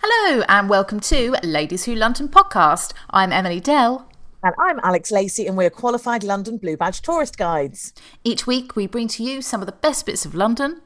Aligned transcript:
Hello, 0.00 0.44
and 0.48 0.68
welcome 0.68 1.00
to 1.00 1.34
Ladies 1.42 1.84
Who 1.84 1.94
London 1.96 2.28
podcast. 2.28 2.92
I'm 3.10 3.32
Emily 3.32 3.58
Dell. 3.58 4.08
And 4.44 4.54
I'm 4.56 4.78
Alex 4.84 5.10
Lacey, 5.10 5.48
and 5.48 5.56
we're 5.56 5.70
qualified 5.70 6.22
London 6.22 6.56
Blue 6.56 6.76
Badge 6.76 7.02
tourist 7.02 7.36
guides. 7.36 7.92
Each 8.22 8.46
week, 8.46 8.76
we 8.76 8.86
bring 8.86 9.08
to 9.08 9.24
you 9.24 9.42
some 9.42 9.60
of 9.60 9.66
the 9.66 9.72
best 9.72 10.06
bits 10.06 10.24
of 10.24 10.36
London. 10.36 10.82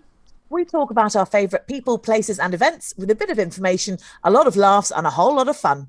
We 0.48 0.64
talk 0.64 0.90
about 0.90 1.14
our 1.14 1.26
favourite 1.26 1.66
people, 1.66 1.98
places, 1.98 2.38
and 2.38 2.54
events 2.54 2.94
with 2.96 3.10
a 3.10 3.14
bit 3.14 3.28
of 3.28 3.38
information, 3.38 3.98
a 4.24 4.30
lot 4.30 4.46
of 4.46 4.56
laughs, 4.56 4.90
and 4.90 5.06
a 5.06 5.10
whole 5.10 5.36
lot 5.36 5.48
of 5.48 5.58
fun. 5.58 5.88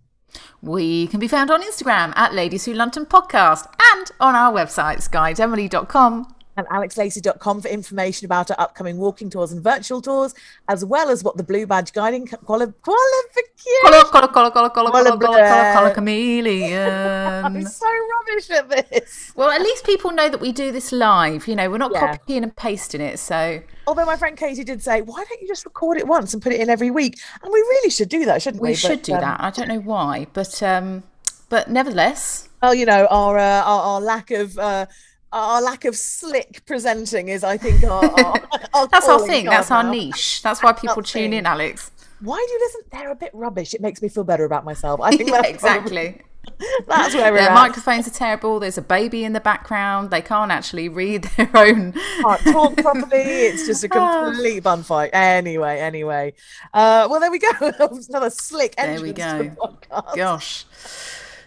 We 0.62 1.08
can 1.08 1.22
be 1.22 1.30
found 1.30 1.50
on 1.50 1.64
Instagram 1.64 2.12
at 2.18 2.34
Ladies 2.34 2.66
Who 2.66 2.74
London 2.74 3.06
podcast 3.06 3.68
and 3.94 4.12
on 4.20 4.36
our 4.36 4.52
websites, 4.52 5.10
guideemily.com 5.10 6.33
and 6.58 6.68
alexlacey.com 6.68 7.62
for 7.62 7.68
information 7.68 8.26
about 8.26 8.52
our 8.52 8.59
upcoming 8.59 8.98
walking 8.98 9.30
tours 9.30 9.52
and 9.52 9.64
virtual 9.64 10.02
tours, 10.02 10.34
as 10.68 10.86
well 10.86 11.09
as 11.09 11.23
what 11.23 11.38
the 11.38 11.44
Blue 11.44 11.66
Badge 11.66 11.94
Guiding 11.94 12.28
quali- 12.28 12.73
Qualification. 12.82 13.82
Color, 13.84 14.04
color, 14.04 14.28
color, 14.28 14.50
color, 14.52 14.70
color, 14.70 15.18
color, 15.18 15.94
chameleon. 15.94 16.92
I'm 17.46 17.62
so 17.64 17.88
rubbish 17.88 18.50
at 18.50 18.70
this. 18.70 19.31
Well, 19.36 19.50
at 19.50 19.62
least 19.62 19.86
people 19.86 20.12
know 20.12 20.30
that 20.30 20.40
we 20.40 20.52
do 20.52 20.72
this 20.72 20.92
live. 20.92 21.48
You 21.48 21.56
know, 21.56 21.70
we're 21.70 21.78
not 21.78 21.92
yeah. 21.94 22.18
copying 22.18 22.44
and 22.44 22.56
pasting 22.56 23.02
it. 23.02 23.20
So, 23.20 23.62
although 23.88 24.06
my 24.06 24.18
friend 24.18 24.38
Katie 24.38 24.64
did 24.64 24.84
say, 24.84 25.02
why 25.02 25.24
don't 25.24 25.42
you 25.42 25.48
just 25.48 25.66
record 25.66 25.98
it 25.98 26.08
once 26.08 26.34
and 26.34 26.44
put 26.44 26.54
it 26.54 26.62
in 26.62 26.70
every 26.70 26.92
week? 26.92 27.20
And 27.42 27.52
we 27.52 27.59
really 27.59 27.90
should 27.90 28.09
do 28.09 28.26
that, 28.26 28.42
shouldn't 28.42 28.62
we? 28.62 28.70
We 28.70 28.76
should 28.76 29.00
but, 29.00 29.04
do 29.04 29.14
um, 29.14 29.22
that. 29.22 29.42
I 29.42 29.50
don't 29.50 29.68
know 29.68 29.80
why, 29.80 30.28
but 30.34 30.62
um, 30.62 31.04
but 31.50 31.70
nevertheless, 31.70 32.50
well, 32.62 32.74
you 32.74 32.86
know, 32.86 33.08
our 33.09 33.38
uh, 33.38 33.64
our, 33.64 33.81
our 33.81 34.02
lack 34.02 34.31
of. 34.31 34.58
Uh, 34.58 34.85
our 35.34 35.62
lack 35.62 35.84
of 35.86 35.96
slick 35.96 36.64
presenting 36.66 37.28
is, 37.28 37.44
I 37.44 37.58
think, 37.58 37.84
our, 37.84 38.06
our, 38.06 38.36
our 38.74 38.88
that's 38.88 39.10
our 39.10 39.20
thing. 39.26 39.46
That's 39.46 39.72
our 39.72 39.84
niche. 39.84 40.42
That's 40.44 40.62
why 40.62 40.74
people 40.74 41.02
tune 41.02 41.32
thing. 41.32 41.34
in, 41.34 41.46
Alex. 41.46 41.92
Why 42.22 42.44
do 42.48 42.54
you 42.54 42.60
listen? 42.60 42.82
They're 42.92 43.12
a 43.12 43.16
bit 43.16 43.32
rubbish. 43.34 43.74
It 43.74 43.82
makes 43.82 44.02
me 44.02 44.10
feel 44.10 44.24
better 44.24 44.46
about 44.46 44.64
myself. 44.64 45.02
I 45.02 45.12
think 45.18 45.30
yeah, 45.30 45.42
exactly. 45.46 46.22
Probably, 46.46 46.86
that's 46.88 47.16
where 47.16 47.32
we're 47.32 47.40
Their 47.40 47.50
at. 47.50 47.56
microphones 47.56 48.08
are 48.08 48.12
terrible. 48.12 48.60
There's 48.60 48.78
a 48.78 48.82
baby 48.82 49.24
in 49.24 49.34
the 49.34 49.40
background. 49.40 50.12
They 50.12 50.22
can't 50.22 50.52
actually 50.52 50.88
read 50.88 51.24
their 51.38 51.50
own. 51.56 51.94
Can't 51.94 52.42
talk 52.42 52.78
properly. 52.78 53.22
It's 53.22 53.66
just 53.66 53.84
a 53.84 53.90
complete 53.90 54.62
bun 54.62 54.84
fight. 54.84 55.10
Anyway, 55.14 55.80
anyway. 55.80 56.34
Uh, 56.74 57.08
well, 57.10 57.20
there 57.20 57.32
we 57.32 57.40
go. 57.40 57.50
Another 57.60 58.30
slick 58.30 58.76
entrance 58.78 59.18
there 59.18 59.48
we 59.48 59.50
go. 59.50 59.78
The 59.90 60.04
Gosh. 60.16 60.66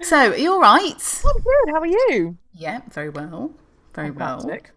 So, 0.02 0.32
are 0.32 0.36
you 0.36 0.52
all 0.52 0.60
right? 0.60 1.22
I'm 1.24 1.42
good. 1.42 1.72
How 1.72 1.80
are 1.80 1.86
you? 1.86 2.36
Yeah, 2.52 2.80
very 2.90 3.10
well 3.10 3.54
very 3.96 4.12
Fantastic. 4.12 4.62
well. 4.62 4.72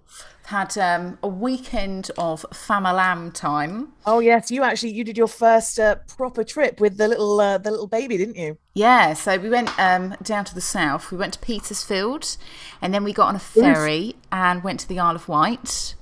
Had 0.46 0.75
um, 0.80 1.19
a 1.22 1.28
weekend 1.28 2.09
of 2.18 2.44
famalam 2.52 3.31
time. 3.31 3.90
Oh 4.07 4.19
yes, 4.19 4.50
you 4.50 4.63
actually 4.63 4.94
you 4.94 5.03
did 5.03 5.16
your 5.16 5.28
first 5.28 5.80
uh, 5.80 5.97
proper 6.18 6.44
trip 6.44 6.80
with 6.80 6.97
the 6.97 7.07
little 7.07 7.40
uh, 7.40 7.59
the 7.59 7.69
little 7.69 7.85
baby, 7.85 8.18
didn't 8.18 8.35
you? 8.35 8.58
Yeah, 8.74 9.13
so 9.13 9.38
we 9.38 9.50
went 9.50 9.78
um, 9.78 10.16
down 10.24 10.46
to 10.46 10.56
the 10.56 10.62
south. 10.62 11.12
We 11.12 11.18
went 11.18 11.34
to 11.34 11.40
Petersfield, 11.40 12.38
and 12.81 12.91
then 12.91 13.03
we 13.03 13.13
got 13.13 13.28
on 13.28 13.35
a 13.35 13.40
ferry 13.40 14.08
Oof. 14.08 14.16
and 14.31 14.63
went 14.63 14.79
to 14.79 14.88
the 14.88 14.97
Isle 14.97 15.18
of 15.18 15.28
Wight. 15.28 15.94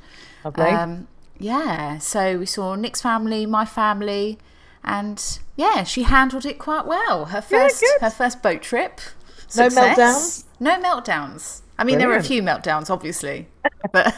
Lovely. 0.46 0.64
Um, 0.64 1.10
yeah, 1.38 1.98
so 1.98 2.38
we 2.38 2.46
saw 2.46 2.76
Nick's 2.76 3.02
family, 3.02 3.46
my 3.46 3.66
family, 3.66 4.38
and 4.82 5.40
yeah, 5.58 5.84
she 5.84 6.04
handled 6.04 6.46
it 6.46 6.58
quite 6.58 6.86
well. 6.86 7.26
Her 7.26 7.42
first 7.42 7.84
yeah, 7.84 8.06
her 8.06 8.16
first 8.16 8.42
boat 8.42 8.62
trip. 8.62 9.02
Success. 9.50 9.76
No 9.76 9.82
meltdowns. 9.82 10.44
No 10.60 10.82
meltdowns. 10.82 11.62
I 11.80 11.84
mean, 11.84 11.96
Brilliant. 11.96 12.00
there 12.00 12.10
were 12.10 12.18
a 12.18 12.24
few 12.24 12.42
meltdowns, 12.42 12.90
obviously, 12.90 13.48
but 13.92 14.16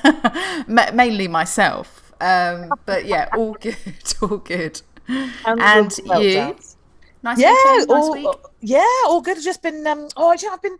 mainly 0.93 1.27
myself. 1.27 2.13
Um, 2.21 2.69
but 2.85 3.05
yeah, 3.05 3.29
all 3.35 3.53
good, 3.61 3.75
all 4.21 4.37
good. 4.37 4.81
And, 5.07 5.61
and 5.61 5.97
you? 6.21 6.55
Nice 7.21 7.39
yeah, 7.39 7.51
weekend, 7.51 7.89
nice 7.89 8.03
all, 8.03 8.13
week. 8.13 8.27
Yeah, 8.61 8.85
all 9.05 9.21
good. 9.21 9.37
I've 9.37 9.43
just 9.43 9.61
been. 9.61 9.85
Um, 9.85 10.07
oh, 10.15 10.31
I've 10.31 10.61
been. 10.61 10.77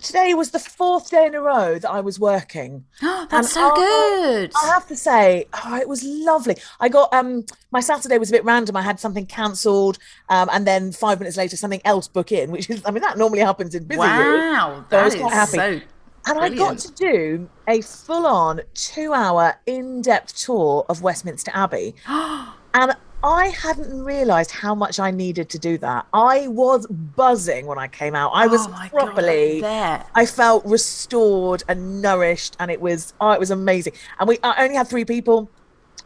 Today 0.00 0.32
was 0.34 0.52
the 0.52 0.60
fourth 0.60 1.10
day 1.10 1.26
in 1.26 1.34
a 1.34 1.40
row 1.40 1.76
that 1.76 1.90
I 1.90 2.00
was 2.00 2.18
working. 2.18 2.84
Oh, 3.02 3.26
that's 3.30 3.32
and 3.32 3.46
so 3.46 3.70
I, 3.70 3.74
good. 3.74 4.52
I 4.62 4.66
have 4.68 4.86
to 4.88 4.96
say, 4.96 5.46
oh, 5.64 5.76
it 5.76 5.88
was 5.88 6.04
lovely. 6.04 6.56
I 6.80 6.88
got 6.88 7.12
um 7.12 7.44
my 7.70 7.80
Saturday 7.80 8.18
was 8.18 8.30
a 8.30 8.32
bit 8.32 8.44
random. 8.44 8.76
I 8.76 8.82
had 8.82 8.98
something 8.98 9.26
cancelled, 9.26 9.98
um, 10.28 10.48
and 10.52 10.66
then 10.66 10.90
five 10.92 11.20
minutes 11.20 11.36
later 11.36 11.56
something 11.56 11.82
else 11.84 12.08
book 12.08 12.32
in, 12.32 12.50
which 12.50 12.68
is 12.70 12.82
I 12.84 12.90
mean 12.90 13.02
that 13.02 13.18
normally 13.18 13.40
happens 13.40 13.74
in 13.74 13.84
busy 13.84 13.98
wow, 13.98 14.18
years. 14.18 14.40
Wow, 14.40 14.84
so 14.90 14.98
I 14.98 15.04
was 15.04 15.14
quite 15.14 15.32
happy. 15.32 15.56
So 15.56 15.80
and 16.26 16.38
Brilliant. 16.38 16.60
I 16.60 16.64
got 16.64 16.78
to 16.78 16.92
do 16.92 17.48
a 17.68 17.80
full 17.80 18.26
on 18.26 18.60
two 18.74 19.12
hour 19.12 19.56
in 19.66 20.02
depth 20.02 20.36
tour 20.36 20.86
of 20.88 21.02
Westminster 21.02 21.50
Abbey. 21.54 21.94
and 22.08 22.96
I 23.24 23.48
hadn't 23.48 24.02
realized 24.02 24.50
how 24.50 24.74
much 24.74 24.98
I 24.98 25.12
needed 25.12 25.48
to 25.50 25.58
do 25.58 25.78
that. 25.78 26.06
I 26.12 26.48
was 26.48 26.86
buzzing 26.88 27.66
when 27.66 27.78
I 27.78 27.86
came 27.86 28.14
out. 28.14 28.30
I 28.34 28.48
was 28.48 28.66
oh 28.66 28.88
properly 28.90 29.60
God, 29.60 30.04
I 30.14 30.26
felt 30.26 30.64
restored 30.64 31.62
and 31.68 32.02
nourished 32.02 32.56
and 32.58 32.70
it 32.70 32.80
was 32.80 33.14
oh 33.20 33.30
it 33.30 33.40
was 33.40 33.50
amazing. 33.50 33.92
And 34.18 34.28
we 34.28 34.38
I 34.42 34.64
only 34.64 34.76
had 34.76 34.88
three 34.88 35.04
people. 35.04 35.50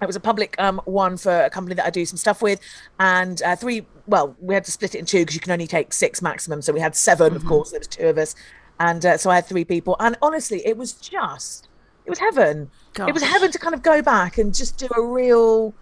It 0.02 0.06
was 0.06 0.16
a 0.16 0.20
public 0.20 0.56
um, 0.58 0.78
one 0.84 1.16
for 1.16 1.44
a 1.44 1.48
company 1.48 1.74
that 1.76 1.86
I 1.86 1.90
do 1.90 2.04
some 2.04 2.18
stuff 2.18 2.42
with, 2.42 2.60
and 3.00 3.40
uh, 3.42 3.56
three. 3.56 3.86
Well, 4.06 4.36
we 4.40 4.52
had 4.52 4.64
to 4.66 4.70
split 4.70 4.94
it 4.94 4.98
in 4.98 5.06
two 5.06 5.20
because 5.20 5.34
you 5.34 5.40
can 5.40 5.52
only 5.52 5.66
take 5.66 5.94
six 5.94 6.20
maximum. 6.20 6.60
So 6.60 6.72
we 6.74 6.80
had 6.80 6.94
7 6.94 7.28
mm-hmm. 7.28 7.36
of 7.36 7.46
course. 7.46 7.70
There 7.70 7.80
was 7.80 7.88
two 7.88 8.06
of 8.06 8.18
us, 8.18 8.34
and 8.78 9.04
uh, 9.04 9.16
so 9.16 9.30
I 9.30 9.36
had 9.36 9.46
three 9.46 9.64
people. 9.64 9.96
And 10.00 10.16
honestly, 10.22 10.66
it 10.66 10.76
was 10.76 10.92
just, 10.92 11.68
it 12.04 12.10
was 12.10 12.18
heaven. 12.18 12.70
Gosh. 12.94 13.08
It 13.08 13.14
was 13.14 13.22
heaven 13.22 13.50
to 13.50 13.58
kind 13.58 13.74
of 13.74 13.82
go 13.82 14.02
back 14.02 14.38
and 14.38 14.54
just 14.54 14.78
do 14.78 14.88
a 14.96 15.02
real 15.02 15.74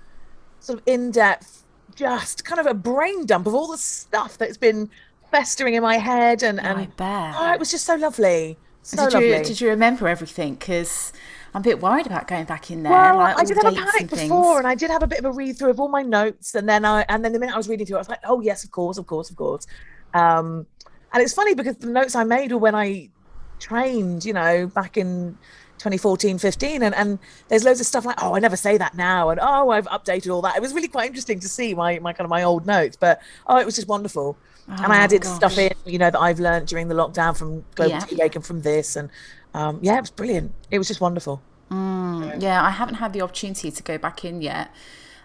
sort 0.60 0.78
of 0.78 0.84
in 0.86 1.10
depth, 1.10 1.64
just 1.94 2.44
kind 2.44 2.60
of 2.60 2.66
a 2.66 2.74
brain 2.74 3.26
dump 3.26 3.46
of 3.46 3.54
all 3.54 3.68
the 3.68 3.78
stuff 3.78 4.38
that's 4.38 4.56
been 4.56 4.90
festering 5.30 5.74
in 5.74 5.82
my 5.82 5.98
head. 5.98 6.42
And, 6.42 6.60
and 6.60 6.78
I 6.78 6.86
bet. 6.86 7.34
Oh, 7.36 7.52
it 7.52 7.58
was 7.58 7.70
just 7.70 7.84
so 7.84 7.96
lovely. 7.96 8.58
So 8.82 9.04
did 9.04 9.14
lovely. 9.14 9.36
You, 9.38 9.44
did 9.44 9.60
you 9.60 9.68
remember 9.68 10.08
everything? 10.08 10.54
Because 10.54 11.12
I'm 11.54 11.60
a 11.60 11.64
bit 11.64 11.80
worried 11.80 12.06
about 12.06 12.28
going 12.28 12.44
back 12.44 12.70
in 12.70 12.82
there. 12.82 12.92
Well, 12.92 13.16
like 13.16 13.38
I 13.38 13.44
did 13.44 13.56
have 13.56 13.72
a 13.72 13.76
panic 13.76 14.00
and 14.00 14.10
before, 14.10 14.58
and 14.58 14.66
I 14.66 14.74
did 14.74 14.90
have 14.90 15.02
a 15.02 15.06
bit 15.06 15.20
of 15.20 15.24
a 15.24 15.32
read 15.32 15.56
through 15.56 15.70
of 15.70 15.80
all 15.80 15.88
my 15.88 16.02
notes, 16.02 16.54
and 16.54 16.68
then 16.68 16.84
I 16.84 17.06
and 17.08 17.24
then 17.24 17.32
the 17.32 17.38
minute 17.38 17.54
I 17.54 17.56
was 17.56 17.68
reading 17.68 17.86
through, 17.86 17.96
I 17.96 18.00
was 18.00 18.08
like, 18.08 18.20
oh 18.24 18.40
yes, 18.40 18.64
of 18.64 18.72
course, 18.72 18.98
of 18.98 19.06
course, 19.06 19.30
of 19.30 19.36
course. 19.36 19.66
Um, 20.12 20.66
and 21.14 21.22
it's 21.22 21.32
funny 21.32 21.54
because 21.54 21.76
the 21.76 21.86
notes 21.86 22.16
I 22.16 22.24
made 22.24 22.50
were 22.50 22.58
when 22.58 22.74
I 22.74 23.08
trained, 23.60 24.24
you 24.24 24.32
know, 24.32 24.66
back 24.66 24.96
in 24.96 25.38
2014, 25.78 26.38
15. 26.38 26.82
And, 26.82 26.94
and 26.94 27.20
there's 27.48 27.62
loads 27.62 27.78
of 27.78 27.86
stuff 27.86 28.04
like, 28.04 28.20
oh, 28.20 28.34
I 28.34 28.40
never 28.40 28.56
say 28.56 28.76
that 28.78 28.96
now. 28.96 29.30
And 29.30 29.38
oh, 29.40 29.70
I've 29.70 29.86
updated 29.86 30.34
all 30.34 30.42
that. 30.42 30.56
It 30.56 30.60
was 30.62 30.74
really 30.74 30.88
quite 30.88 31.06
interesting 31.06 31.38
to 31.38 31.48
see 31.48 31.72
my, 31.72 32.00
my 32.00 32.12
kind 32.12 32.24
of 32.24 32.30
my 32.30 32.42
old 32.42 32.66
notes. 32.66 32.96
But 32.96 33.22
oh, 33.46 33.58
it 33.58 33.64
was 33.64 33.76
just 33.76 33.86
wonderful. 33.86 34.36
Oh, 34.68 34.72
and 34.82 34.92
I 34.92 34.96
added 34.96 35.22
gosh. 35.22 35.36
stuff 35.36 35.56
in, 35.56 35.72
you 35.86 35.98
know, 35.98 36.10
that 36.10 36.18
I've 36.18 36.40
learned 36.40 36.66
during 36.66 36.88
the 36.88 36.96
lockdown 36.96 37.36
from 37.36 37.64
Global 37.76 37.92
yeah. 37.92 38.00
Tea 38.00 38.20
and 38.20 38.44
from 38.44 38.62
this. 38.62 38.96
And 38.96 39.08
um, 39.54 39.78
yeah, 39.82 39.96
it 39.98 40.00
was 40.00 40.10
brilliant. 40.10 40.52
It 40.70 40.78
was 40.78 40.88
just 40.88 41.00
wonderful. 41.00 41.40
Mm, 41.70 42.42
yeah, 42.42 42.60
I 42.62 42.70
haven't 42.70 42.96
had 42.96 43.12
the 43.12 43.20
opportunity 43.20 43.70
to 43.70 43.82
go 43.82 43.98
back 43.98 44.24
in 44.24 44.42
yet. 44.42 44.70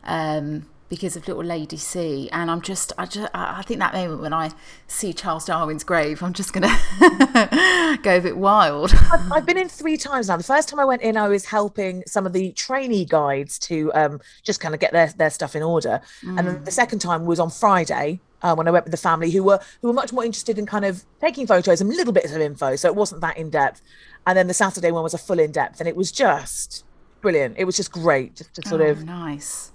Um, 0.04 0.68
because 0.90 1.16
of 1.16 1.28
little 1.28 1.44
Lady 1.44 1.78
C, 1.78 2.30
and 2.32 2.50
I'm 2.50 2.62
just, 2.62 2.92
I 2.98 3.06
just, 3.06 3.30
I 3.34 3.62
think 3.62 3.80
that 3.80 3.94
moment 3.94 4.22
when 4.22 4.34
I 4.34 4.50
see 4.88 5.14
Charles 5.14 5.46
Darwin's 5.46 5.84
grave, 5.84 6.24
I'm 6.24 6.34
just 6.34 6.52
gonna 6.52 6.76
go 8.02 8.18
a 8.18 8.20
bit 8.20 8.36
wild. 8.36 8.92
I've, 9.12 9.32
I've, 9.32 9.46
been 9.46 9.58
in 9.58 9.70
three 9.70 9.98
times 9.98 10.28
now. 10.28 10.38
The 10.38 10.44
first 10.44 10.68
time 10.68 10.80
I 10.80 10.86
went 10.86 11.04
in, 11.04 11.16
I 11.16 11.28
was 11.28 11.46
helping 11.46 12.04
some 12.08 12.26
of 12.26 12.34
the 12.34 12.52
trainee 12.54 13.06
guides 13.06 13.60
to 13.60 13.94
um, 13.94 14.20
just 14.44 14.60
kind 14.60 14.74
of 14.74 14.82
get 14.82 14.92
their 14.92 15.08
their 15.08 15.30
stuff 15.30 15.56
in 15.56 15.62
order, 15.62 16.02
mm. 16.24 16.38
and 16.38 16.48
then 16.48 16.64
the 16.64 16.72
second 16.72 17.00
time 17.00 17.26
was 17.26 17.40
on 17.40 17.50
Friday. 17.50 18.20
Uh, 18.42 18.56
when 18.56 18.70
I 18.70 18.72
went 18.72 18.86
with 18.86 18.92
the 18.92 18.98
family, 18.98 19.30
who 19.32 19.44
were 19.44 19.60
who 19.82 19.90
were 19.90 19.94
much 19.94 20.14
more 20.14 20.24
interested 20.24 20.58
in 20.58 20.66
kind 20.66 20.86
of 20.86 21.04
taking 21.20 21.46
photos 21.46 21.82
and 21.82 21.90
little 21.90 22.14
bits 22.14 22.32
of 22.32 22.42
info, 22.42 22.76
so 22.78 22.88
it 22.88 22.96
wasn't 22.96 23.22
that 23.22 23.38
in 23.38 23.50
depth. 23.50 23.82
And 24.26 24.38
then 24.38 24.48
the 24.48 24.54
Saturday 24.54 24.92
one 24.92 25.04
was 25.04 25.14
a 25.14 25.18
full 25.18 25.40
in 25.40 25.52
depth, 25.52 25.82
and 25.82 25.90
it 25.90 25.96
was 25.96 26.10
just 26.10 26.86
brilliant. 27.22 27.58
It 27.58 27.66
was 27.66 27.76
just 27.76 27.92
great, 27.92 28.38
just 28.38 28.56
to 28.56 28.68
sort 28.68 28.82
oh, 28.82 28.86
of 28.86 29.04
nice 29.04 29.72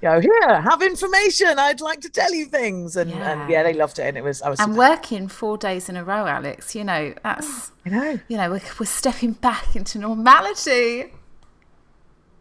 go 0.00 0.20
here 0.20 0.60
have 0.60 0.82
information. 0.82 1.58
I'd 1.58 1.80
like 1.80 2.00
to 2.00 2.10
tell 2.10 2.32
you 2.32 2.46
things. 2.46 2.96
And 2.96 3.10
yeah, 3.10 3.32
and, 3.32 3.50
yeah. 3.50 3.62
they 3.62 3.72
loved 3.72 3.98
it. 3.98 4.02
And 4.02 4.16
it 4.16 4.24
was 4.24 4.42
i 4.42 4.48
was 4.48 4.60
and 4.60 4.76
working 4.76 5.28
four 5.28 5.56
days 5.56 5.88
in 5.88 5.96
a 5.96 6.04
row 6.04 6.26
alex 6.26 6.74
you 6.74 6.84
know 6.84 7.14
that's 7.22 7.72
you 7.84 7.90
know. 7.92 8.18
you 8.28 8.36
know 8.36 8.50
we're, 8.50 8.60
we're 8.78 8.86
stepping 8.86 9.32
back 9.32 9.76
into 9.76 9.98
normality. 9.98 11.12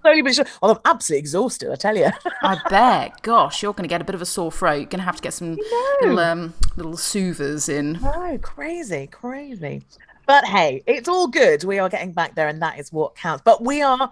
Slowly 0.02 0.22
but 0.22 0.36
sure. 0.36 0.46
Well 0.62 0.72
i'm 0.72 0.80
absolutely 0.86 1.20
exhausted 1.20 1.72
i 1.72 1.76
tell 1.76 1.98
you. 1.98 2.10
I 2.42 2.60
bet. 2.70 3.22
Gosh 3.22 3.64
you're 3.64 3.74
going 3.74 3.84
to 3.84 3.90
get 3.90 4.02
a 4.02 4.06
bit 4.06 4.16
of 4.16 4.22
a 4.22 4.26
sore 4.26 4.52
throat. 4.52 4.76
You're 4.76 4.86
going 4.86 5.00
to 5.00 5.06
have 5.06 5.18
to 5.18 5.22
get 5.22 5.34
some 5.34 5.58
little 6.02 6.20
um 6.20 6.54
little 6.76 6.98
soothers 6.98 7.70
in. 7.70 8.00
Oh 8.04 8.38
crazy 8.42 9.08
crazy. 9.08 9.84
But 10.28 10.46
hey 10.46 10.84
it's 10.86 11.08
all 11.08 11.28
good. 11.28 11.64
We 11.64 11.80
are 11.80 11.90
getting 11.90 12.12
back 12.12 12.36
there 12.36 12.48
and 12.48 12.62
that 12.62 12.80
is 12.80 12.92
what 12.92 13.16
counts. 13.16 13.44
But 13.46 13.64
we 13.64 13.82
are 13.82 14.10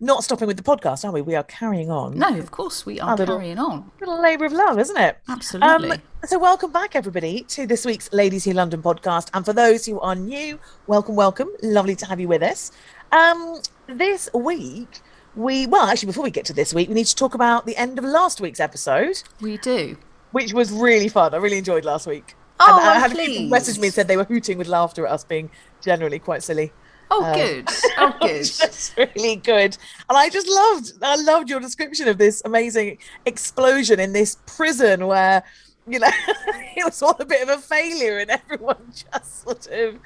not 0.00 0.24
stopping 0.24 0.48
with 0.48 0.56
the 0.56 0.62
podcast, 0.62 1.04
are 1.04 1.12
we? 1.12 1.22
We 1.22 1.34
are 1.34 1.42
carrying 1.44 1.90
on. 1.90 2.18
No, 2.18 2.36
of 2.38 2.50
course 2.50 2.84
we 2.84 3.00
are 3.00 3.16
little, 3.16 3.36
carrying 3.36 3.58
on. 3.58 3.90
Little 4.00 4.20
labour 4.20 4.44
of 4.44 4.52
love, 4.52 4.78
isn't 4.78 4.96
it? 4.96 5.18
Absolutely. 5.28 5.92
Um, 5.92 6.02
so, 6.24 6.38
welcome 6.38 6.72
back, 6.72 6.96
everybody, 6.96 7.42
to 7.48 7.66
this 7.66 7.84
week's 7.84 8.12
Ladies 8.12 8.44
Here 8.44 8.54
London 8.54 8.82
podcast. 8.82 9.30
And 9.34 9.44
for 9.44 9.52
those 9.52 9.86
who 9.86 10.00
are 10.00 10.14
new, 10.14 10.58
welcome, 10.86 11.16
welcome. 11.16 11.48
Lovely 11.62 11.96
to 11.96 12.06
have 12.06 12.20
you 12.20 12.28
with 12.28 12.42
us. 12.42 12.72
Um, 13.12 13.60
this 13.86 14.28
week, 14.34 15.00
we 15.36 15.66
well, 15.66 15.86
actually, 15.86 16.06
before 16.06 16.24
we 16.24 16.30
get 16.30 16.44
to 16.46 16.52
this 16.52 16.74
week, 16.74 16.88
we 16.88 16.94
need 16.94 17.06
to 17.06 17.16
talk 17.16 17.34
about 17.34 17.66
the 17.66 17.76
end 17.76 17.98
of 17.98 18.04
last 18.04 18.40
week's 18.40 18.60
episode. 18.60 19.22
We 19.40 19.58
do, 19.58 19.96
which 20.32 20.52
was 20.52 20.72
really 20.72 21.08
fun. 21.08 21.34
I 21.34 21.38
really 21.38 21.58
enjoyed 21.58 21.84
last 21.84 22.06
week. 22.06 22.34
Oh, 22.60 22.78
and 22.78 22.88
I 22.88 22.98
had 22.98 23.10
please. 23.12 23.38
people 23.38 23.50
message 23.50 23.78
me 23.78 23.88
and 23.88 23.94
said 23.94 24.08
they 24.08 24.16
were 24.16 24.24
hooting 24.24 24.58
with 24.58 24.68
laughter 24.68 25.06
at 25.06 25.12
us 25.12 25.24
being 25.24 25.50
generally 25.80 26.18
quite 26.18 26.42
silly. 26.42 26.72
Oh, 27.10 27.24
um, 27.24 27.34
good. 27.34 27.68
Oh, 27.98 28.14
good. 28.20 28.44
That's 28.44 28.94
really 28.96 29.36
good. 29.36 29.76
And 30.08 30.18
I 30.18 30.28
just 30.28 30.48
loved, 30.48 30.92
I 31.02 31.16
loved 31.16 31.48
your 31.48 31.60
description 31.60 32.08
of 32.08 32.18
this 32.18 32.42
amazing 32.44 32.98
explosion 33.24 34.00
in 34.00 34.12
this 34.12 34.36
prison 34.46 35.06
where, 35.06 35.44
you 35.86 35.98
know, 35.98 36.08
it 36.76 36.84
was 36.84 37.00
all 37.02 37.16
a 37.18 37.24
bit 37.24 37.42
of 37.42 37.48
a 37.48 37.58
failure 37.58 38.18
and 38.18 38.30
everyone 38.30 38.78
just 39.12 39.42
sort 39.42 39.66
of, 39.68 39.98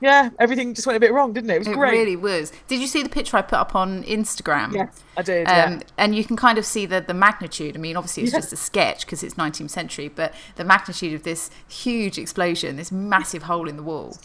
yeah, 0.00 0.30
everything 0.38 0.74
just 0.74 0.86
went 0.86 0.96
a 0.96 1.00
bit 1.00 1.12
wrong, 1.12 1.32
didn't 1.32 1.50
it? 1.50 1.54
It 1.54 1.58
was 1.60 1.68
it 1.68 1.74
great. 1.74 1.92
really 1.92 2.16
was. 2.16 2.52
Did 2.68 2.80
you 2.80 2.86
see 2.86 3.02
the 3.02 3.08
picture 3.08 3.36
I 3.36 3.42
put 3.42 3.58
up 3.58 3.74
on 3.74 4.02
Instagram? 4.04 4.74
Yes, 4.74 5.02
I 5.16 5.22
did. 5.22 5.46
Um, 5.46 5.54
yeah. 5.54 5.80
And 5.96 6.14
you 6.14 6.24
can 6.24 6.36
kind 6.36 6.58
of 6.58 6.66
see 6.66 6.84
the, 6.84 7.00
the 7.00 7.14
magnitude. 7.14 7.76
I 7.76 7.80
mean, 7.80 7.96
obviously, 7.96 8.24
it's 8.24 8.32
just 8.32 8.52
a 8.52 8.56
sketch 8.56 9.06
because 9.06 9.22
it's 9.22 9.34
19th 9.34 9.70
century, 9.70 10.08
but 10.08 10.34
the 10.56 10.64
magnitude 10.64 11.14
of 11.14 11.22
this 11.22 11.50
huge 11.68 12.18
explosion, 12.18 12.76
this 12.76 12.92
massive 12.92 13.44
hole 13.44 13.68
in 13.68 13.76
the 13.76 13.82
wall 13.82 14.16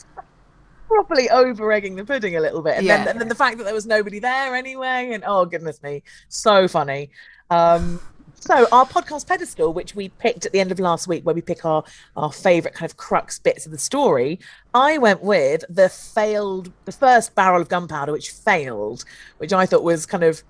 properly 0.90 1.30
over 1.30 1.72
egging 1.72 1.96
the 1.96 2.04
pudding 2.04 2.36
a 2.36 2.42
little 2.42 2.62
bit. 2.62 2.78
And, 2.78 2.86
yeah. 2.86 2.98
then, 2.98 3.08
and 3.10 3.22
then 3.22 3.30
the 3.30 3.36
fact 3.36 3.58
that 3.60 3.64
there 3.64 3.74
was 3.74 3.86
nobody 3.86 4.20
there 4.20 4.56
anyway. 4.56 5.12
And 5.14 5.24
oh, 5.26 5.46
goodness 5.46 5.82
me, 5.82 6.04
so 6.28 6.68
funny. 6.68 7.12
Um, 7.50 8.02
so 8.42 8.68
our 8.72 8.86
podcast 8.86 9.28
pedestal, 9.28 9.74
which 9.74 9.96
we 9.96 10.10
picked 10.10 10.46
at 10.46 10.52
the 10.52 10.60
end 10.60 10.72
of 10.72 10.80
last 10.80 11.08
week, 11.08 11.26
where 11.26 11.36
we 11.36 11.42
pick 11.42 11.66
our 11.66 11.84
our 12.16 12.32
favorite 12.32 12.74
kind 12.74 12.90
of 12.90 12.98
crux 12.98 13.38
bits 13.38 13.66
of 13.66 13.72
the 13.72 13.78
story, 13.78 14.40
I 14.74 14.98
went 14.98 15.22
with 15.22 15.64
the 15.70 15.90
failed, 15.90 16.72
the 16.86 16.92
first 16.92 17.36
barrel 17.36 17.62
of 17.62 17.70
gunpowder, 17.70 18.12
which 18.12 18.32
failed, 18.32 19.04
which 19.38 19.54
I 19.54 19.66
thought 19.66 19.84
was 19.84 20.06
kind 20.06 20.24
of 20.24 20.42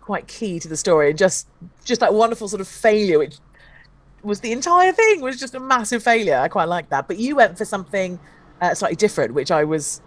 quite 0.00 0.26
key 0.28 0.58
to 0.60 0.68
the 0.68 0.76
story, 0.76 1.10
and 1.10 1.18
just 1.18 1.46
just 1.84 2.00
that 2.00 2.14
wonderful 2.14 2.48
sort 2.48 2.60
of 2.60 2.68
failure, 2.68 3.18
which 3.18 3.36
was 4.22 4.40
the 4.40 4.52
entire 4.52 4.92
thing 4.92 5.20
was 5.20 5.38
just 5.38 5.54
a 5.54 5.60
massive 5.60 6.02
failure. 6.02 6.38
I 6.38 6.48
quite 6.48 6.68
like 6.68 6.88
that. 6.88 7.06
But 7.06 7.18
you 7.18 7.36
went 7.36 7.58
for 7.58 7.64
something 7.64 8.18
uh, 8.60 8.74
slightly 8.74 8.96
different, 8.96 9.34
which 9.34 9.50
I 9.50 9.64
was 9.64 10.00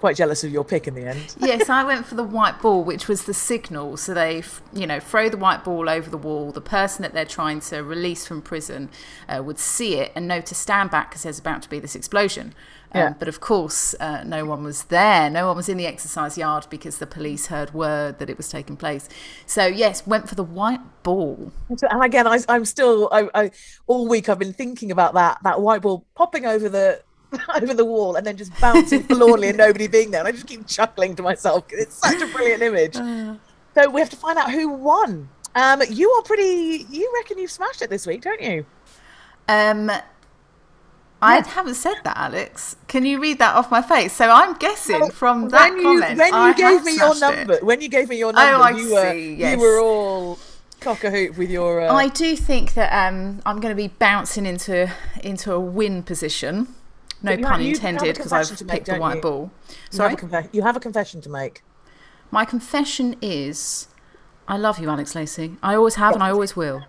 quite 0.00 0.16
jealous 0.16 0.42
of 0.42 0.50
your 0.50 0.64
pick 0.64 0.88
in 0.88 0.94
the 0.94 1.06
end. 1.06 1.36
yes, 1.40 1.68
I 1.68 1.84
went 1.84 2.06
for 2.06 2.14
the 2.14 2.24
white 2.24 2.60
ball, 2.60 2.82
which 2.82 3.06
was 3.06 3.24
the 3.24 3.34
signal. 3.34 3.96
So 3.98 4.14
they, 4.14 4.42
you 4.72 4.86
know, 4.86 4.98
throw 4.98 5.28
the 5.28 5.36
white 5.36 5.62
ball 5.62 5.88
over 5.88 6.10
the 6.10 6.16
wall. 6.16 6.50
The 6.50 6.60
person 6.60 7.02
that 7.02 7.12
they're 7.12 7.24
trying 7.26 7.60
to 7.60 7.84
release 7.84 8.26
from 8.26 8.42
prison 8.42 8.88
uh, 9.28 9.42
would 9.42 9.58
see 9.58 9.96
it 9.96 10.10
and 10.14 10.26
know 10.26 10.40
to 10.40 10.54
stand 10.54 10.90
back 10.90 11.10
because 11.10 11.22
there's 11.22 11.38
about 11.38 11.62
to 11.62 11.68
be 11.68 11.78
this 11.78 11.94
explosion. 11.94 12.54
Um, 12.92 13.00
yeah. 13.00 13.14
But 13.18 13.28
of 13.28 13.40
course, 13.40 13.94
uh, 14.00 14.24
no 14.24 14.44
one 14.44 14.64
was 14.64 14.84
there. 14.84 15.30
No 15.30 15.46
one 15.46 15.56
was 15.56 15.68
in 15.68 15.76
the 15.76 15.86
exercise 15.86 16.36
yard 16.36 16.66
because 16.70 16.98
the 16.98 17.06
police 17.06 17.46
heard 17.46 17.72
word 17.72 18.18
that 18.18 18.28
it 18.28 18.36
was 18.36 18.48
taking 18.48 18.76
place. 18.76 19.08
So 19.46 19.66
yes, 19.66 20.06
went 20.06 20.28
for 20.28 20.34
the 20.34 20.42
white 20.42 20.80
ball. 21.02 21.52
And 21.68 22.02
again, 22.02 22.26
I, 22.26 22.40
am 22.48 22.64
still 22.64 23.08
I, 23.12 23.28
I, 23.34 23.50
all 23.86 24.08
week 24.08 24.28
I've 24.28 24.40
been 24.40 24.52
thinking 24.52 24.90
about 24.90 25.14
that 25.14 25.38
that 25.44 25.60
white 25.60 25.82
ball 25.82 26.04
popping 26.14 26.46
over 26.46 26.68
the 26.68 27.02
over 27.54 27.74
the 27.74 27.84
wall 27.84 28.16
and 28.16 28.26
then 28.26 28.36
just 28.36 28.58
bouncing 28.60 29.02
forlornly 29.04 29.48
and 29.48 29.58
nobody 29.58 29.86
being 29.86 30.10
there. 30.10 30.20
And 30.20 30.28
I 30.28 30.32
just 30.32 30.46
keep 30.46 30.66
chuckling 30.66 31.16
to 31.16 31.22
myself. 31.22 31.66
Because 31.68 31.84
it's 31.84 31.96
such 31.96 32.20
a 32.20 32.26
brilliant 32.26 32.62
image. 32.62 32.96
Uh. 33.10 33.36
So 33.72 33.88
we 33.88 34.00
have 34.00 34.10
to 34.10 34.16
find 34.16 34.36
out 34.36 34.50
who 34.50 34.68
won. 34.68 35.28
Um, 35.54 35.80
you 35.88 36.10
are 36.10 36.22
pretty. 36.22 36.86
You 36.90 37.10
reckon 37.14 37.38
you've 37.38 37.50
smashed 37.50 37.82
it 37.82 37.88
this 37.90 38.04
week, 38.04 38.22
don't 38.22 38.40
you? 38.42 38.66
Um, 39.48 39.90
I 41.22 41.36
yeah. 41.36 41.48
haven't 41.48 41.74
said 41.74 41.96
that, 42.04 42.16
Alex. 42.16 42.76
Can 42.88 43.04
you 43.04 43.20
read 43.20 43.38
that 43.38 43.54
off 43.54 43.70
my 43.70 43.82
face? 43.82 44.12
So 44.12 44.28
I'm 44.30 44.54
guessing 44.54 45.00
well, 45.00 45.10
from 45.10 45.48
that 45.50 45.72
when 45.72 45.82
comment. 45.82 46.12
You, 46.12 46.18
when 46.18 46.32
you 46.32 46.38
I 46.38 46.52
gave 46.52 46.84
me 46.84 46.96
your 46.96 47.18
number, 47.18 47.52
it. 47.54 47.62
when 47.62 47.80
you 47.80 47.88
gave 47.88 48.08
me 48.08 48.18
your 48.18 48.32
number, 48.32 48.64
oh, 48.64 48.68
you 48.68 48.88
see, 48.88 48.92
were 48.92 49.12
yes. 49.14 49.56
you 49.56 49.62
were 49.62 49.80
all 49.80 50.38
cock 50.80 51.04
a 51.04 51.10
hoop 51.10 51.36
with 51.36 51.50
your. 51.50 51.82
Uh... 51.82 51.94
I 51.94 52.08
do 52.08 52.36
think 52.36 52.74
that 52.74 52.92
um, 52.92 53.42
I'm 53.44 53.60
going 53.60 53.72
to 53.72 53.80
be 53.80 53.88
bouncing 53.88 54.46
into 54.46 54.90
into 55.22 55.52
a 55.52 55.60
win 55.60 56.02
position. 56.02 56.68
No 57.22 57.36
pun 57.36 57.60
intended, 57.60 58.16
because 58.16 58.32
I've 58.32 58.48
picked 58.48 58.64
make, 58.64 58.84
the 58.84 58.98
white 58.98 59.16
you? 59.16 59.22
ball. 59.22 59.50
Sorry? 59.90 60.16
You 60.20 60.28
have, 60.28 60.48
you 60.52 60.62
have, 60.62 60.76
a 60.76 60.80
confession 60.80 61.20
to 61.22 61.28
make. 61.28 61.62
My 62.30 62.44
confession 62.44 63.16
is 63.20 63.88
I 64.50 64.56
love 64.56 64.80
you, 64.80 64.88
Alex 64.88 65.14
Lacey. 65.14 65.56
I 65.62 65.76
always 65.76 65.94
have 65.94 66.14
and 66.14 66.22
I 66.22 66.30
always 66.30 66.56
will. 66.56 66.84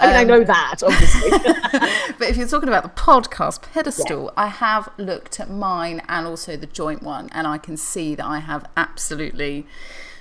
I 0.00 0.06
mean, 0.06 0.16
um, 0.16 0.20
I 0.20 0.24
know 0.24 0.44
that, 0.44 0.82
obviously. 0.82 1.30
but 2.18 2.28
if 2.28 2.36
you're 2.36 2.48
talking 2.48 2.68
about 2.68 2.82
the 2.82 3.00
podcast 3.00 3.62
pedestal, 3.62 4.24
yeah. 4.24 4.30
I 4.36 4.46
have 4.48 4.88
looked 4.96 5.38
at 5.38 5.50
mine 5.50 6.02
and 6.08 6.26
also 6.26 6.56
the 6.56 6.66
joint 6.66 7.02
one, 7.02 7.28
and 7.32 7.46
I 7.46 7.58
can 7.58 7.76
see 7.76 8.14
that 8.14 8.24
I 8.26 8.38
have 8.38 8.68
absolutely. 8.76 9.66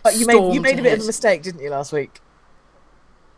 But 0.03 0.17
you 0.17 0.27
made 0.27 0.53
you 0.53 0.61
made 0.61 0.77
a 0.77 0.83
bit 0.83 0.97
of 0.99 1.03
a 1.03 1.07
mistake, 1.07 1.41
didn't 1.41 1.61
you, 1.61 1.69
last 1.69 1.93
week? 1.93 2.19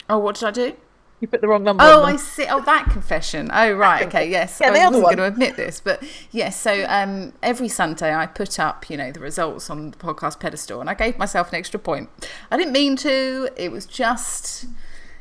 Oh, 0.10 0.18
what 0.18 0.36
did 0.36 0.48
I 0.48 0.52
do? 0.52 0.76
You 1.24 1.28
put 1.28 1.40
the 1.40 1.48
wrong 1.48 1.64
number. 1.64 1.86
Oh, 1.86 2.04
I 2.04 2.18
see. 2.18 2.46
Oh, 2.50 2.60
that 2.64 2.90
confession. 2.92 3.50
Oh, 3.54 3.72
right. 3.72 4.06
Okay. 4.08 4.30
Yes. 4.30 4.58
yeah, 4.60 4.72
the 4.72 4.80
I 4.80 4.86
wasn't 4.88 5.04
going 5.06 5.18
to 5.18 5.24
admit 5.24 5.56
this, 5.56 5.80
but 5.80 6.04
yes. 6.32 6.60
So 6.60 6.86
um, 6.90 7.32
every 7.42 7.70
Sunday 7.70 8.14
I 8.14 8.26
put 8.26 8.60
up, 8.60 8.90
you 8.90 8.98
know, 8.98 9.10
the 9.10 9.22
results 9.22 9.70
on 9.70 9.92
the 9.92 9.98
podcast 9.98 10.42
pedestal, 10.42 10.82
and 10.82 10.90
I 10.90 10.96
gave 10.96 11.18
myself 11.18 11.48
an 11.48 11.56
extra 11.56 11.80
point. 11.80 12.10
I 12.52 12.58
didn't 12.58 12.74
mean 12.74 12.98
to. 12.98 13.48
It 13.56 13.72
was 13.72 13.86
just, 13.86 14.66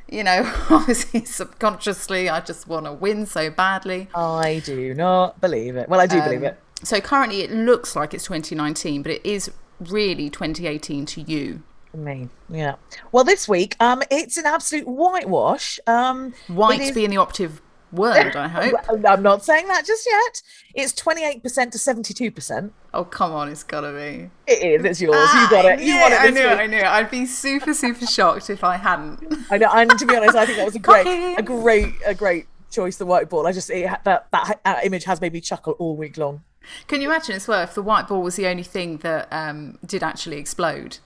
you 0.08 0.24
know, 0.24 0.52
obviously 0.70 1.24
subconsciously, 1.24 2.28
I 2.28 2.40
just 2.40 2.66
want 2.66 2.86
to 2.86 2.92
win 2.92 3.24
so 3.24 3.48
badly. 3.48 4.08
I 4.12 4.60
do 4.64 4.94
not 4.94 5.40
believe 5.40 5.76
it. 5.76 5.88
Well, 5.88 6.00
I 6.00 6.06
do 6.06 6.18
um, 6.18 6.24
believe 6.24 6.42
it. 6.42 6.58
So 6.82 7.00
currently, 7.00 7.42
it 7.42 7.52
looks 7.52 7.94
like 7.94 8.12
it's 8.12 8.24
2019, 8.24 9.02
but 9.02 9.12
it 9.12 9.24
is 9.24 9.52
really 9.78 10.30
2018 10.30 11.06
to 11.06 11.20
you 11.20 11.62
me. 11.94 12.28
Yeah. 12.48 12.76
Well, 13.10 13.24
this 13.24 13.48
week, 13.48 13.76
um, 13.80 14.02
it's 14.10 14.36
an 14.36 14.46
absolute 14.46 14.86
whitewash. 14.86 15.78
Um, 15.86 16.34
White 16.48 16.80
is... 16.80 16.92
being 16.92 17.10
the 17.10 17.18
operative 17.18 17.60
word, 17.92 18.34
I 18.36 18.48
hope. 18.48 18.74
I'm 19.06 19.22
not 19.22 19.44
saying 19.44 19.68
that 19.68 19.84
just 19.84 20.06
yet. 20.06 20.42
It's 20.74 20.92
28% 20.92 21.42
to 21.42 21.78
72%. 21.78 22.70
Oh, 22.94 23.04
come 23.04 23.32
on, 23.32 23.48
it's 23.48 23.62
gotta 23.62 23.92
be. 23.92 24.30
It 24.46 24.62
is, 24.62 24.84
it's 24.84 25.00
yours. 25.00 25.16
Ah, 25.18 25.44
you 25.44 25.50
got 25.50 25.64
it. 25.64 25.80
You 25.80 25.94
yeah, 25.94 26.02
want 26.02 26.14
it. 26.14 26.20
I 26.20 26.30
knew 26.30 26.40
week. 26.40 26.50
it, 26.50 26.58
I 26.58 26.66
knew 26.66 26.76
it. 26.78 26.84
I'd 26.84 27.10
be 27.10 27.26
super, 27.26 27.74
super 27.74 28.06
shocked 28.06 28.50
if 28.50 28.64
I 28.64 28.76
hadn't. 28.76 29.22
I 29.50 29.58
know, 29.58 29.70
and 29.72 29.90
to 29.98 30.06
be 30.06 30.16
honest, 30.16 30.34
I 30.34 30.46
think 30.46 30.58
that 30.58 30.64
was 30.64 30.74
a 30.74 30.78
great, 30.80 31.38
a 31.38 31.42
great, 31.42 31.94
a 32.06 32.14
great 32.14 32.46
choice, 32.70 32.96
the 32.96 33.06
white 33.06 33.28
ball. 33.28 33.46
I 33.46 33.52
just, 33.52 33.70
it, 33.70 33.90
that, 34.04 34.30
that 34.30 34.60
uh, 34.64 34.80
image 34.82 35.04
has 35.04 35.20
made 35.20 35.32
me 35.32 35.40
chuckle 35.40 35.74
all 35.74 35.96
week 35.96 36.16
long. 36.16 36.42
Can 36.86 37.00
you 37.00 37.08
imagine 37.08 37.34
as 37.34 37.48
well 37.48 37.62
if 37.62 37.74
the 37.74 37.82
white 37.82 38.08
ball 38.08 38.22
was 38.22 38.36
the 38.36 38.46
only 38.46 38.62
thing 38.62 38.98
that 38.98 39.28
um, 39.32 39.78
did 39.84 40.02
actually 40.02 40.38
explode? 40.38 40.98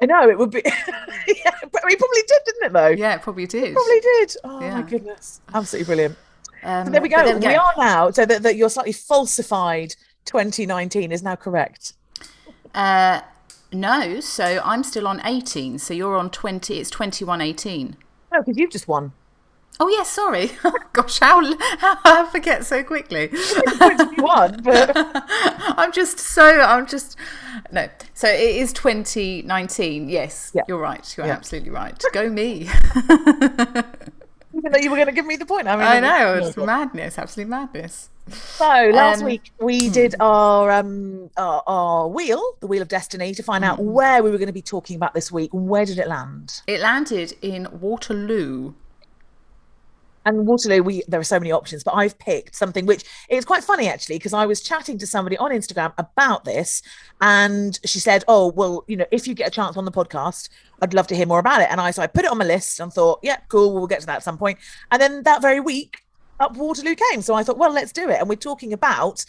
I 0.00 0.06
know 0.06 0.28
it 0.28 0.38
would 0.38 0.50
be. 0.50 0.62
yeah, 0.64 1.50
but 1.72 1.82
it 1.84 1.98
probably 1.98 2.22
did, 2.26 2.40
didn't 2.44 2.66
it? 2.66 2.72
Though. 2.72 2.88
Yeah, 2.88 3.14
it 3.14 3.22
probably 3.22 3.46
did. 3.46 3.64
It 3.64 3.74
probably 3.74 4.00
did. 4.00 4.36
Oh 4.44 4.60
yeah. 4.60 4.74
my 4.74 4.82
goodness, 4.82 5.40
absolutely 5.54 5.86
brilliant. 5.86 6.18
Um, 6.62 6.86
so 6.86 6.92
there 6.92 7.00
we 7.00 7.08
go. 7.08 7.38
We 7.38 7.54
are 7.54 7.72
now. 7.78 8.10
So 8.10 8.26
that, 8.26 8.42
that 8.42 8.56
your 8.56 8.68
slightly 8.68 8.92
falsified 8.92 9.94
2019 10.24 11.12
is 11.12 11.22
now 11.22 11.36
correct. 11.36 11.94
Uh, 12.74 13.20
no. 13.72 14.20
So 14.20 14.60
I'm 14.64 14.82
still 14.82 15.06
on 15.06 15.20
18. 15.24 15.78
So 15.78 15.94
you're 15.94 16.16
on 16.16 16.30
20. 16.30 16.78
It's 16.78 16.90
2118. 16.90 17.96
Oh, 18.32 18.38
because 18.40 18.58
you've 18.58 18.70
just 18.70 18.88
won. 18.88 19.12
Oh 19.78 19.88
yeah, 19.88 20.04
sorry. 20.04 20.52
Gosh, 20.92 21.18
how, 21.20 21.42
how 21.78 21.98
I 22.04 22.28
forget 22.30 22.64
so 22.64 22.82
quickly. 22.82 23.28
won, 24.18 24.62
but 24.62 24.92
I'm 24.96 25.92
just 25.92 26.18
so 26.18 26.60
I'm 26.60 26.86
just 26.86 27.16
no. 27.70 27.88
So 28.14 28.28
it 28.28 28.56
is 28.56 28.72
2019. 28.72 30.08
Yes, 30.08 30.52
yeah. 30.54 30.62
you're 30.66 30.78
right. 30.78 31.14
You're 31.16 31.26
yeah. 31.26 31.34
absolutely 31.34 31.70
right. 31.70 32.02
Go 32.12 32.30
me. 32.30 32.68
Even 34.56 34.72
though 34.72 34.78
you 34.78 34.90
were 34.90 34.96
going 34.96 35.06
to 35.06 35.12
give 35.12 35.26
me 35.26 35.36
the 35.36 35.44
point. 35.44 35.68
I 35.68 35.76
mean, 35.76 35.86
I 35.86 36.00
know 36.00 36.34
it's 36.34 36.56
madness, 36.56 37.18
absolute 37.18 37.48
madness. 37.48 38.08
So 38.28 38.90
last 38.92 39.20
um, 39.20 39.26
week 39.26 39.52
we 39.60 39.86
hmm. 39.86 39.92
did 39.92 40.14
our, 40.18 40.70
um, 40.72 41.30
our, 41.36 41.62
our 41.66 42.08
wheel, 42.08 42.42
the 42.60 42.66
wheel 42.66 42.82
of 42.82 42.88
destiny, 42.88 43.34
to 43.34 43.42
find 43.42 43.64
out 43.64 43.78
hmm. 43.78 43.92
where 43.92 44.22
we 44.22 44.30
were 44.30 44.38
going 44.38 44.48
to 44.48 44.54
be 44.54 44.62
talking 44.62 44.96
about 44.96 45.12
this 45.12 45.30
week. 45.30 45.50
Where 45.52 45.84
did 45.84 45.98
it 45.98 46.08
land? 46.08 46.62
It 46.66 46.80
landed 46.80 47.34
in 47.42 47.68
Waterloo 47.70 48.74
and 50.26 50.44
Waterloo, 50.44 50.82
we 50.82 51.02
there 51.06 51.20
are 51.20 51.24
so 51.24 51.38
many 51.38 51.52
options, 51.52 51.84
but 51.84 51.94
I've 51.94 52.18
picked 52.18 52.56
something 52.56 52.84
which 52.84 53.04
is 53.30 53.44
quite 53.44 53.62
funny 53.62 53.88
actually 53.88 54.16
because 54.18 54.32
I 54.32 54.44
was 54.44 54.60
chatting 54.60 54.98
to 54.98 55.06
somebody 55.06 55.38
on 55.38 55.52
Instagram 55.52 55.94
about 55.98 56.44
this, 56.44 56.82
and 57.20 57.78
she 57.84 58.00
said, 58.00 58.24
"Oh, 58.26 58.48
well, 58.48 58.84
you 58.88 58.96
know, 58.96 59.06
if 59.12 59.28
you 59.28 59.34
get 59.34 59.46
a 59.46 59.50
chance 59.52 59.76
on 59.76 59.84
the 59.84 59.92
podcast, 59.92 60.48
I'd 60.82 60.94
love 60.94 61.06
to 61.08 61.16
hear 61.16 61.26
more 61.26 61.38
about 61.38 61.62
it." 61.62 61.68
And 61.70 61.80
I 61.80 61.92
so 61.92 62.02
I 62.02 62.08
put 62.08 62.24
it 62.24 62.30
on 62.30 62.38
my 62.38 62.44
list 62.44 62.80
and 62.80 62.92
thought, 62.92 63.20
"Yeah, 63.22 63.38
cool, 63.48 63.72
we'll 63.72 63.86
get 63.86 64.00
to 64.00 64.06
that 64.06 64.16
at 64.16 64.22
some 64.24 64.36
point." 64.36 64.58
And 64.90 65.00
then 65.00 65.22
that 65.22 65.40
very 65.40 65.60
week, 65.60 66.02
up 66.40 66.56
Waterloo 66.56 66.96
came, 67.10 67.22
so 67.22 67.34
I 67.34 67.44
thought, 67.44 67.56
"Well, 67.56 67.72
let's 67.72 67.92
do 67.92 68.10
it." 68.10 68.18
And 68.18 68.28
we're 68.28 68.34
talking 68.34 68.72
about 68.72 69.24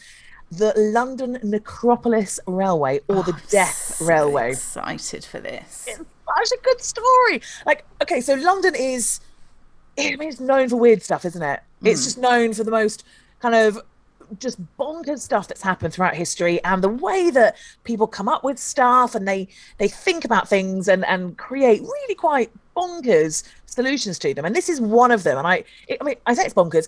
the 0.51 0.73
London 0.75 1.37
Necropolis 1.43 2.39
Railway 2.47 3.01
or 3.07 3.17
oh, 3.17 3.21
the 3.21 3.39
Death 3.49 3.97
so 3.97 4.05
Railway. 4.05 4.51
Excited 4.51 5.23
for 5.23 5.39
this! 5.39 5.85
It's 5.87 5.97
such 5.97 6.59
a 6.59 6.63
good 6.63 6.81
story. 6.81 7.41
Like, 7.67 7.85
okay, 8.01 8.19
so 8.19 8.33
London 8.33 8.73
is 8.73 9.19
I 9.97 10.15
mean, 10.15 10.29
it's 10.29 10.39
known 10.39 10.69
for 10.69 10.77
weird 10.77 11.01
stuff, 11.01 11.25
isn't 11.25 11.41
it? 11.41 11.61
Mm. 11.83 11.87
It's 11.87 12.03
just 12.03 12.17
known 12.17 12.53
for 12.53 12.63
the 12.63 12.71
most 12.71 13.03
kind 13.39 13.55
of 13.55 13.79
just 14.39 14.59
bonkers 14.77 15.19
stuff 15.19 15.47
that's 15.47 15.61
happened 15.61 15.93
throughout 15.93 16.15
history 16.15 16.63
and 16.63 16.83
the 16.83 16.89
way 16.89 17.29
that 17.29 17.55
people 17.83 18.07
come 18.07 18.27
up 18.27 18.43
with 18.43 18.59
stuff 18.59 19.15
and 19.15 19.27
they 19.27 19.47
they 19.77 19.87
think 19.87 20.25
about 20.25 20.47
things 20.47 20.87
and 20.87 21.05
and 21.05 21.37
create 21.37 21.81
really 21.81 22.15
quite 22.15 22.51
bonkers 22.75 23.43
solutions 23.65 24.19
to 24.19 24.33
them. 24.33 24.45
And 24.45 24.55
this 24.55 24.69
is 24.69 24.81
one 24.81 25.11
of 25.11 25.23
them. 25.23 25.37
And 25.37 25.47
i 25.47 25.63
it, 25.87 25.97
i 26.01 26.03
mean 26.03 26.15
i 26.25 26.33
say 26.33 26.45
it's 26.45 26.53
bonkers. 26.53 26.87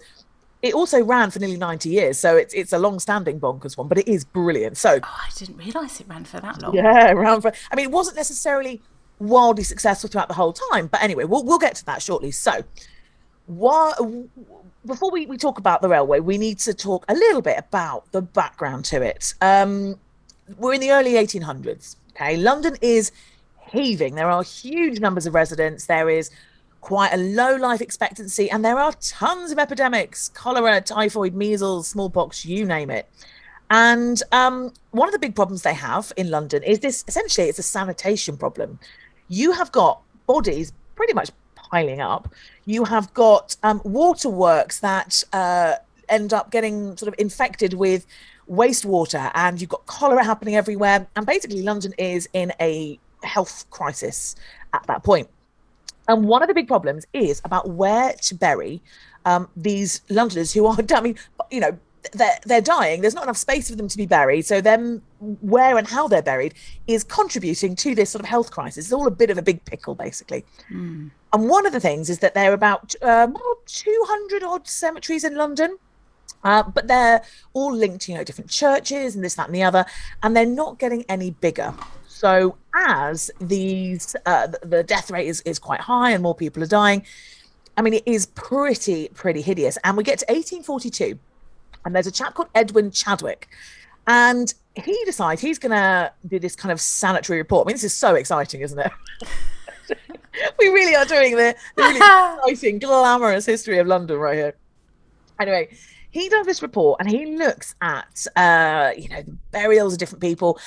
It 0.62 0.74
also 0.74 1.02
ran 1.02 1.32
for 1.32 1.40
nearly 1.40 1.56
90 1.56 1.88
years. 1.88 2.18
So 2.18 2.36
it's 2.36 2.54
it's 2.54 2.74
a 2.74 2.80
long-standing 2.80 3.40
bonkers 3.40 3.78
one 3.78 3.88
but 3.88 3.98
it 3.98 4.08
is 4.08 4.26
brilliant. 4.26 4.78
So 4.78 5.00
oh 5.02 5.22
i 5.26 5.30
didn't 5.36 5.58
realize 5.58 6.00
it 6.00 6.08
ran 6.08 6.26
for 6.26 6.40
that 6.40 6.62
long. 6.62 6.76
Yeah 6.76 7.12
around 7.12 7.42
for 7.42 7.54
i 7.72 7.76
mean 7.76 7.86
it 7.86 7.92
wasn't 7.92 8.18
necessarily 8.18 8.82
wildly 9.20 9.64
successful 9.64 10.10
throughout 10.10 10.30
the 10.30 10.34
whole 10.34 10.54
time 10.54 10.88
but 10.88 11.04
anyway 11.04 11.26
we'll, 11.26 11.44
we'll 11.44 11.60
get 11.60 11.76
to 11.76 11.86
that 11.86 12.02
shortly. 12.02 12.32
So 12.32 12.64
what 13.50 14.00
before 14.86 15.10
we, 15.10 15.26
we 15.26 15.36
talk 15.36 15.58
about 15.58 15.82
the 15.82 15.90
railway 15.90 16.20
we 16.20 16.38
need 16.38 16.60
to 16.60 16.72
talk 16.72 17.04
a 17.10 17.14
little 17.16 17.42
bit 17.42 17.58
about 17.58 18.10
the 18.12 18.22
background 18.22 18.86
to 18.86 19.02
it. 19.02 19.34
Um, 19.42 19.96
we're 20.58 20.74
in 20.74 20.82
the 20.82 20.92
early 20.92 21.14
1800s 21.14 21.96
okay? 22.12 22.38
London 22.38 22.76
is 22.82 23.12
heaving. 23.72 24.14
There 24.14 24.30
are 24.30 24.44
huge 24.44 25.00
numbers 25.00 25.26
of 25.26 25.34
residents. 25.34 25.88
There 25.88 26.10
is 26.10 26.30
quite 26.82 27.12
a 27.12 27.18
low 27.18 27.56
life 27.56 27.82
expectancy 27.82 28.52
and 28.52 28.64
there 28.64 28.78
are 28.78 28.94
tons 29.02 29.52
of 29.52 29.58
epidemics 29.58 30.30
cholera 30.30 30.80
typhoid 30.80 31.34
measles 31.34 31.88
smallpox 31.88 32.46
you 32.46 32.66
name 32.66 32.92
it. 32.92 33.10
And 33.72 34.22
um, 34.32 34.74
one 34.92 35.08
of 35.08 35.12
the 35.12 35.20
big 35.20 35.36
problems 35.36 35.64
they 35.64 35.74
have 35.74 36.14
in 36.18 36.30
london 36.30 36.64
is 36.64 36.80
this 36.80 37.04
essentially 37.08 37.48
it's 37.48 37.60
a 37.60 37.64
sanitation 37.64 38.38
problem. 38.38 38.80
You 39.28 39.54
have 39.54 39.72
got 39.72 40.02
bodies 40.28 40.72
pretty 40.96 41.14
much 41.14 41.32
piling 41.72 42.02
up. 42.02 42.34
You 42.66 42.84
have 42.86 43.14
got 43.14 43.56
um, 43.64 43.82
waterworks 43.84 44.80
that 44.80 45.24
uh, 45.34 45.76
end 46.08 46.34
up 46.34 46.52
getting 46.52 46.98
sort 46.98 47.08
of 47.08 47.16
infected 47.18 47.74
with 47.74 48.06
wastewater, 48.50 49.32
and 49.36 49.60
you've 49.60 49.70
got 49.70 49.86
cholera 49.86 50.24
happening 50.24 50.56
everywhere. 50.56 51.08
And 51.16 51.26
basically, 51.26 51.62
London 51.62 51.94
is 51.98 52.28
in 52.34 52.52
a 52.60 53.00
health 53.24 53.66
crisis 53.70 54.36
at 54.74 54.86
that 54.88 55.04
point. 55.04 55.30
And 56.08 56.28
one 56.28 56.42
of 56.42 56.48
the 56.48 56.54
big 56.54 56.68
problems 56.68 57.06
is 57.14 57.42
about 57.46 57.70
where 57.70 58.14
to 58.14 58.36
bury 58.36 58.82
um, 59.26 59.48
these 59.56 60.02
Londoners 60.10 60.52
who 60.54 60.66
are, 60.66 60.78
I 60.96 61.02
mean, 61.02 61.16
you 61.52 61.60
know, 61.60 61.78
they're 62.14 62.40
they're 62.46 62.62
dying. 62.62 63.02
There's 63.02 63.14
not 63.14 63.24
enough 63.24 63.38
space 63.38 63.70
for 63.70 63.76
them 63.76 63.88
to 63.88 63.98
be 63.98 64.06
buried. 64.06 64.46
So 64.46 64.62
them 64.62 65.02
where 65.20 65.78
and 65.78 65.88
how 65.88 66.08
they're 66.08 66.22
buried 66.22 66.54
is 66.88 67.04
contributing 67.04 67.76
to 67.78 67.96
this 67.96 68.12
sort 68.12 68.22
of 68.22 68.28
health 68.28 68.52
crisis. 68.52 68.86
It's 68.86 68.94
all 68.94 69.08
a 69.08 69.12
bit 69.12 69.30
of 69.30 69.38
a 69.38 69.42
big 69.42 69.64
pickle, 69.66 69.96
basically. 69.96 70.46
Mm. 70.72 71.12
And 71.34 71.50
one 71.50 71.66
of 71.66 71.74
the 71.74 71.80
things 71.80 72.10
is 72.10 72.20
that 72.20 72.34
there 72.34 72.52
are 72.52 72.54
about 72.54 72.96
um, 73.02 73.36
200 73.66 74.44
odd 74.44 74.68
cemeteries 74.68 75.24
in 75.24 75.36
London. 75.36 75.78
Uh, 76.44 76.64
but 76.64 76.88
they're 76.88 77.22
all 77.52 77.74
linked 77.74 78.02
to 78.06 78.14
you 78.14 78.18
know 78.18 78.24
different 78.24 78.50
churches 78.50 79.14
and 79.14 79.26
this 79.26 79.36
that 79.36 79.48
and 79.48 79.56
the 79.56 79.64
other 79.64 79.86
and 80.24 80.38
they're 80.38 80.46
not 80.46 80.80
getting 80.80 81.04
any 81.10 81.32
bigger 81.32 81.74
so 82.08 82.56
as 82.74 83.30
these 83.42 84.16
uh, 84.26 84.48
the 84.64 84.82
death 84.82 85.12
rate 85.12 85.28
is, 85.28 85.42
is 85.42 85.60
quite 85.60 85.82
high 85.82 86.12
and 86.12 86.24
more 86.24 86.34
people 86.34 86.64
are 86.64 86.68
dying 86.68 87.04
i 87.76 87.82
mean 87.82 87.94
it 87.94 88.04
is 88.06 88.28
pretty 88.28 89.10
pretty 89.10 89.42
hideous 89.42 89.78
and 89.84 89.98
we 89.98 90.04
get 90.04 90.20
to 90.20 90.26
1842 90.28 91.20
and 91.86 91.96
there's 91.96 92.08
a 92.08 92.12
chap 92.12 92.34
called 92.34 92.50
Edwin 92.56 92.92
Chadwick. 92.92 93.48
And 94.08 94.54
he 94.76 94.98
decides 95.06 95.42
he's 95.42 95.60
going 95.60 95.72
to 95.72 96.12
do 96.28 96.40
this 96.40 96.56
kind 96.56 96.72
of 96.72 96.82
sanitary 96.82 97.40
report. 97.40 97.66
I 97.66 97.68
mean, 97.68 97.76
this 97.76 97.84
is 97.84 97.96
so 97.96 98.16
exciting, 98.16 98.62
isn't 98.62 98.80
it? 98.80 98.92
we 100.60 100.68
really 100.68 100.96
are 100.96 101.06
doing 101.06 101.36
the, 101.36 101.56
the 101.76 101.84
really 101.84 101.96
exciting, 102.52 102.80
glamorous 102.80 103.46
history 103.46 103.78
of 103.78 103.88
London 103.88 104.18
right 104.18 104.36
here. 104.36 104.56
Anyway, 105.40 105.70
he 106.12 106.28
does 106.30 106.46
this 106.46 106.62
report 106.62 107.00
and 107.00 107.10
he 107.10 107.38
looks 107.38 107.76
at, 107.82 108.26
uh, 108.36 108.92
you 108.98 109.10
know, 109.10 109.22
the 109.22 109.38
burials 109.52 109.94
of 109.94 110.00
different 110.00 110.22
people. 110.22 110.60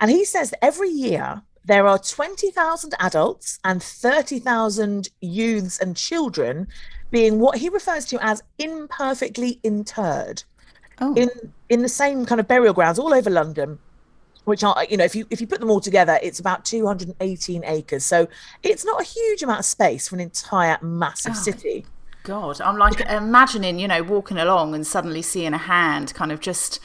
And 0.00 0.10
he 0.10 0.24
says 0.24 0.50
that 0.50 0.64
every 0.64 0.90
year 0.90 1.42
there 1.64 1.86
are 1.86 1.98
20,000 1.98 2.94
adults 3.00 3.58
and 3.64 3.82
30,000 3.82 5.08
youths 5.20 5.78
and 5.78 5.96
children 5.96 6.68
being 7.10 7.38
what 7.38 7.58
he 7.58 7.68
refers 7.68 8.04
to 8.06 8.24
as 8.24 8.42
imperfectly 8.58 9.60
interred 9.62 10.42
oh. 11.00 11.14
in 11.14 11.28
in 11.68 11.82
the 11.82 11.88
same 11.88 12.26
kind 12.26 12.40
of 12.40 12.48
burial 12.48 12.74
grounds 12.74 12.98
all 12.98 13.14
over 13.14 13.30
London 13.30 13.78
which 14.44 14.64
are 14.64 14.84
you 14.88 14.96
know 14.96 15.04
if 15.04 15.14
you 15.14 15.26
if 15.30 15.40
you 15.40 15.46
put 15.46 15.60
them 15.60 15.70
all 15.70 15.80
together 15.80 16.18
it's 16.22 16.38
about 16.38 16.64
218 16.64 17.64
acres. 17.64 18.04
So 18.04 18.28
it's 18.62 18.84
not 18.84 19.00
a 19.00 19.04
huge 19.04 19.42
amount 19.42 19.60
of 19.60 19.64
space 19.64 20.08
for 20.08 20.16
an 20.16 20.20
entire 20.20 20.78
massive 20.82 21.32
oh, 21.36 21.40
city. 21.40 21.86
God 22.22 22.60
i'm 22.60 22.76
like 22.76 23.00
imagining 23.00 23.78
you 23.78 23.88
know 23.88 24.02
walking 24.02 24.36
along 24.36 24.74
and 24.74 24.86
suddenly 24.86 25.22
seeing 25.22 25.54
a 25.54 25.58
hand 25.58 26.12
kind 26.12 26.30
of 26.30 26.40
just 26.40 26.78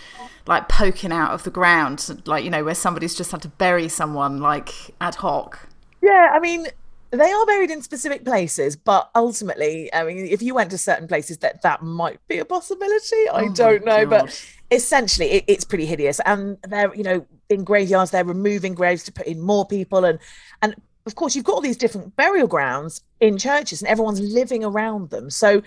like 0.48 0.70
poking 0.70 1.12
out 1.12 1.32
of 1.32 1.44
the 1.44 1.50
ground 1.50 2.22
like 2.26 2.46
you 2.46 2.50
know 2.50 2.64
where 2.64 2.74
somebody's 2.74 3.14
just 3.14 3.32
had 3.32 3.42
to 3.42 3.50
bury 3.50 3.90
someone 3.90 4.40
like 4.40 4.70
ad 5.02 5.16
hoc. 5.16 5.68
Yeah 6.02 6.30
i 6.32 6.40
mean 6.40 6.68
they 7.12 7.32
are 7.32 7.46
buried 7.46 7.72
in 7.72 7.82
specific 7.82 8.26
places, 8.26 8.76
but 8.76 9.10
ultimately, 9.16 9.94
I 9.94 10.04
mean, 10.04 10.26
if 10.26 10.42
you 10.42 10.54
went 10.54 10.72
to 10.72 10.78
certain 10.78 11.08
places, 11.08 11.38
that 11.40 11.62
that 11.62 11.82
might 11.82 12.20
be 12.28 12.40
a 12.40 12.46
possibility. 12.46 13.30
I 13.30 13.44
oh 13.44 13.54
don't 13.54 13.86
know, 13.86 14.06
God. 14.06 14.10
but 14.10 14.46
essentially, 14.72 15.32
it, 15.32 15.46
it's 15.48 15.64
pretty 15.64 15.86
hideous. 15.86 16.20
And 16.26 16.58
they're, 16.64 16.94
you 16.96 17.04
know, 17.04 17.26
in 17.50 17.64
graveyards, 17.64 18.12
they're 18.12 18.26
removing 18.26 18.74
graves 18.74 19.04
to 19.04 19.12
put 19.12 19.28
in 19.28 19.42
more 19.42 19.66
people, 19.66 20.06
and 20.06 20.20
and 20.62 20.76
of 21.06 21.16
course, 21.16 21.36
you've 21.36 21.46
got 21.46 21.54
all 21.54 21.62
these 21.62 21.78
different 21.78 22.16
burial 22.16 22.48
grounds 22.48 23.02
in 23.20 23.38
churches, 23.38 23.82
and 23.82 23.90
everyone's 23.90 24.20
living 24.20 24.64
around 24.64 25.10
them. 25.10 25.30
So 25.30 25.62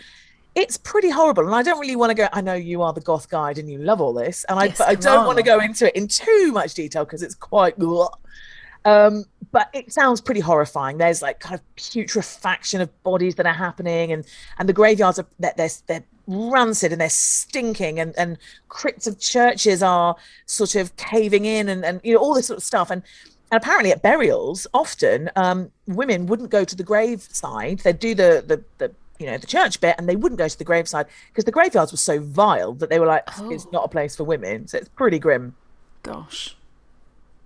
it's 0.55 0.77
pretty 0.77 1.11
horrible. 1.11 1.47
And 1.47 1.55
I 1.55 1.63
don't 1.63 1.79
really 1.79 1.97
want 1.97 2.11
to 2.11 2.15
go. 2.15 2.29
I 2.33 2.41
know 2.41 2.55
you 2.55 2.83
are 2.83 2.93
the 2.93 3.01
goth 3.01 3.29
guide 3.29 3.59
and 3.59 3.71
you 3.71 3.79
love 3.79 4.01
all 4.01 4.13
this, 4.13 4.45
and 4.49 4.61
yes, 4.61 4.81
I, 4.81 4.91
I 4.91 4.95
don't 4.97 5.27
want 5.27 5.39
to 5.39 5.45
go 5.45 5.61
into 5.61 5.87
it 5.87 5.95
in 5.95 6.09
too 6.09 6.51
much 6.53 6.75
detail 6.75 7.05
because 7.05 7.23
it's 7.23 7.35
quite. 7.35 7.79
Um, 8.85 9.25
but 9.51 9.71
it 9.73 9.93
sounds 9.93 10.21
pretty 10.21 10.41
horrifying. 10.41 10.99
There's 10.99 11.23
like 11.23 11.41
kind 11.41 11.55
of 11.55 11.77
putrefaction 11.77 12.81
of 12.81 13.03
bodies 13.03 13.37
that 13.37 13.47
are 13.47 13.53
happening, 13.53 14.13
and 14.13 14.25
and 14.59 14.69
the 14.69 14.73
graveyards 14.73 15.19
are 15.19 15.27
they're 15.39 15.55
they're, 15.57 15.71
they're 15.87 16.05
rancid 16.27 16.93
and 16.93 17.01
they're 17.01 17.09
stinking, 17.09 17.99
and 17.99 18.15
and 18.19 18.39
crypts 18.69 19.07
of 19.07 19.19
churches 19.19 19.83
are 19.83 20.17
sort 20.47 20.75
of 20.75 20.95
caving 20.97 21.45
in, 21.45 21.69
and 21.69 21.85
and 21.85 22.01
you 22.05 22.15
know 22.15 22.21
all 22.21 22.35
this 22.35 22.47
sort 22.47 22.59
of 22.59 22.65
stuff, 22.65 22.91
and. 22.91 23.03
And 23.51 23.57
apparently, 23.63 23.93
at 23.93 24.03
burials, 24.03 24.67
often 24.75 25.31
um, 25.35 25.73
women 25.87 26.27
wouldn't 26.27 26.51
go 26.51 26.65
to 26.65 26.77
the 26.77 26.83
graveside. 26.83 27.79
They'd 27.79 27.99
do 27.99 28.15
the, 28.15 28.45
the 28.47 28.63
the 28.77 28.95
you 29.19 29.25
know 29.25 29.39
the 29.39 29.47
church 29.47 29.81
bit, 29.81 29.95
and 29.97 30.07
they 30.07 30.17
wouldn't 30.17 30.39
go 30.39 30.49
to 30.49 30.59
the 30.59 30.65
graveside 30.65 31.07
because 31.29 31.45
the 31.45 31.51
graveyards 31.51 31.91
were 31.91 31.97
so 31.97 32.21
vile 32.21 32.75
that 32.75 32.91
they 32.91 33.01
were 33.01 33.07
like, 33.07 33.25
oh. 33.41 33.51
it's 33.51 33.67
not 33.73 33.87
a 33.87 33.89
place 33.89 34.15
for 34.17 34.25
women. 34.25 34.69
So 34.69 34.77
it's 34.77 34.91
pretty 34.91 35.19
grim. 35.19 35.57
Gosh. 36.03 36.58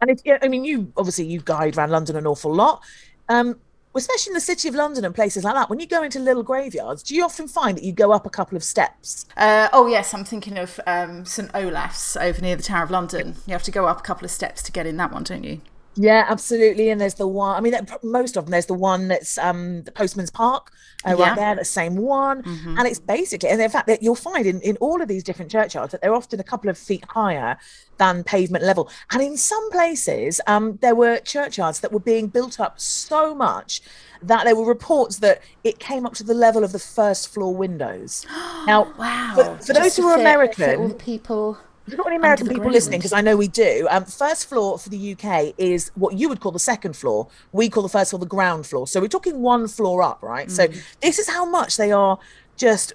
And 0.02 0.21
I 0.42 0.49
mean, 0.49 0.64
you 0.64 0.92
obviously 0.97 1.26
you 1.26 1.40
guide 1.40 1.78
around 1.78 1.90
London 1.90 2.16
an 2.16 2.26
awful 2.26 2.52
lot, 2.52 2.82
um, 3.28 3.59
especially 3.94 4.30
in 4.30 4.35
the 4.35 4.40
city 4.40 4.66
of 4.68 4.75
London 4.75 5.04
and 5.04 5.14
places 5.14 5.44
like 5.44 5.54
that. 5.54 5.71
When 5.71 5.78
you 5.78 5.87
go 5.87 6.02
into 6.02 6.18
little 6.18 6.42
graveyards, 6.42 7.04
do 7.04 7.14
you 7.14 7.25
often 7.25 7.47
find 7.47 7.76
that 7.76 7.85
you 7.85 7.92
go 7.92 8.11
up 8.11 8.26
a 8.26 8.30
couple 8.30 8.56
of 8.56 8.64
steps? 8.64 9.26
Uh, 9.37 9.68
oh 9.73 9.87
yes, 9.87 10.12
I'm 10.12 10.25
thinking 10.25 10.59
of 10.59 10.80
um, 10.88 11.25
St 11.25 11.54
Olave's 11.54 12.16
over 12.16 12.42
near 12.42 12.56
the 12.56 12.64
Tower 12.64 12.82
of 12.82 12.90
London. 12.90 13.37
You 13.47 13.52
have 13.52 13.62
to 13.62 13.71
go 13.71 13.87
up 13.87 14.00
a 14.00 14.02
couple 14.02 14.25
of 14.25 14.32
steps 14.32 14.61
to 14.64 14.73
get 14.73 14.87
in 14.87 14.97
that 14.97 15.12
one, 15.12 15.23
don't 15.23 15.44
you? 15.44 15.61
Yeah, 15.94 16.25
absolutely. 16.28 16.90
And 16.90 17.00
there's 17.00 17.14
the 17.14 17.28
one. 17.28 17.56
I 17.56 17.61
mean, 17.61 17.75
most 18.02 18.37
of 18.37 18.44
them. 18.44 18.52
There's 18.52 18.66
the 18.66 18.75
one 18.75 19.08
that's 19.08 19.37
um 19.38 19.82
the 19.82 19.92
Postman's 19.92 20.30
Park, 20.30 20.70
uh, 21.06 21.14
yeah. 21.16 21.28
right 21.28 21.37
there, 21.37 21.54
the 21.54 21.64
same 21.64 21.96
one. 21.96 22.42
Mm-hmm. 22.42 22.78
And 22.78 22.88
it's 22.88 22.99
basically, 22.99 23.50
and 23.50 23.61
in 23.61 23.70
fact, 23.70 23.87
that 23.88 24.02
you'll 24.02 24.14
find 24.14 24.46
in 24.46 24.61
in 24.62 24.76
all 24.78 25.02
of 25.02 25.08
these 25.08 25.22
different 25.22 25.50
churchyards 25.50 25.92
that 25.92 26.00
they're 26.00 26.14
often 26.14 26.40
a 26.40 26.44
couple 26.44 26.70
of 26.70 26.78
feet 26.78 27.04
higher 27.08 27.58
than 27.99 28.25
pavement 28.25 28.64
level. 28.64 28.90
And 29.11 29.22
in 29.22 29.37
some 29.37 29.70
places, 29.70 30.40
um, 30.46 30.78
there 30.80 30.94
were 30.94 31.18
churchyards 31.18 31.80
that 31.80 31.92
were 31.92 32.00
being 32.00 32.28
built 32.28 32.58
up 32.58 32.80
so 32.80 33.34
much 33.34 33.82
that 34.22 34.44
there 34.44 34.56
were 34.56 34.64
reports 34.64 35.18
that 35.18 35.42
it 35.62 35.78
came 35.78 36.06
up 36.06 36.14
to 36.14 36.25
the 36.25 36.34
level 36.34 36.64
of 36.64 36.72
the 36.72 36.78
first 36.78 37.28
floor 37.32 37.54
windows. 37.54 38.26
Now, 38.64 38.92
wow! 38.96 39.32
For, 39.34 39.66
for 39.66 39.72
those 39.72 39.96
who 39.96 40.06
are 40.06 40.20
American, 40.20 40.78
all 40.78 40.88
the 40.88 40.94
people 40.94 41.58
We've 41.86 41.96
got 41.96 42.06
any 42.06 42.16
American 42.16 42.46
people 42.46 42.62
ground. 42.62 42.74
listening 42.74 43.00
because 43.00 43.12
I 43.12 43.20
know 43.20 43.36
we 43.36 43.48
do. 43.48 43.86
Um, 43.90 44.04
first 44.04 44.48
floor 44.48 44.78
for 44.78 44.88
the 44.88 45.16
UK 45.16 45.54
is 45.58 45.90
what 45.94 46.16
you 46.16 46.28
would 46.28 46.40
call 46.40 46.52
the 46.52 46.58
second 46.58 46.96
floor. 46.96 47.28
We 47.50 47.68
call 47.68 47.82
the 47.82 47.88
first 47.88 48.10
floor 48.10 48.20
the 48.20 48.26
ground 48.26 48.66
floor. 48.66 48.86
So 48.86 49.00
we're 49.00 49.08
talking 49.08 49.40
one 49.40 49.66
floor 49.66 50.02
up, 50.02 50.22
right? 50.22 50.48
Mm. 50.48 50.50
So 50.50 50.68
this 51.00 51.18
is 51.18 51.28
how 51.28 51.44
much 51.44 51.76
they 51.76 51.90
are 51.90 52.18
just 52.56 52.94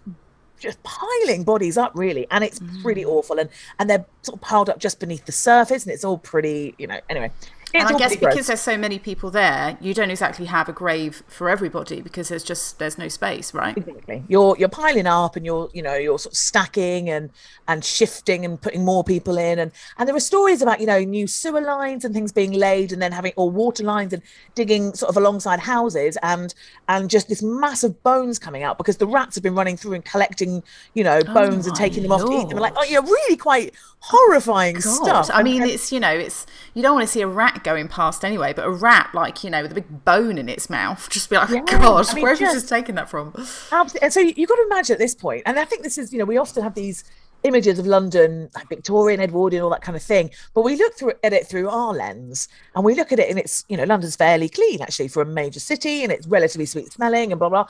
just 0.59 0.81
piling 0.81 1.43
bodies 1.43 1.77
up 1.77 1.91
really 1.93 2.25
and 2.31 2.43
it's 2.43 2.57
mm. 2.57 2.81
pretty 2.81 3.05
awful 3.05 3.37
and 3.37 3.47
and 3.77 3.87
they're 3.87 4.03
sort 4.23 4.35
of 4.37 4.41
piled 4.41 4.69
up 4.71 4.79
just 4.79 4.99
beneath 4.99 5.23
the 5.27 5.31
surface 5.31 5.83
and 5.83 5.93
it's 5.93 6.03
all 6.03 6.17
pretty 6.17 6.73
you 6.79 6.87
know 6.87 6.99
anyway 7.11 7.31
and 7.79 7.95
I 7.95 7.97
guess 7.97 8.15
because 8.15 8.47
there's 8.47 8.61
so 8.61 8.77
many 8.77 8.99
people 8.99 9.31
there, 9.31 9.77
you 9.81 9.93
don't 9.93 10.11
exactly 10.11 10.45
have 10.45 10.69
a 10.69 10.73
grave 10.73 11.23
for 11.27 11.49
everybody 11.49 12.01
because 12.01 12.29
there's 12.29 12.43
just 12.43 12.79
there's 12.79 12.97
no 12.97 13.07
space, 13.07 13.53
right? 13.53 13.77
Exactly. 13.77 14.23
You're 14.27 14.55
you're 14.57 14.69
piling 14.69 15.07
up 15.07 15.35
and 15.35 15.45
you're 15.45 15.69
you 15.73 15.81
know 15.81 15.95
you're 15.95 16.19
sort 16.19 16.33
of 16.33 16.37
stacking 16.37 17.09
and 17.09 17.29
and 17.67 17.83
shifting 17.83 18.45
and 18.45 18.61
putting 18.61 18.85
more 18.85 19.03
people 19.03 19.37
in 19.37 19.59
and 19.59 19.71
and 19.97 20.07
there 20.07 20.15
are 20.15 20.19
stories 20.19 20.61
about 20.61 20.79
you 20.79 20.87
know 20.87 20.99
new 20.99 21.27
sewer 21.27 21.61
lines 21.61 22.05
and 22.05 22.13
things 22.13 22.31
being 22.31 22.53
laid 22.53 22.91
and 22.91 23.01
then 23.01 23.11
having 23.11 23.33
or 23.35 23.49
water 23.49 23.83
lines 23.83 24.13
and 24.13 24.21
digging 24.55 24.93
sort 24.93 25.09
of 25.09 25.17
alongside 25.17 25.59
houses 25.59 26.17
and 26.23 26.53
and 26.87 27.09
just 27.09 27.27
this 27.29 27.43
massive 27.43 28.01
bones 28.03 28.39
coming 28.39 28.63
out 28.63 28.77
because 28.77 28.97
the 28.97 29.07
rats 29.07 29.35
have 29.35 29.43
been 29.43 29.55
running 29.55 29.77
through 29.77 29.93
and 29.93 30.05
collecting 30.05 30.63
you 30.93 31.03
know 31.03 31.19
oh 31.27 31.33
bones 31.33 31.65
oh 31.65 31.69
and 31.69 31.77
taking 31.77 32.03
them 32.03 32.11
off 32.11 32.25
to 32.25 32.31
eat 32.31 32.49
them. 32.49 32.57
Like 32.59 32.73
oh, 32.75 32.83
you're 32.83 33.01
really 33.01 33.37
quite 33.37 33.73
horrifying 33.99 34.75
God. 34.75 34.81
stuff. 34.81 35.29
I 35.33 35.43
mean, 35.43 35.63
it's 35.63 35.91
you 35.91 35.99
know, 35.99 36.11
it's 36.11 36.45
you 36.73 36.81
don't 36.81 36.95
want 36.95 37.07
to 37.07 37.11
see 37.11 37.21
a 37.21 37.27
rat 37.27 37.63
going 37.67 37.87
past 37.87 38.23
anyway, 38.23 38.53
but 38.53 38.65
a 38.65 38.69
rat 38.69 39.09
like 39.13 39.43
you 39.43 39.49
know 39.49 39.61
with 39.61 39.71
a 39.71 39.75
big 39.75 40.05
bone 40.05 40.37
in 40.37 40.47
its 40.47 40.69
mouth, 40.69 41.09
just 41.11 41.29
be 41.29 41.35
like, 41.35 41.49
yeah. 41.49 41.61
God, 41.79 42.09
I 42.09 42.13
mean, 42.13 42.23
where 42.23 42.31
have 42.33 42.41
you 42.41 42.51
just 42.53 42.69
taken 42.69 42.95
that 42.95 43.09
from? 43.09 43.33
Absolutely. 43.35 43.99
And 44.01 44.13
so 44.13 44.19
you've 44.21 44.49
got 44.49 44.55
to 44.55 44.67
imagine 44.71 44.93
at 44.93 44.99
this 44.99 45.15
point, 45.15 45.43
and 45.45 45.59
I 45.59 45.65
think 45.65 45.83
this 45.83 45.97
is 45.97 46.13
you 46.13 46.19
know 46.19 46.25
we 46.25 46.37
often 46.37 46.63
have 46.63 46.75
these 46.75 47.03
images 47.43 47.77
of 47.77 47.85
London, 47.85 48.49
like 48.55 48.67
Victorian, 48.69 49.19
Edwardian, 49.19 49.63
all 49.63 49.69
that 49.69 49.81
kind 49.81 49.95
of 49.95 50.01
thing. 50.01 50.31
But 50.53 50.63
we 50.63 50.75
look 50.75 50.95
through 50.97 51.13
at 51.23 51.33
it 51.33 51.47
through 51.47 51.69
our 51.69 51.93
lens, 51.93 52.47
and 52.75 52.85
we 52.85 52.95
look 52.95 53.11
at 53.11 53.19
it, 53.19 53.29
and 53.29 53.37
it's 53.37 53.65
you 53.67 53.77
know 53.77 53.83
London's 53.83 54.15
fairly 54.15 54.49
clean 54.49 54.81
actually 54.81 55.09
for 55.09 55.21
a 55.21 55.25
major 55.25 55.59
city, 55.59 56.03
and 56.03 56.11
it's 56.11 56.27
relatively 56.27 56.65
sweet 56.65 56.91
smelling, 56.91 57.31
and 57.31 57.39
blah 57.39 57.49
blah. 57.49 57.67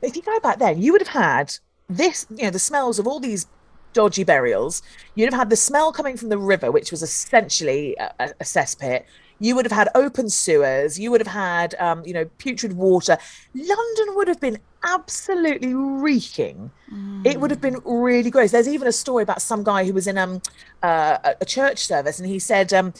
But 0.00 0.10
if 0.10 0.16
you 0.16 0.22
go 0.22 0.38
back 0.40 0.58
then, 0.58 0.82
you 0.82 0.92
would 0.92 1.00
have 1.00 1.22
had 1.22 1.54
this, 1.88 2.26
you 2.30 2.44
know, 2.44 2.50
the 2.50 2.58
smells 2.58 2.98
of 2.98 3.06
all 3.06 3.20
these 3.20 3.46
dodgy 3.92 4.24
burials. 4.24 4.82
You'd 5.14 5.32
have 5.32 5.38
had 5.38 5.50
the 5.50 5.56
smell 5.56 5.92
coming 5.92 6.16
from 6.16 6.28
the 6.28 6.38
river, 6.38 6.70
which 6.70 6.90
was 6.90 7.02
essentially 7.02 7.96
a, 7.98 8.12
a 8.40 8.44
cesspit. 8.44 9.04
You 9.38 9.54
would 9.54 9.64
have 9.64 9.72
had 9.72 9.88
open 9.94 10.30
sewers. 10.30 10.98
You 10.98 11.10
would 11.10 11.20
have 11.20 11.32
had, 11.32 11.74
um, 11.78 12.02
you 12.06 12.12
know, 12.14 12.24
putrid 12.38 12.72
water. 12.72 13.18
London 13.54 14.14
would 14.16 14.28
have 14.28 14.40
been 14.40 14.58
absolutely 14.82 15.74
reeking. 15.74 16.70
Mm. 16.92 17.26
It 17.26 17.40
would 17.40 17.50
have 17.50 17.60
been 17.60 17.80
really 17.84 18.30
gross. 18.30 18.52
There's 18.52 18.68
even 18.68 18.88
a 18.88 18.92
story 18.92 19.22
about 19.22 19.42
some 19.42 19.62
guy 19.62 19.84
who 19.84 19.92
was 19.92 20.06
in 20.06 20.16
um, 20.16 20.40
uh, 20.82 21.34
a 21.40 21.44
church 21.44 21.86
service, 21.86 22.18
and 22.18 22.28
he 22.28 22.38
said 22.38 22.72
um, 22.72 22.94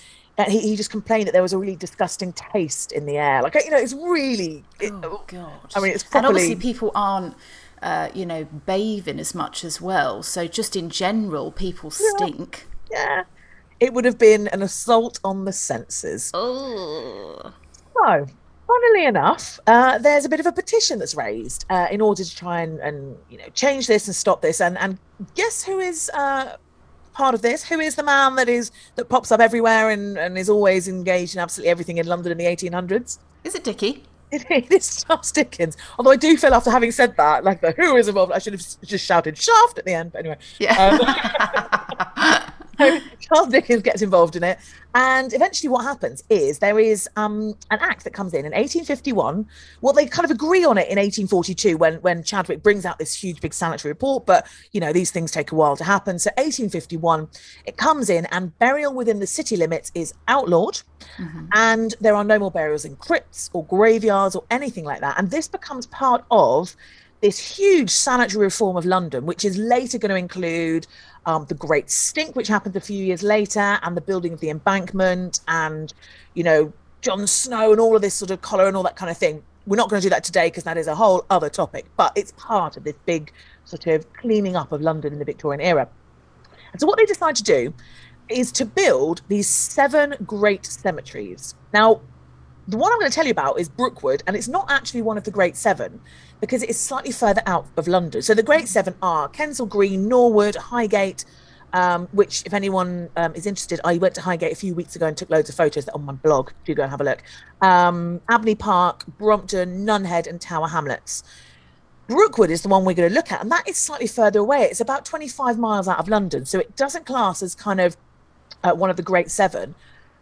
he, 0.47 0.61
he 0.61 0.77
just 0.77 0.91
complained 0.91 1.27
that 1.27 1.33
there 1.33 1.43
was 1.43 1.53
a 1.53 1.59
really 1.59 1.77
disgusting 1.77 2.33
taste 2.33 2.93
in 2.93 3.07
the 3.07 3.17
air. 3.17 3.43
Like 3.43 3.55
you 3.55 3.71
know, 3.71 3.79
it's 3.79 3.95
really. 3.95 4.65
It, 4.81 4.93
oh 4.93 5.23
God! 5.27 5.73
I 5.75 5.81
mean, 5.81 5.93
it's 5.93 6.03
properly. 6.03 6.19
And 6.19 6.27
obviously, 6.27 6.57
people 6.57 6.93
aren't 6.95 7.35
uh, 7.83 8.09
you 8.15 8.27
know, 8.27 8.45
bathing 8.45 9.21
as 9.21 9.35
much 9.35 9.65
as 9.65 9.81
well. 9.81 10.23
So 10.23 10.47
just 10.47 10.77
in 10.77 10.91
general, 10.91 11.53
people 11.53 11.91
stink. 11.91 12.67
Yeah. 12.91 13.05
yeah. 13.05 13.23
It 13.81 13.93
would 13.93 14.05
have 14.05 14.19
been 14.19 14.49
an 14.49 14.63
assault 14.63 15.21
on 15.23 15.45
the 15.45 15.53
senses. 15.53 16.31
Oh. 16.33 17.53
So, 17.95 18.27
funnily 18.67 19.07
enough, 19.07 19.61
uh, 19.67 19.99
there's 19.99 20.25
a 20.25 20.29
bit 20.29 20.41
of 20.41 20.47
a 20.47 20.53
petition 20.53 20.99
that's 20.99 21.15
raised 21.15 21.67
uh, 21.71 21.87
in 21.91 22.01
order 22.01 22.25
to 22.25 22.37
try 22.37 22.63
and, 22.63 22.79
and 22.81 23.17
you 23.29 23.39
know 23.39 23.49
change 23.55 23.87
this 23.87 24.07
and 24.07 24.17
stop 24.17 24.43
this. 24.43 24.61
And 24.61 24.79
and 24.79 24.99
guess 25.35 25.63
who 25.63 25.79
is 25.79 26.11
uh, 26.15 26.57
part 27.13 27.35
of 27.35 27.43
this? 27.43 27.65
Who 27.65 27.81
is 27.81 27.97
the 27.97 28.03
man 28.03 28.37
that 28.37 28.49
is 28.49 28.71
that 28.95 29.09
pops 29.09 29.31
up 29.31 29.41
everywhere 29.41 29.91
and, 29.91 30.19
and 30.19 30.39
is 30.39 30.49
always 30.49 30.89
engaged 30.89 31.35
in 31.35 31.41
absolutely 31.41 31.71
everything 31.71 31.99
in 31.99 32.07
London 32.07 32.33
in 32.33 32.39
the 32.39 32.45
1800s? 32.45 33.19
Is 33.45 33.55
it 33.55 33.65
Dickie? 33.65 34.05
It 34.33 34.73
is 34.73 35.05
Charles 35.05 35.31
Dickens. 35.31 35.77
Although 35.99 36.11
I 36.11 36.17
do 36.17 36.37
feel 36.37 36.53
after 36.53 36.71
having 36.71 36.91
said 36.91 37.17
that, 37.17 37.45
like 37.45 37.61
the 37.61 37.71
who 37.73 37.97
is 37.97 38.09
involved, 38.09 38.33
I 38.33 38.39
should 38.39 38.55
have 38.55 38.63
just 38.85 39.05
shouted 39.05 39.39
Shaft 39.39 39.79
at 39.79 39.85
the 39.85 39.95
end. 39.95 40.13
But 40.13 40.19
anyway, 40.19 40.39
yeah. 40.59 40.99
Um, 42.17 42.43
Charles 42.79 43.49
Dickens 43.49 43.83
gets 43.83 44.03
involved 44.03 44.37
in 44.37 44.45
it. 44.45 44.59
And 44.95 45.33
eventually, 45.35 45.69
what 45.69 45.85
happens 45.85 46.25
is 46.31 46.59
there 46.59 46.79
is 46.79 47.09
um, 47.17 47.55
an 47.71 47.79
act 47.81 48.05
that 48.05 48.13
comes 48.13 48.33
in 48.33 48.41
in 48.41 48.53
1851. 48.53 49.47
Well, 49.83 49.93
they 49.93 50.07
kind 50.07 50.25
of 50.25 50.31
agree 50.31 50.65
on 50.65 50.79
it 50.79 50.89
in 50.89 50.97
1842 50.99 51.77
when, 51.77 51.95
when 51.97 52.23
Chadwick 52.23 52.63
brings 52.63 52.87
out 52.87 52.99
this 52.99 53.15
huge, 53.15 53.41
big 53.41 53.53
sanitary 53.53 53.93
report. 53.93 54.25
But, 54.25 54.47
you 54.73 54.81
know, 54.81 54.93
these 54.93 55.11
things 55.11 55.31
take 55.31 55.53
a 55.53 55.55
while 55.55 55.77
to 55.77 55.85
happen. 55.85 56.19
So, 56.19 56.31
1851, 56.39 57.29
it 57.67 57.77
comes 57.77 58.09
in, 58.09 58.27
and 58.27 58.59
burial 58.59 58.95
within 58.95 59.21
the 59.21 59.27
city 59.27 59.57
limits 59.57 59.93
is 59.95 60.15
outlawed. 60.29 60.81
Mm-hmm. 61.19 61.47
And 61.53 61.95
there 62.01 62.15
are 62.15 62.25
no 62.25 62.39
more 62.39 62.51
burials 62.51 62.85
in 62.85 62.97
crypts 62.97 63.51
or 63.53 63.65
graveyards 63.65 64.35
or 64.35 64.45
anything 64.51 64.85
like 64.85 65.01
that. 65.01 65.19
And 65.19 65.31
this 65.31 65.47
becomes 65.47 65.87
part 65.87 66.25
of 66.31 66.75
this 67.21 67.39
huge 67.39 67.91
sanitary 67.91 68.45
reform 68.45 68.77
of 68.77 68.85
London, 68.85 69.27
which 69.27 69.45
is 69.45 69.57
later 69.57 69.99
going 69.99 70.11
to 70.11 70.17
include 70.17 70.87
um, 71.27 71.45
the 71.47 71.55
Great 71.55 71.91
Stink, 71.91 72.35
which 72.35 72.49
happened 72.49 72.77
a 72.77 72.81
few 72.81 73.05
years 73.05 73.23
later, 73.23 73.79
and 73.83 73.97
the 73.97 74.01
building 74.01 74.33
of 74.33 74.41
the 74.41 74.51
embankment, 74.51 75.41
and 75.49 75.93
you 76.35 76.43
know 76.43 76.73
John 77.03 77.27
Snow 77.27 77.73
and 77.73 77.81
all 77.81 77.95
of 77.95 78.03
this 78.03 78.15
sort 78.15 78.31
of 78.31 78.41
cholera 78.41 78.69
and 78.69 78.77
all 78.77 78.83
that 78.85 78.97
kind 78.97 79.11
of 79.11 79.19
thing. 79.19 79.43
We're 79.67 79.77
not 79.77 79.91
going 79.91 80.01
to 80.01 80.07
do 80.07 80.11
that 80.11 80.23
today 80.23 80.49
because 80.49 80.65
that 80.65 80.77
is 80.79 80.87
a 80.87 80.95
whole 80.95 81.27
other 81.29 81.51
topic, 81.51 81.87
but 81.97 82.13
it's 82.17 82.33
part 82.37 82.77
of 82.77 82.85
this 82.85 82.95
big 83.05 83.33
sort 83.65 83.87
of 83.89 84.11
cleaning 84.13 84.55
up 84.55 84.71
of 84.71 84.81
London 84.81 85.13
in 85.13 85.19
the 85.19 85.25
Victorian 85.25 85.61
era. 85.61 85.89
And 86.73 86.81
so 86.81 86.87
what 86.87 86.99
they 86.99 87.05
decide 87.05 87.35
to 87.37 87.43
do 87.43 87.75
is 88.29 88.53
to 88.53 88.65
build 88.65 89.23
these 89.29 89.49
seven 89.49 90.15
great 90.25 90.65
cemeteries. 90.67 91.55
Now, 91.73 92.01
the 92.69 92.77
one 92.77 92.93
I'm 92.93 92.99
going 92.99 93.11
to 93.11 93.15
tell 93.15 93.25
you 93.25 93.31
about 93.31 93.61
is 93.61 93.69
Brookwood, 93.69 94.23
and 94.27 94.35
it's 94.35 94.49
not 94.49 94.71
actually 94.71 95.03
one 95.03 95.17
of 95.17 95.25
the 95.25 95.31
Great 95.31 95.57
Seven 95.57 96.01
because 96.41 96.63
it 96.63 96.71
is 96.71 96.79
slightly 96.79 97.13
further 97.13 97.43
out 97.47 97.67
of 97.77 97.87
London. 97.87 98.23
So 98.23 98.35
the 98.35 98.43
Great 98.43 98.69
Seven 98.69 98.95
are 99.03 99.29
Kensal 99.29 99.69
Green, 99.69 100.09
Norwood, 100.09 100.57
Highgate, 100.57 101.25
um, 101.73 102.09
which, 102.13 102.45
if 102.45 102.53
anyone 102.53 103.09
um, 103.17 103.35
is 103.35 103.47
interested, 103.47 103.81
I 103.85 103.99
went 103.99 104.15
to 104.17 104.21
Highgate 104.21 104.53
a 104.53 104.57
few 104.57 104.75
weeks 104.75 104.97
ago 104.97 105.07
and 105.07 105.17
took 105.17 105.31
loads 105.31 105.49
of 105.49 105.55
photos 105.55 105.89
on 105.89 106.05
my 106.05 106.13
blog. 106.13 106.51
Do 106.65 106.75
go 106.75 106.83
and 106.83 106.91
have 106.91 107.01
a 107.01 107.05
look. 107.05 107.23
Um, 107.63 108.21
Abney 108.29 108.57
Park, 108.57 109.05
Brompton, 109.19 109.87
Nunhead, 109.87 110.27
and 110.27 110.41
Tower 110.41 110.69
Hamlets. 110.69 111.23
Brookwood 112.09 112.51
is 112.51 112.63
the 112.63 112.69
one 112.69 112.85
we're 112.85 112.95
going 112.95 113.09
to 113.09 113.15
look 113.15 113.31
at, 113.31 113.43
and 113.43 113.51
that 113.51 113.69
is 113.69 113.77
slightly 113.77 114.07
further 114.07 114.41
away. 114.41 114.63
It's 114.63 114.81
about 114.81 115.05
25 115.05 115.59
miles 115.59 115.89
out 115.89 115.99
of 115.99 116.09
London, 116.09 116.47
so 116.47 116.59
it 116.59 116.77
doesn't 116.77 117.07
class 117.07 117.43
as 117.43 117.55
kind 117.55 117.81
of 117.81 117.97
uh, 118.63 118.73
one 118.73 118.91
of 118.91 118.97
the 118.97 119.03
Great 119.03 119.31
Seven 119.31 119.75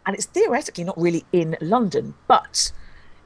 and 0.07 0.15
it's 0.15 0.27
theoretically 0.27 0.85
not 0.85 1.01
really 1.01 1.25
in 1.33 1.57
London, 1.61 2.15
but 2.27 2.73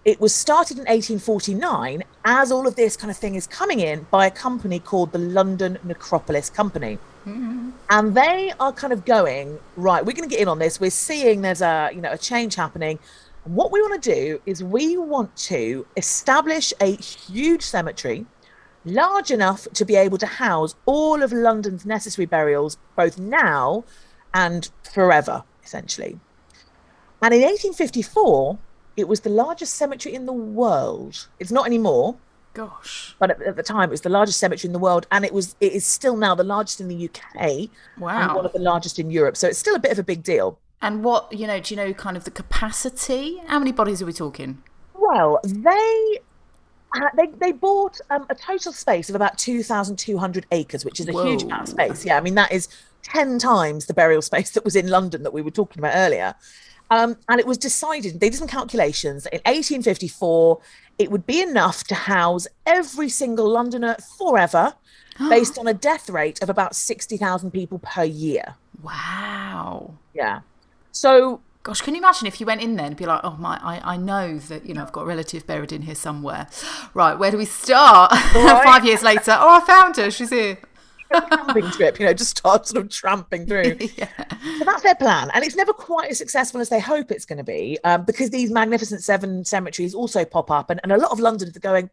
it 0.05 0.21
was 0.21 0.35
started 0.35 0.79
in 0.79 0.85
1849 0.85 2.03
as 2.25 2.51
all 2.51 2.67
of 2.67 2.77
this 2.77 2.97
kind 2.97 3.11
of 3.11 3.17
thing 3.17 3.35
is 3.35 3.47
coming 3.47 3.81
in 3.81 4.07
by 4.11 4.27
a 4.27 4.31
company 4.31 4.79
called 4.79 5.13
the 5.13 5.19
London 5.19 5.79
Necropolis 5.85 6.49
Company. 6.49 6.99
Mm-hmm. 7.27 7.71
And 7.91 8.15
they 8.15 8.53
are 8.59 8.73
kind 8.73 8.93
of 8.93 9.05
going, 9.05 9.59
right, 9.77 10.05
we're 10.05 10.13
going 10.13 10.29
to 10.29 10.35
get 10.35 10.41
in 10.41 10.49
on 10.49 10.59
this. 10.59 10.81
We're 10.81 10.91
seeing 10.91 11.43
there's 11.43 11.63
a, 11.63 11.91
you 11.93 12.01
know, 12.01 12.13
a 12.13 12.19
change 12.19 12.55
happening. 12.55 12.99
And 13.45 13.55
what 13.55 13.71
we 13.71 13.83
want 13.83 14.03
to 14.03 14.15
do 14.15 14.41
is 14.47 14.63
we 14.65 14.97
want 14.97 15.37
to 15.37 15.87
establish 15.97 16.73
a 16.81 16.97
huge 16.97 17.63
cemetery 17.63 18.25
large 18.85 19.31
enough 19.31 19.67
to 19.75 19.85
be 19.85 19.97
able 19.97 20.19
to 20.19 20.27
house 20.27 20.75
all 20.87 21.23
of 21.23 21.33
London's 21.33 21.85
necessary 21.85 22.25
burials, 22.25 22.79
both 22.97 23.19
now 23.19 23.85
and 24.33 24.71
forever, 24.83 25.45
essentially. 25.65 26.19
And 27.21 27.35
in 27.35 27.41
1854, 27.41 28.59
it 28.97 29.09
was 29.09 29.21
the 29.21 29.31
largest 29.31 29.75
cemetery 29.75 30.15
in 30.15 30.27
the 30.27 30.33
world. 30.33 31.29
It's 31.39 31.51
not 31.51 31.67
anymore. 31.67 32.17
Gosh. 32.55 33.15
But 33.19 33.31
at, 33.31 33.43
at, 33.43 33.57
the 33.57 33.63
time, 33.63 33.91
it 33.91 33.93
was 33.93 34.01
the 34.01 34.09
largest 34.09 34.41
cemetery 34.41 34.69
in 34.69 34.73
the 34.73 34.79
world, 34.79 35.07
and 35.13 35.25
it 35.25 35.33
was 35.33 35.55
it 35.61 35.73
is 35.73 35.87
still 35.87 36.17
now 36.17 36.35
the 36.35 36.45
largest 36.45 36.81
in 36.81 36.89
the 36.89 37.09
UK. 37.09 37.69
Wow. 37.99 38.21
And 38.21 38.35
one 38.35 38.47
of 38.47 38.53
the 38.53 38.59
largest 38.59 38.99
in 38.99 39.11
Europe. 39.11 39.37
So 39.37 39.47
it's 39.47 39.59
still 39.59 39.77
a 39.77 39.79
bit 39.79 39.93
of 39.93 39.99
a 39.99 40.03
big 40.03 40.23
deal. 40.23 40.59
And 40.83 41.05
what 41.05 41.33
you 41.33 41.47
know? 41.47 41.61
Do 41.61 41.75
you 41.75 41.77
know 41.77 41.93
kind 41.93 42.17
of 42.17 42.25
the 42.25 42.31
capacity? 42.31 43.41
How 43.47 43.59
many 43.59 43.73
bodies 43.73 44.03
are 44.03 44.07
we 44.07 44.13
talking? 44.13 44.63
Well, 44.95 45.41
they 45.45 46.19
uh, 46.97 47.09
they 47.17 47.27
they 47.39 47.53
bought 47.53 48.01
um, 48.11 48.27
a 48.31 48.35
total 48.35 48.73
space 48.73 49.09
of 49.09 49.15
about 49.15 49.39
two 49.39 49.63
thousand 49.63 49.97
two 49.97 50.19
hundred 50.19 50.47
acres, 50.51 50.85
which 50.85 51.01
is 51.01 51.09
a 51.09 51.13
Whoa. 51.13 51.25
huge 51.25 51.43
amount 51.43 51.63
of 51.63 51.69
space. 51.69 52.05
Yeah, 52.05 52.17
I 52.17 52.21
mean 52.21 52.35
that 52.35 52.53
is 52.53 52.69
ten 53.03 53.39
times 53.39 53.87
the 53.87 53.95
burial 53.95 54.23
space 54.31 54.51
that 54.51 54.65
was 54.65 54.77
in 54.77 54.89
London 54.89 55.23
that 55.23 55.33
we 55.33 55.43
were 55.43 55.51
talking 55.51 55.79
about 55.79 55.95
earlier. 55.95 56.35
Um, 56.91 57.17
and 57.29 57.39
it 57.39 57.47
was 57.47 57.59
decided, 57.59 58.21
they 58.21 58.31
did 58.31 58.39
some 58.39 58.49
calculations, 58.49 59.27
in 59.27 59.41
1854, 59.45 60.61
it 60.99 61.11
would 61.11 61.27
be 61.27 61.41
enough 61.41 61.85
to 61.85 61.95
house 61.95 62.47
every 62.67 63.09
single 63.09 63.49
Londoner 63.49 63.97
forever 64.17 64.75
based 65.29 65.59
on 65.59 65.67
a 65.67 65.75
death 65.75 66.09
rate 66.09 66.43
of 66.43 66.49
about 66.49 66.75
60,000 66.75 67.51
people 67.51 67.79
per 67.79 68.05
year. 68.05 68.55
Wow. 68.83 69.95
Yeah. 70.15 70.41
So 70.93 71.41
Gosh, 71.69 71.83
can 71.83 71.95
you 71.95 72.01
imagine 72.01 72.27
if 72.27 72.41
you 72.41 72.47
went 72.47 72.63
in 72.63 72.77
there 72.77 72.87
and 72.87 72.97
be 72.97 73.05
like, 73.05 73.21
oh 73.25 73.37
my, 73.39 73.59
I, 73.63 73.95
I 73.95 73.97
know 73.99 74.39
that 74.39 74.65
you 74.65 74.73
know 74.73 74.81
I've 74.81 74.93
got 74.93 75.03
a 75.03 75.05
relative 75.05 75.47
buried 75.47 75.71
in 75.71 75.83
here 75.83 75.95
somewhere. 75.95 76.47
Right, 76.95 77.19
where 77.19 77.31
do 77.31 77.37
we 77.37 77.45
start? 77.45 78.11
Right. 78.35 78.65
Five 78.65 78.87
years 78.87 79.03
later, 79.03 79.37
oh, 79.39 79.61
I 79.61 79.67
found 79.67 79.97
her. 79.97 80.11
She's 80.11 80.31
here. 80.31 80.57
Camping 81.11 81.71
trip, 81.71 81.99
you 81.99 82.07
know, 82.07 82.13
just 82.13 82.39
start 82.39 82.67
sort 82.67 82.85
of 82.85 82.91
tramping 82.91 83.47
through. 83.47 83.77
yeah. 83.97 84.09
So 84.59 84.65
that's 84.65 84.83
their 84.83 84.95
plan, 84.95 85.31
and 85.35 85.45
it's 85.45 85.57
never 85.57 85.73
quite 85.73 86.11
as 86.11 86.19
successful 86.19 86.61
as 86.61 86.69
they 86.69 86.81
hope 86.81 87.11
it's 87.11 87.25
going 87.25 87.39
to 87.39 87.45
be, 87.45 87.79
um, 87.85 88.05
because 88.05 88.31
these 88.31 88.51
magnificent 88.51 89.03
seven 89.03 89.45
cemeteries 89.45 89.95
also 89.95 90.25
pop 90.25 90.51
up, 90.51 90.71
and, 90.71 90.81
and 90.83 90.93
a 90.93 90.99
lot 90.99 91.11
of 91.11 91.21
Londoners 91.21 91.57
are 91.57 91.61
going. 91.61 91.91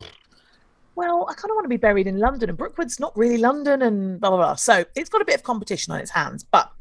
Well, 0.95 1.27
I 1.29 1.33
kind 1.33 1.51
of 1.51 1.55
want 1.55 1.65
to 1.65 1.69
be 1.69 1.77
buried 1.77 2.07
in 2.07 2.19
London, 2.19 2.47
and 2.47 2.57
Brookwood's 2.57 3.01
not 3.01 3.15
really 3.17 3.37
London, 3.37 3.81
and 3.81 4.19
blah 4.19 4.29
blah 4.29 4.37
blah. 4.37 4.55
So 4.55 4.85
it's 4.95 5.09
got 5.09 5.21
a 5.21 5.25
bit 5.25 5.35
of 5.35 5.43
competition 5.43 5.93
on 5.93 5.99
its 5.99 6.11
hands. 6.11 6.43
But 6.43 6.71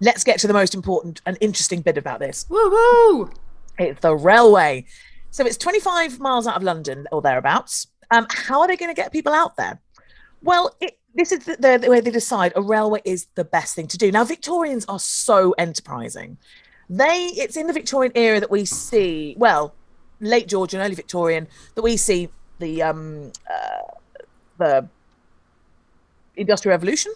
let's 0.00 0.24
get 0.24 0.38
to 0.40 0.46
the 0.46 0.52
most 0.52 0.74
important 0.74 1.22
and 1.26 1.38
interesting 1.40 1.80
bit 1.80 1.98
about 1.98 2.20
this. 2.20 2.46
Woo 2.48 2.70
woo. 2.70 3.30
It's 3.78 4.00
the 4.00 4.14
railway. 4.14 4.84
So 5.30 5.46
it's 5.46 5.56
25 5.56 6.20
miles 6.20 6.46
out 6.46 6.56
of 6.56 6.62
London 6.62 7.08
or 7.10 7.22
thereabouts. 7.22 7.86
Um, 8.10 8.26
how 8.28 8.60
are 8.60 8.68
they 8.68 8.76
going 8.76 8.90
to 8.90 9.00
get 9.00 9.12
people 9.12 9.32
out 9.32 9.56
there? 9.56 9.80
Well, 10.42 10.76
it, 10.80 10.98
this 11.14 11.32
is 11.32 11.44
the, 11.44 11.78
the, 11.80 11.90
way 11.90 12.00
they 12.00 12.10
decide 12.10 12.52
a 12.56 12.62
railway 12.62 13.00
is 13.04 13.26
the 13.34 13.44
best 13.44 13.74
thing 13.74 13.86
to 13.88 13.98
do. 13.98 14.10
Now, 14.10 14.24
Victorians 14.24 14.84
are 14.86 14.98
so 14.98 15.52
enterprising. 15.58 16.38
They, 16.88 17.30
it's 17.36 17.56
in 17.56 17.66
the 17.66 17.72
Victorian 17.72 18.12
era 18.14 18.40
that 18.40 18.50
we 18.50 18.64
see, 18.64 19.34
well, 19.38 19.74
late 20.20 20.48
Georgian, 20.48 20.80
early 20.80 20.94
Victorian, 20.94 21.48
that 21.74 21.82
we 21.82 21.96
see 21.96 22.28
the 22.58 22.82
um, 22.82 23.32
uh, 23.50 23.94
the 24.58 24.88
Industrial 26.36 26.72
Revolution. 26.72 27.12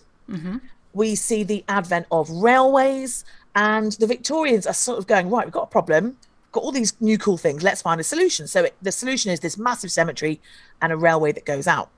We 0.92 1.14
see 1.14 1.42
the 1.44 1.64
advent 1.68 2.06
of 2.11 2.30
railways, 2.30 3.24
and 3.54 3.92
the 3.92 4.06
Victorians 4.06 4.66
are 4.66 4.74
sort 4.74 4.98
of 4.98 5.06
going 5.06 5.30
right. 5.30 5.46
We've 5.46 5.52
got 5.52 5.64
a 5.64 5.66
problem. 5.66 6.16
Got 6.52 6.64
all 6.64 6.72
these 6.72 6.98
new 7.00 7.18
cool 7.18 7.37
things. 7.37 7.62
Let's 7.62 7.82
find 7.82 8.00
a 8.00 8.04
solution. 8.04 8.46
So 8.46 8.64
it, 8.64 8.74
the 8.80 8.92
solution 8.92 9.30
is 9.30 9.40
this 9.40 9.59
massive 9.59 9.90
cemetery 9.90 10.40
and 10.80 10.92
a 10.92 10.96
railway 10.96 11.32
that 11.32 11.44
goes 11.44 11.66
out. 11.66 11.90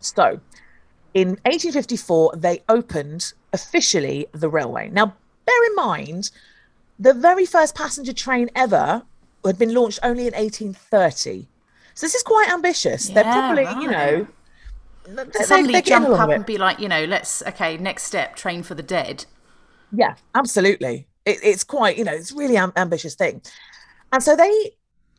So 0.00 0.40
in 1.14 1.28
1854, 1.46 2.34
they 2.36 2.62
opened 2.68 3.32
officially 3.52 4.26
the 4.32 4.48
railway. 4.48 4.90
Now, 4.90 5.14
bear 5.46 5.64
in 5.66 5.74
mind, 5.76 6.30
the 6.98 7.14
very 7.14 7.46
first 7.46 7.74
passenger 7.74 8.12
train 8.12 8.50
ever 8.54 9.02
had 9.44 9.58
been 9.58 9.72
launched 9.74 10.00
only 10.02 10.26
in 10.26 10.34
1830. 10.34 11.46
So 11.94 12.06
this 12.06 12.14
is 12.14 12.22
quite 12.22 12.50
ambitious. 12.50 13.08
They're 13.08 13.24
Yeah, 13.24 13.52
probably, 13.54 13.82
you 13.82 13.90
know, 13.90 14.26
they- 15.06 15.44
Suddenly 15.44 15.72
they're 15.74 15.82
jump 15.82 16.08
up 16.08 16.30
and 16.30 16.44
be 16.44 16.58
like, 16.58 16.80
you 16.80 16.88
know, 16.88 17.04
let's 17.04 17.42
okay, 17.42 17.76
next 17.76 18.04
step, 18.04 18.34
train 18.36 18.62
for 18.62 18.74
the 18.74 18.82
dead. 18.82 19.26
Yeah, 19.92 20.14
absolutely. 20.34 21.06
It, 21.24 21.38
it's 21.42 21.62
quite, 21.62 21.96
you 21.98 22.04
know, 22.04 22.12
it's 22.12 22.32
really 22.32 22.56
am- 22.56 22.72
ambitious 22.76 23.14
thing. 23.14 23.42
And 24.12 24.22
so 24.22 24.34
they 24.34 24.72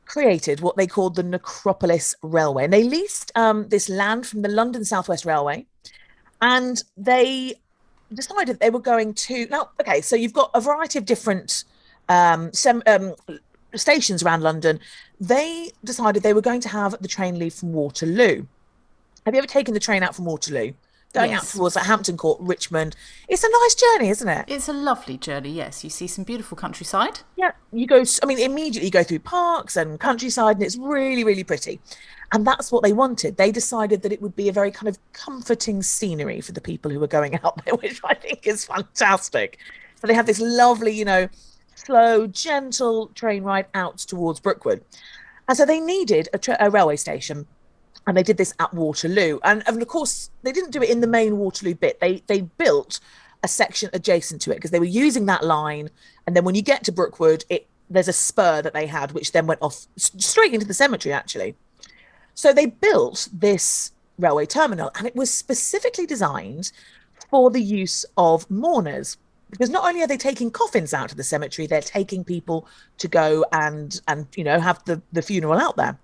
created 0.05 0.59
what 0.59 0.75
they 0.75 0.87
called 0.87 1.15
the 1.15 1.23
Necropolis 1.23 2.15
Railway, 2.21 2.65
and 2.65 2.73
they 2.73 2.83
leased 2.83 3.31
um, 3.35 3.69
this 3.69 3.87
land 3.87 4.25
from 4.25 4.41
the 4.41 4.49
London 4.49 4.83
Southwest 4.85 5.23
Railway, 5.25 5.65
and 6.45 6.83
they 6.95 7.55
decided 8.13 8.59
they 8.59 8.69
were 8.69 8.79
going 8.79 9.15
to 9.15 9.47
now. 9.47 9.69
Okay, 9.81 9.99
so 10.01 10.15
you've 10.15 10.33
got 10.33 10.51
a 10.53 10.61
variety 10.61 10.99
of 10.99 11.05
different 11.05 11.63
um, 12.07 12.53
sem- 12.53 12.83
um, 12.85 13.15
stations 13.73 14.21
around 14.21 14.43
London. 14.43 14.79
They 15.19 15.71
decided 15.83 16.21
they 16.21 16.35
were 16.35 16.41
going 16.41 16.61
to 16.61 16.69
have 16.69 16.95
the 17.01 17.07
train 17.07 17.39
leave 17.39 17.55
from 17.55 17.73
Waterloo. 17.73 18.45
Have 19.25 19.33
you 19.33 19.39
ever 19.39 19.47
taken 19.47 19.73
the 19.73 19.79
train 19.79 20.03
out 20.03 20.15
from 20.15 20.25
Waterloo? 20.25 20.73
Going 21.13 21.33
out 21.33 21.45
towards 21.45 21.77
like, 21.77 21.85
Hampton 21.85 22.17
Court, 22.17 22.39
Richmond. 22.41 22.93
It's 23.29 23.43
a 23.43 23.49
nice 23.49 23.75
journey, 23.75 24.09
isn't 24.09 24.27
it? 24.27 24.45
It's 24.49 24.67
a 24.67 24.73
lovely 24.73 25.17
journey. 25.17 25.49
Yes, 25.49 25.81
you 25.81 25.89
see 25.89 26.07
some 26.07 26.25
beautiful 26.25 26.57
countryside. 26.57 27.21
Yeah, 27.37 27.53
you 27.71 27.87
go. 27.87 28.03
I 28.21 28.25
mean, 28.25 28.37
immediately 28.37 28.87
you 28.87 28.91
go 28.91 29.01
through 29.01 29.19
parks 29.19 29.77
and 29.77 29.97
countryside, 29.97 30.57
and 30.57 30.63
it's 30.63 30.75
really, 30.77 31.23
really 31.23 31.45
pretty. 31.45 31.79
And 32.31 32.45
that's 32.45 32.71
what 32.71 32.83
they 32.83 32.93
wanted. 32.93 33.37
They 33.37 33.51
decided 33.51 34.01
that 34.01 34.11
it 34.11 34.21
would 34.21 34.35
be 34.35 34.49
a 34.49 34.53
very 34.53 34.71
kind 34.71 34.87
of 34.87 34.97
comforting 35.13 35.81
scenery 35.83 36.41
for 36.41 36.51
the 36.51 36.61
people 36.61 36.91
who 36.91 36.99
were 36.99 37.07
going 37.07 37.39
out 37.43 37.63
there, 37.65 37.75
which 37.75 38.01
I 38.03 38.13
think 38.13 38.47
is 38.47 38.65
fantastic. 38.65 39.59
So 39.95 40.07
they 40.07 40.13
have 40.13 40.25
this 40.25 40.39
lovely, 40.39 40.93
you 40.93 41.05
know, 41.05 41.27
slow, 41.75 42.27
gentle 42.27 43.07
train 43.07 43.43
ride 43.43 43.67
out 43.73 43.99
towards 43.99 44.39
Brookwood. 44.39 44.83
And 45.47 45.57
so 45.57 45.65
they 45.65 45.79
needed 45.79 46.29
a, 46.33 46.39
tra- 46.39 46.57
a 46.59 46.69
railway 46.69 46.95
station 46.95 47.47
and 48.07 48.15
they 48.15 48.23
did 48.23 48.37
this 48.37 48.53
at 48.59 48.73
Waterloo. 48.73 49.39
And, 49.43 49.63
and 49.67 49.81
of 49.81 49.87
course, 49.87 50.29
they 50.43 50.51
didn't 50.51 50.71
do 50.71 50.81
it 50.81 50.89
in 50.89 51.01
the 51.01 51.07
main 51.07 51.37
Waterloo 51.37 51.75
bit. 51.75 51.99
They 51.99 52.23
they 52.27 52.41
built 52.41 52.99
a 53.43 53.47
section 53.47 53.89
adjacent 53.93 54.41
to 54.41 54.51
it 54.51 54.55
because 54.55 54.71
they 54.71 54.79
were 54.79 54.85
using 54.85 55.25
that 55.27 55.43
line. 55.43 55.89
And 56.25 56.35
then 56.35 56.43
when 56.43 56.55
you 56.55 56.61
get 56.61 56.83
to 56.85 56.91
Brookwood, 56.91 57.45
it 57.49 57.67
there's 57.89 58.07
a 58.07 58.13
spur 58.13 58.61
that 58.61 58.73
they 58.73 58.87
had, 58.87 59.11
which 59.11 59.31
then 59.31 59.45
went 59.47 59.61
off 59.61 59.85
straight 59.97 60.53
into 60.53 60.65
the 60.65 60.73
cemetery. 60.73 61.13
Actually, 61.13 61.55
so 62.35 62.53
they 62.53 62.67
built 62.67 63.29
this 63.33 63.91
railway 64.19 64.45
terminal, 64.45 64.91
and 64.95 65.07
it 65.07 65.15
was 65.15 65.33
specifically 65.33 66.05
designed 66.05 66.71
for 67.31 67.49
the 67.49 67.61
use 67.61 68.05
of 68.17 68.49
mourners. 68.51 69.17
Because 69.49 69.69
not 69.69 69.85
only 69.87 70.01
are 70.01 70.07
they 70.07 70.17
taking 70.17 70.51
coffins 70.51 70.93
out 70.93 71.09
to 71.09 71.15
the 71.15 71.23
cemetery, 71.23 71.65
they're 71.65 71.81
taking 71.81 72.23
people 72.23 72.67
to 72.97 73.07
go 73.07 73.45
and 73.51 74.01
and 74.07 74.27
you 74.35 74.43
know 74.43 74.59
have 74.59 74.83
the 74.85 75.01
the 75.11 75.21
funeral 75.21 75.59
out 75.59 75.77
there. 75.77 75.97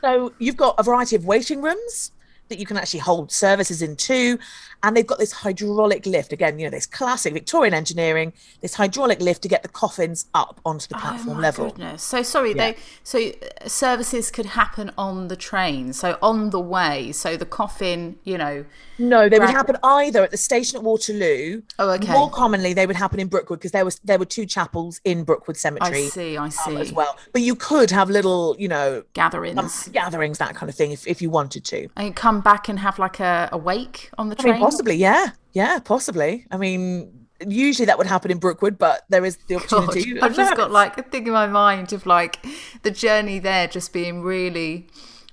So 0.00 0.32
you've 0.38 0.56
got 0.56 0.76
a 0.78 0.82
variety 0.82 1.16
of 1.16 1.26
waiting 1.26 1.60
rooms 1.60 2.12
that 2.48 2.58
you 2.58 2.66
can 2.66 2.76
actually 2.76 3.00
hold 3.00 3.30
services 3.32 3.82
in 3.82 3.96
two. 3.96 4.38
And 4.82 4.96
they've 4.96 5.06
got 5.06 5.18
this 5.18 5.32
hydraulic 5.32 6.06
lift. 6.06 6.32
Again, 6.32 6.58
you 6.58 6.66
know, 6.66 6.70
this 6.70 6.86
classic 6.86 7.32
Victorian 7.34 7.74
engineering, 7.74 8.32
this 8.60 8.74
hydraulic 8.74 9.20
lift 9.20 9.42
to 9.42 9.48
get 9.48 9.62
the 9.64 9.68
coffins 9.68 10.26
up 10.34 10.60
onto 10.64 10.86
the 10.86 10.94
platform 10.94 11.30
oh 11.30 11.34
my 11.34 11.40
level. 11.40 11.66
Goodness. 11.70 12.02
So 12.02 12.22
sorry, 12.22 12.50
Yeah. 12.54 12.72
they 12.72 12.76
so 13.02 13.18
uh, 13.18 13.68
services 13.68 14.30
could 14.30 14.46
happen 14.46 14.92
on 14.96 15.28
the 15.28 15.36
train, 15.36 15.92
so 15.92 16.16
on 16.22 16.50
the 16.50 16.60
way. 16.60 17.10
So 17.10 17.36
the 17.36 17.44
coffin, 17.46 18.18
you 18.22 18.38
know, 18.38 18.64
No, 18.98 19.28
they 19.28 19.38
would 19.40 19.50
happen 19.50 19.76
either 19.82 20.22
at 20.22 20.30
the 20.30 20.36
station 20.36 20.76
at 20.76 20.84
Waterloo. 20.84 21.62
Oh, 21.78 21.90
okay. 21.90 22.12
More 22.12 22.30
commonly, 22.30 22.72
they 22.72 22.86
would 22.86 22.96
happen 22.96 23.18
in 23.18 23.26
Brookwood 23.28 23.58
because 23.58 23.72
there 23.72 23.84
was 23.84 23.98
there 24.04 24.18
were 24.18 24.24
two 24.24 24.46
chapels 24.46 25.00
in 25.04 25.24
Brookwood 25.24 25.56
Cemetery 25.56 26.04
I 26.04 26.08
see, 26.08 26.36
I 26.36 26.44
um, 26.44 26.50
see. 26.52 26.76
as 26.76 26.92
well. 26.92 27.16
But 27.32 27.42
you 27.42 27.56
could 27.56 27.90
have 27.90 28.10
little, 28.10 28.54
you 28.58 28.68
know, 28.68 29.02
Gatherings. 29.12 29.88
gatherings, 29.88 30.38
that 30.38 30.54
kind 30.54 30.70
of 30.70 30.76
thing, 30.76 30.92
if, 30.92 31.06
if 31.06 31.20
you 31.20 31.30
wanted 31.30 31.64
to. 31.66 31.88
And 31.96 32.14
come 32.14 32.37
back 32.40 32.68
and 32.68 32.78
have 32.78 32.98
like 32.98 33.20
a, 33.20 33.48
a 33.52 33.58
wake 33.58 34.10
on 34.18 34.28
the 34.28 34.36
I 34.38 34.42
train. 34.42 34.54
mean, 34.54 34.62
possibly, 34.62 34.96
yeah, 34.96 35.30
yeah, 35.52 35.78
possibly. 35.80 36.46
I 36.50 36.56
mean, 36.56 37.26
usually 37.46 37.86
that 37.86 37.98
would 37.98 38.06
happen 38.06 38.30
in 38.30 38.38
Brookwood, 38.38 38.78
but 38.78 39.02
there 39.08 39.24
is 39.24 39.36
the 39.48 39.56
God, 39.56 39.84
opportunity. 39.84 40.20
I've 40.20 40.34
just 40.36 40.56
got 40.56 40.70
like 40.70 40.98
a 40.98 41.02
thing 41.02 41.26
in 41.26 41.32
my 41.32 41.46
mind 41.46 41.92
of 41.92 42.06
like 42.06 42.44
the 42.82 42.90
journey 42.90 43.38
there 43.38 43.68
just 43.68 43.92
being 43.92 44.22
really, 44.22 44.88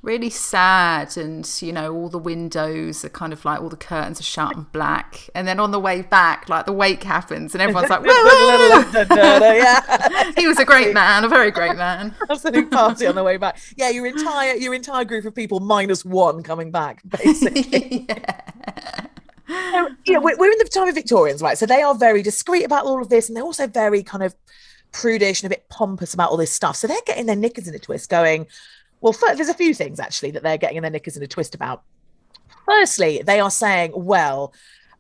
really 0.06 0.30
sad, 0.30 1.18
and 1.18 1.50
you 1.62 1.74
know 1.74 1.94
all 1.94 2.08
the 2.08 2.20
windows 2.20 3.04
are 3.04 3.10
kind 3.10 3.34
of 3.34 3.44
like 3.44 3.60
all 3.60 3.70
the 3.70 3.76
curtains 3.76 4.20
are 4.20 4.24
shut 4.24 4.56
and 4.56 4.72
black, 4.72 5.30
and 5.36 5.48
then 5.48 5.60
on 5.60 5.72
the 5.72 5.80
way 5.80 6.04
back, 6.04 6.48
like 6.48 6.66
the 6.66 6.72
wake 6.72 7.04
happens, 7.04 7.54
and 7.54 7.62
everyone's 7.62 7.90
like, 7.90 8.06
yeah, 9.16 10.34
he 10.38 10.48
was 10.48 10.60
a 10.60 10.66
great 10.66 10.94
man, 10.94 11.24
a 11.24 11.28
very 11.28 11.52
great 11.52 11.76
man. 11.76 12.16
absolute 12.30 12.72
party 12.72 13.08
on 13.08 13.16
the 13.16 13.24
way 13.24 13.38
back. 13.38 13.60
Yeah, 13.76 13.90
your 13.90 14.06
entire 14.06 14.54
your 14.54 14.74
entire 14.74 15.04
group 15.04 15.26
of 15.26 15.36
people 15.36 15.60
minus 15.60 16.06
one 16.06 16.44
coming 16.44 16.72
back, 16.72 17.02
basically. 17.10 18.08
So, 19.48 19.90
you 20.06 20.14
know, 20.14 20.22
we're, 20.22 20.38
we're 20.38 20.52
in 20.52 20.58
the 20.58 20.66
time 20.66 20.88
of 20.88 20.96
Victorians, 20.96 21.42
right? 21.42 21.58
So 21.58 21.66
they 21.66 21.82
are 21.82 21.94
very 21.94 22.24
discreet 22.24 22.64
about 22.64 22.86
all 22.86 23.02
of 23.02 23.10
this, 23.10 23.28
and 23.28 23.36
they're 23.36 23.44
also 23.44 23.68
very 23.68 24.02
kind 24.02 24.24
of 24.24 24.34
prudish 24.92 25.44
and 25.44 25.52
a 25.52 25.56
bit 25.56 25.68
pompous 25.70 26.14
about 26.14 26.32
all 26.32 26.38
this 26.38 26.52
stuff. 26.52 26.78
So 26.78 26.88
they're 26.88 26.98
getting 27.06 27.26
their 27.26 27.36
knickers 27.36 27.68
in 27.68 27.76
a 27.76 27.80
twist, 27.80 28.10
going, 28.10 28.48
well, 29.06 29.14
fir- 29.14 29.36
there's 29.36 29.50
a 29.50 29.54
few 29.54 29.76
things 29.76 30.00
actually 30.00 30.32
that 30.32 30.42
they're 30.42 30.58
getting 30.58 30.82
their 30.82 30.90
knickers 30.90 31.16
in 31.16 31.22
a 31.22 31.28
twist 31.28 31.54
about. 31.54 31.84
Firstly, 32.66 33.22
they 33.24 33.40
are 33.40 33.52
saying, 33.52 33.92
well, 33.94 34.52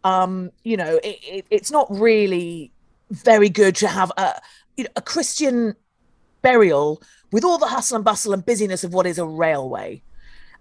um, 0.03 0.51
you 0.63 0.77
know, 0.77 0.99
it, 1.03 1.17
it, 1.23 1.45
it's 1.49 1.71
not 1.71 1.87
really 1.89 2.71
very 3.09 3.49
good 3.49 3.75
to 3.77 3.87
have 3.87 4.11
a, 4.15 4.39
you 4.77 4.83
know, 4.83 4.91
a 4.95 5.01
Christian 5.01 5.75
burial 6.43 7.01
with 7.31 7.43
all 7.43 7.57
the 7.57 7.65
hustle 7.65 7.95
and 7.95 8.05
bustle 8.05 8.31
and 8.31 8.45
busyness 8.45 8.83
of 8.83 8.93
what 8.93 9.07
is 9.07 9.17
a 9.17 9.25
railway 9.25 10.03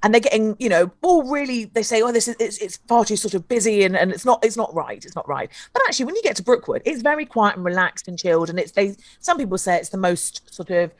and 0.02 0.12
they're 0.12 0.20
getting 0.20 0.56
you 0.58 0.68
know 0.68 0.90
all 1.02 1.30
really 1.30 1.66
they 1.66 1.82
say 1.82 2.00
oh 2.00 2.10
this 2.10 2.26
is 2.26 2.36
it's, 2.40 2.58
it's 2.58 2.78
far 2.88 3.04
too 3.04 3.16
sort 3.16 3.34
of 3.34 3.46
busy 3.48 3.84
and, 3.84 3.96
and 3.96 4.10
it's 4.10 4.24
not 4.24 4.42
it's 4.44 4.56
not 4.56 4.74
right 4.74 5.04
it's 5.04 5.14
not 5.14 5.26
right 5.28 5.50
but 5.72 5.82
actually 5.86 6.06
when 6.06 6.14
you 6.14 6.22
get 6.22 6.36
to 6.36 6.42
brookwood 6.42 6.82
it's 6.84 7.02
very 7.02 7.24
quiet 7.26 7.56
and 7.56 7.64
relaxed 7.64 8.08
and 8.08 8.18
chilled 8.18 8.50
and 8.50 8.58
it's 8.58 8.72
they 8.72 8.94
some 9.20 9.36
people 9.36 9.58
say 9.58 9.76
it's 9.76 9.90
the 9.90 9.98
most 9.98 10.52
sort 10.52 10.70
of 10.70 10.90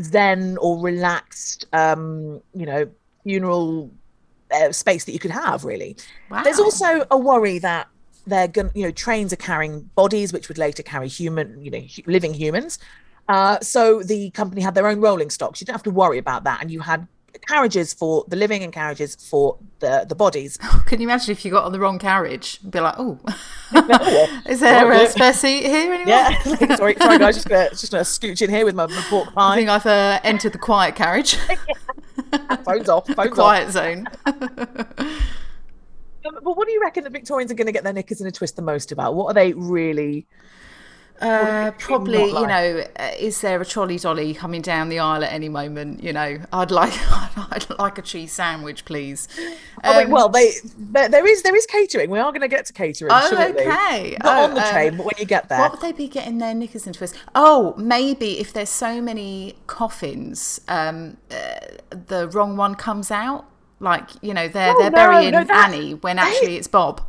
zen 0.00 0.56
or 0.58 0.80
relaxed 0.80 1.66
um 1.72 2.40
you 2.54 2.66
know 2.66 2.88
funeral 3.22 3.90
uh, 4.52 4.72
space 4.72 5.04
that 5.04 5.12
you 5.12 5.18
could 5.18 5.30
have 5.30 5.64
really 5.64 5.96
there's 6.44 6.58
also 6.58 7.06
a 7.10 7.16
worry 7.18 7.58
that 7.58 7.88
they're 8.26 8.48
going, 8.48 8.70
you 8.74 8.84
know, 8.84 8.90
trains 8.90 9.32
are 9.32 9.36
carrying 9.36 9.82
bodies 9.94 10.32
which 10.32 10.48
would 10.48 10.58
later 10.58 10.82
carry 10.82 11.08
human, 11.08 11.62
you 11.64 11.70
know, 11.70 11.82
living 12.06 12.34
humans. 12.34 12.78
Uh, 13.28 13.58
so 13.60 14.02
the 14.02 14.30
company 14.30 14.60
had 14.62 14.74
their 14.74 14.86
own 14.86 15.00
rolling 15.00 15.30
stocks. 15.30 15.60
You 15.60 15.66
don't 15.66 15.74
have 15.74 15.82
to 15.84 15.90
worry 15.90 16.18
about 16.18 16.44
that, 16.44 16.60
and 16.60 16.70
you 16.70 16.80
had 16.80 17.06
carriages 17.38 17.92
for 17.92 18.24
the 18.28 18.36
living 18.36 18.62
and 18.62 18.72
carriages 18.72 19.16
for 19.16 19.58
the 19.80 20.04
the 20.08 20.14
bodies. 20.14 20.56
Can 20.86 21.00
you 21.00 21.06
imagine 21.06 21.32
if 21.32 21.44
you 21.44 21.50
got 21.50 21.64
on 21.64 21.72
the 21.72 21.80
wrong 21.80 21.98
carriage 21.98 22.60
and 22.62 22.72
be 22.72 22.80
like, 22.80 22.94
oh, 22.98 23.18
is 24.48 24.60
there 24.60 24.90
a 24.92 25.06
spare 25.08 25.32
seat 25.32 25.64
here 25.64 25.92
anymore? 25.92 26.08
Yeah, 26.08 26.42
sorry, 26.76 26.96
sorry 26.96 27.18
guys, 27.18 27.36
just 27.36 27.48
gonna 27.48 27.70
just 27.70 27.90
gonna 27.90 28.04
scooch 28.04 28.42
in 28.42 28.50
here 28.50 28.64
with 28.64 28.74
my, 28.74 28.86
my 28.86 29.02
pork 29.08 29.32
pie. 29.34 29.52
I 29.52 29.56
think 29.56 29.68
I've 29.68 29.86
uh, 29.86 30.20
entered 30.24 30.52
the 30.52 30.58
quiet 30.58 30.94
carriage. 30.94 31.36
phones 32.64 32.88
off, 32.88 33.06
phones 33.08 33.34
quiet 33.34 33.66
off. 33.68 33.72
zone. 33.72 34.06
Um, 36.24 36.38
but 36.42 36.56
what 36.56 36.68
do 36.68 36.72
you 36.72 36.80
reckon 36.80 37.04
the 37.04 37.10
Victorians 37.10 37.50
are 37.50 37.54
going 37.54 37.66
to 37.66 37.72
get 37.72 37.82
their 37.82 37.92
knickers 37.92 38.20
in 38.20 38.26
a 38.28 38.30
twist 38.30 38.56
the 38.56 38.62
most 38.62 38.92
about? 38.92 39.14
What 39.14 39.26
are 39.26 39.34
they 39.34 39.52
really? 39.54 40.26
Uh, 41.22 41.70
probably, 41.78 42.24
you 42.24 42.46
know, 42.46 42.84
uh, 42.98 43.10
is 43.16 43.40
there 43.42 43.60
a 43.60 43.64
trolley 43.64 43.96
dolly 43.96 44.34
coming 44.34 44.60
down 44.60 44.88
the 44.88 44.98
aisle 44.98 45.22
at 45.22 45.32
any 45.32 45.48
moment? 45.48 46.02
You 46.02 46.12
know, 46.12 46.38
I'd 46.52 46.72
like, 46.72 46.92
I'd 47.52 47.64
like 47.78 47.96
a 47.96 48.02
cheese 48.02 48.32
sandwich, 48.32 48.84
please. 48.84 49.28
Um, 49.38 49.52
I 49.84 50.02
mean, 50.02 50.10
well, 50.10 50.28
they 50.28 50.54
there, 50.76 51.08
there 51.08 51.26
is 51.26 51.42
there 51.42 51.54
is 51.54 51.64
catering. 51.66 52.10
We 52.10 52.18
are 52.18 52.32
going 52.32 52.40
to 52.40 52.48
get 52.48 52.66
to 52.66 52.72
catering. 52.72 53.12
Oh, 53.14 53.46
okay. 53.50 54.16
Not 54.22 54.38
oh, 54.38 54.44
on 54.44 54.54
the 54.54 54.62
uh, 54.62 54.72
train, 54.72 54.96
but 54.96 55.06
when 55.06 55.14
you 55.18 55.24
get 55.24 55.48
there. 55.48 55.60
What 55.60 55.72
would 55.72 55.80
they 55.80 55.92
be 55.92 56.08
getting 56.08 56.38
their 56.38 56.54
knickers 56.54 56.86
into? 56.86 56.98
Twist? 56.98 57.16
Oh, 57.36 57.74
maybe 57.76 58.40
if 58.40 58.52
there's 58.52 58.68
so 58.68 59.00
many 59.00 59.54
coffins, 59.68 60.60
um, 60.66 61.18
uh, 61.30 61.36
the 61.90 62.28
wrong 62.30 62.56
one 62.56 62.74
comes 62.74 63.12
out. 63.12 63.46
Like 63.78 64.10
you 64.22 64.34
know, 64.34 64.48
they're 64.48 64.74
Oh, 64.74 64.80
they're 64.80 64.90
no, 64.90 64.96
burying 64.96 65.32
no, 65.32 65.46
Annie 65.50 65.94
when 65.94 66.18
actually 66.18 66.56
it's 66.56 66.68
Bob. 66.68 67.00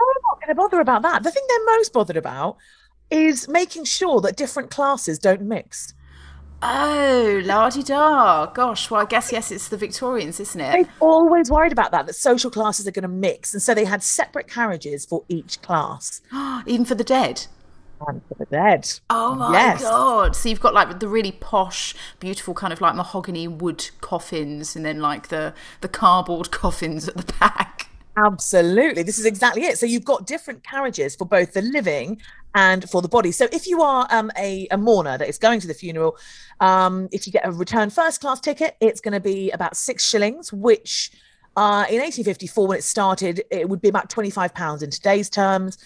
I'm 0.00 0.22
not 0.30 0.40
going 0.40 0.48
to 0.48 0.54
bother 0.54 0.80
about 0.80 1.02
that. 1.02 1.22
The 1.22 1.30
thing 1.30 1.44
they're 1.48 1.76
most 1.76 1.92
bothered 1.92 2.16
about 2.16 2.56
is 3.12 3.48
making 3.48 3.84
sure 3.84 4.20
that 4.22 4.36
different 4.36 4.70
classes 4.70 5.18
don't 5.18 5.42
mix. 5.42 5.94
Oh, 6.64 7.40
la 7.44 7.70
di 7.70 7.82
da. 7.82 8.46
Gosh, 8.46 8.88
well, 8.90 9.02
I 9.02 9.04
guess 9.04 9.32
yes, 9.32 9.50
it's 9.50 9.68
the 9.68 9.76
Victorians, 9.76 10.38
isn't 10.38 10.60
it? 10.60 10.72
They've 10.72 10.92
always 11.00 11.50
worried 11.50 11.72
about 11.72 11.90
that, 11.90 12.06
that 12.06 12.14
social 12.14 12.50
classes 12.50 12.86
are 12.86 12.92
going 12.92 13.02
to 13.02 13.08
mix. 13.08 13.52
And 13.52 13.60
so 13.62 13.74
they 13.74 13.84
had 13.84 14.02
separate 14.02 14.48
carriages 14.48 15.04
for 15.04 15.24
each 15.28 15.60
class. 15.62 16.20
Even 16.66 16.84
for 16.84 16.94
the 16.94 17.04
dead. 17.04 17.46
And 18.06 18.22
for 18.28 18.34
the 18.38 18.46
dead. 18.46 18.88
Oh 19.10 19.34
my 19.36 19.52
Yes. 19.52 19.80
god! 19.82 20.34
So 20.34 20.48
you've 20.48 20.60
got 20.60 20.74
like 20.74 20.98
the 20.98 21.08
really 21.08 21.32
posh, 21.32 21.94
beautiful 22.18 22.54
kind 22.54 22.72
of 22.72 22.80
like 22.80 22.96
mahogany 22.96 23.46
wood 23.46 23.90
coffins, 24.00 24.74
and 24.74 24.84
then 24.84 25.00
like 25.00 25.28
the 25.28 25.54
the 25.82 25.88
cardboard 25.88 26.50
coffins 26.52 27.08
at 27.08 27.16
the 27.16 27.32
back. 27.38 27.88
Absolutely. 28.16 29.02
This 29.04 29.18
is 29.18 29.24
exactly 29.24 29.62
it. 29.64 29.78
So 29.78 29.86
you've 29.86 30.04
got 30.04 30.26
different 30.26 30.64
carriages 30.64 31.16
for 31.16 31.24
both 31.24 31.54
the 31.54 31.62
living 31.62 32.20
and 32.54 32.88
for 32.90 33.02
the 33.02 33.08
body. 33.08 33.32
So 33.32 33.48
if 33.52 33.66
you 33.66 33.82
are 33.82 34.06
um, 34.10 34.30
a, 34.36 34.66
a 34.70 34.78
mourner 34.78 35.18
that 35.18 35.28
is 35.28 35.38
going 35.38 35.60
to 35.60 35.66
the 35.66 35.74
funeral, 35.74 36.16
um, 36.60 37.08
if 37.12 37.26
you 37.26 37.32
get 37.32 37.46
a 37.46 37.52
return 37.52 37.90
first 37.90 38.20
class 38.20 38.40
ticket, 38.40 38.76
it's 38.80 39.00
going 39.00 39.14
to 39.14 39.20
be 39.20 39.50
about 39.50 39.76
six 39.76 40.06
shillings, 40.06 40.52
which 40.52 41.10
uh, 41.56 41.84
in 41.88 42.00
1854, 42.00 42.66
when 42.66 42.78
it 42.78 42.84
started, 42.84 43.42
it 43.50 43.68
would 43.68 43.80
be 43.80 43.88
about 43.88 44.10
25 44.10 44.54
pounds 44.54 44.82
in 44.82 44.90
today's 44.90 45.28
terms. 45.28 45.78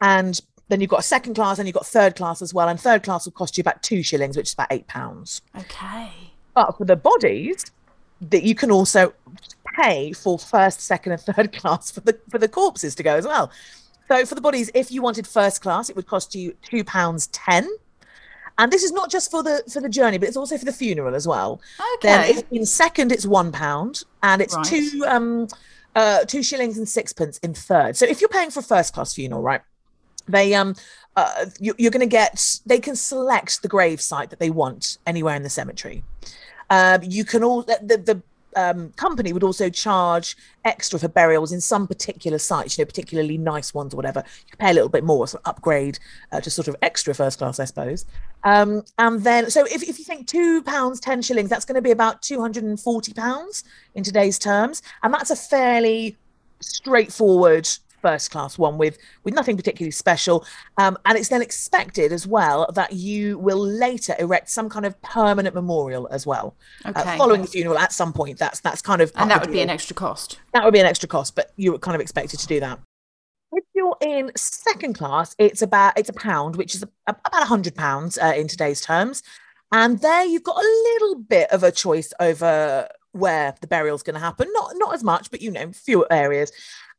And 0.00 0.40
then 0.68 0.80
you've 0.80 0.90
got 0.90 1.00
a 1.00 1.04
second 1.04 1.34
class 1.34 1.58
and 1.58 1.66
you've 1.66 1.74
got 1.74 1.86
third 1.86 2.14
class 2.14 2.42
as 2.42 2.52
well. 2.52 2.68
And 2.68 2.80
third 2.80 3.02
class 3.02 3.24
will 3.24 3.32
cost 3.32 3.56
you 3.56 3.62
about 3.62 3.82
two 3.82 4.02
shillings, 4.02 4.36
which 4.36 4.48
is 4.48 4.54
about 4.54 4.68
eight 4.70 4.86
pounds. 4.86 5.42
Okay. 5.56 6.10
But 6.54 6.76
for 6.76 6.84
the 6.84 6.96
bodies, 6.96 7.64
that 8.20 8.42
you 8.42 8.54
can 8.54 8.70
also 8.70 9.12
pay 9.80 10.12
for 10.12 10.38
first, 10.38 10.80
second, 10.80 11.12
and 11.12 11.20
third 11.20 11.52
class 11.60 11.90
for 11.90 12.00
the 12.00 12.18
for 12.30 12.38
the 12.38 12.48
corpses 12.48 12.94
to 12.96 13.02
go 13.02 13.14
as 13.14 13.26
well. 13.26 13.50
So 14.08 14.24
for 14.24 14.34
the 14.34 14.40
bodies, 14.40 14.70
if 14.74 14.90
you 14.90 15.02
wanted 15.02 15.26
first 15.26 15.60
class, 15.60 15.90
it 15.90 15.96
would 15.96 16.06
cost 16.06 16.34
you 16.34 16.54
two 16.62 16.82
pounds 16.84 17.26
ten. 17.28 17.68
And 18.56 18.72
this 18.72 18.82
is 18.82 18.90
not 18.92 19.10
just 19.10 19.30
for 19.30 19.42
the 19.42 19.62
for 19.72 19.80
the 19.80 19.88
journey, 19.88 20.18
but 20.18 20.26
it's 20.28 20.36
also 20.36 20.58
for 20.58 20.64
the 20.64 20.72
funeral 20.72 21.14
as 21.14 21.28
well. 21.28 21.60
Then 22.02 22.22
Okay. 22.22 22.30
if 22.32 22.44
in 22.50 22.66
second, 22.66 23.12
it's 23.12 23.26
one 23.26 23.52
pound, 23.52 24.02
and 24.22 24.42
it's 24.42 24.56
Right. 24.56 24.66
two 24.66 25.04
um 25.06 25.48
uh 25.94 26.24
two 26.24 26.42
shillings 26.42 26.78
and 26.78 26.88
sixpence 26.88 27.38
in 27.38 27.54
third. 27.54 27.96
So 27.96 28.06
if 28.06 28.20
you're 28.20 28.28
paying 28.28 28.50
for 28.50 28.60
a 28.60 28.64
first 28.64 28.94
class 28.94 29.14
funeral, 29.14 29.42
right? 29.42 29.60
They 30.26 30.54
um 30.54 30.74
uh, 31.16 31.46
you, 31.58 31.74
you're 31.78 31.90
going 31.90 32.00
to 32.00 32.06
get 32.06 32.60
they 32.64 32.78
can 32.78 32.94
select 32.94 33.62
the 33.62 33.68
grave 33.68 34.00
site 34.00 34.30
that 34.30 34.38
they 34.38 34.50
want 34.50 34.98
anywhere 35.04 35.34
in 35.34 35.42
the 35.42 35.50
cemetery. 35.50 36.04
Um, 36.70 37.00
you 37.02 37.24
can 37.24 37.42
all 37.42 37.62
the, 37.62 37.78
the 37.82 38.22
um, 38.58 38.90
company 38.96 39.32
would 39.32 39.44
also 39.44 39.70
charge 39.70 40.36
extra 40.64 40.98
for 40.98 41.08
burials 41.08 41.52
in 41.52 41.60
some 41.60 41.86
particular 41.86 42.38
sites, 42.38 42.76
you 42.76 42.82
know, 42.82 42.86
particularly 42.86 43.38
nice 43.38 43.72
ones 43.72 43.94
or 43.94 43.96
whatever. 43.96 44.22
You 44.50 44.56
pay 44.58 44.70
a 44.70 44.74
little 44.74 44.88
bit 44.88 45.04
more, 45.04 45.28
so 45.28 45.38
upgrade 45.44 45.98
uh, 46.32 46.40
to 46.40 46.50
sort 46.50 46.68
of 46.68 46.76
extra 46.82 47.14
first 47.14 47.38
class, 47.38 47.60
I 47.60 47.66
suppose. 47.66 48.04
Um, 48.44 48.82
and 48.98 49.22
then, 49.22 49.50
so 49.50 49.64
if, 49.64 49.82
if 49.82 49.98
you 49.98 50.04
think 50.04 50.26
two 50.26 50.62
pounds 50.62 51.00
ten 51.00 51.22
shillings, 51.22 51.50
that's 51.50 51.64
going 51.64 51.76
to 51.76 51.82
be 51.82 51.92
about 51.92 52.20
two 52.22 52.40
hundred 52.40 52.64
and 52.64 52.78
forty 52.78 53.12
pounds 53.12 53.64
in 53.94 54.02
today's 54.04 54.38
terms, 54.38 54.82
and 55.02 55.14
that's 55.14 55.30
a 55.30 55.36
fairly 55.36 56.16
straightforward 56.60 57.68
first 58.02 58.30
class 58.30 58.58
one 58.58 58.78
with 58.78 58.98
with 59.24 59.34
nothing 59.34 59.56
particularly 59.56 59.90
special. 59.90 60.44
Um, 60.76 60.96
and 61.04 61.16
it's 61.18 61.28
then 61.28 61.42
expected 61.42 62.12
as 62.12 62.26
well 62.26 62.70
that 62.74 62.92
you 62.92 63.38
will 63.38 63.58
later 63.58 64.14
erect 64.18 64.50
some 64.50 64.68
kind 64.68 64.86
of 64.86 65.00
permanent 65.02 65.54
memorial 65.54 66.08
as 66.10 66.26
well. 66.26 66.56
Uh, 66.84 66.92
Okay. 66.96 67.16
following 67.18 67.42
the 67.42 67.48
funeral 67.48 67.78
at 67.78 67.92
some 67.92 68.12
point 68.12 68.38
that's 68.38 68.60
that's 68.60 68.82
kind 68.82 69.00
of 69.02 69.12
And 69.16 69.30
that 69.30 69.40
would 69.40 69.50
the 69.50 69.54
be 69.54 69.60
an 69.62 69.70
extra 69.70 69.94
cost. 69.94 70.38
that 70.52 70.64
would 70.64 70.72
be 70.72 70.80
an 70.80 70.86
extra 70.86 71.08
cost 71.08 71.34
but 71.34 71.52
you 71.56 71.72
were 71.72 71.78
kind 71.78 71.94
of 71.94 72.00
expected 72.00 72.38
to 72.40 72.46
do 72.46 72.60
that. 72.60 72.78
If 73.52 73.64
you're 73.74 73.96
in 74.02 74.30
second 74.36 74.94
class 74.94 75.34
it's 75.38 75.62
about 75.62 75.98
it's 75.98 76.08
a 76.08 76.12
pound 76.12 76.56
which 76.56 76.74
is 76.74 76.82
a, 76.82 76.88
about 77.06 77.42
a 77.42 77.46
hundred 77.46 77.74
pounds 77.74 78.18
uh, 78.18 78.32
in 78.36 78.46
today's 78.48 78.80
terms. 78.80 79.22
And 79.72 80.00
there 80.00 80.24
you've 80.24 80.44
got 80.44 80.56
a 80.56 80.68
little 80.92 81.16
bit 81.16 81.50
of 81.50 81.62
a 81.62 81.70
choice 81.70 82.12
over 82.20 82.88
where 83.12 83.54
the 83.60 83.66
burial's 83.66 84.02
going 84.02 84.14
to 84.14 84.20
happen. 84.20 84.48
Not 84.52 84.72
not 84.76 84.94
as 84.94 85.02
much 85.02 85.30
but 85.30 85.40
you 85.42 85.50
know 85.50 85.72
fewer 85.72 86.06
areas 86.10 86.52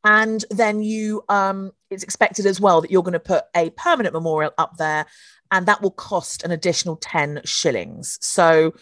and 0.04 0.46
then 0.50 0.82
you 0.82 1.24
um 1.30 1.72
it's 1.90 2.04
expected 2.04 2.46
as 2.46 2.60
well 2.62 2.82
that 2.82 2.92
you're 2.92 3.04
going 3.04 3.14
to 3.14 3.20
put 3.20 3.46
a 3.56 3.70
permanent 3.72 4.14
memorial 4.14 4.54
up 4.58 4.78
there 4.78 5.06
and 5.52 5.66
that 5.66 5.82
will 5.82 5.92
cost 5.92 6.44
an 6.44 6.52
additional 6.52 6.96
10 6.96 7.42
shillings 7.46 8.18
so 8.22 8.74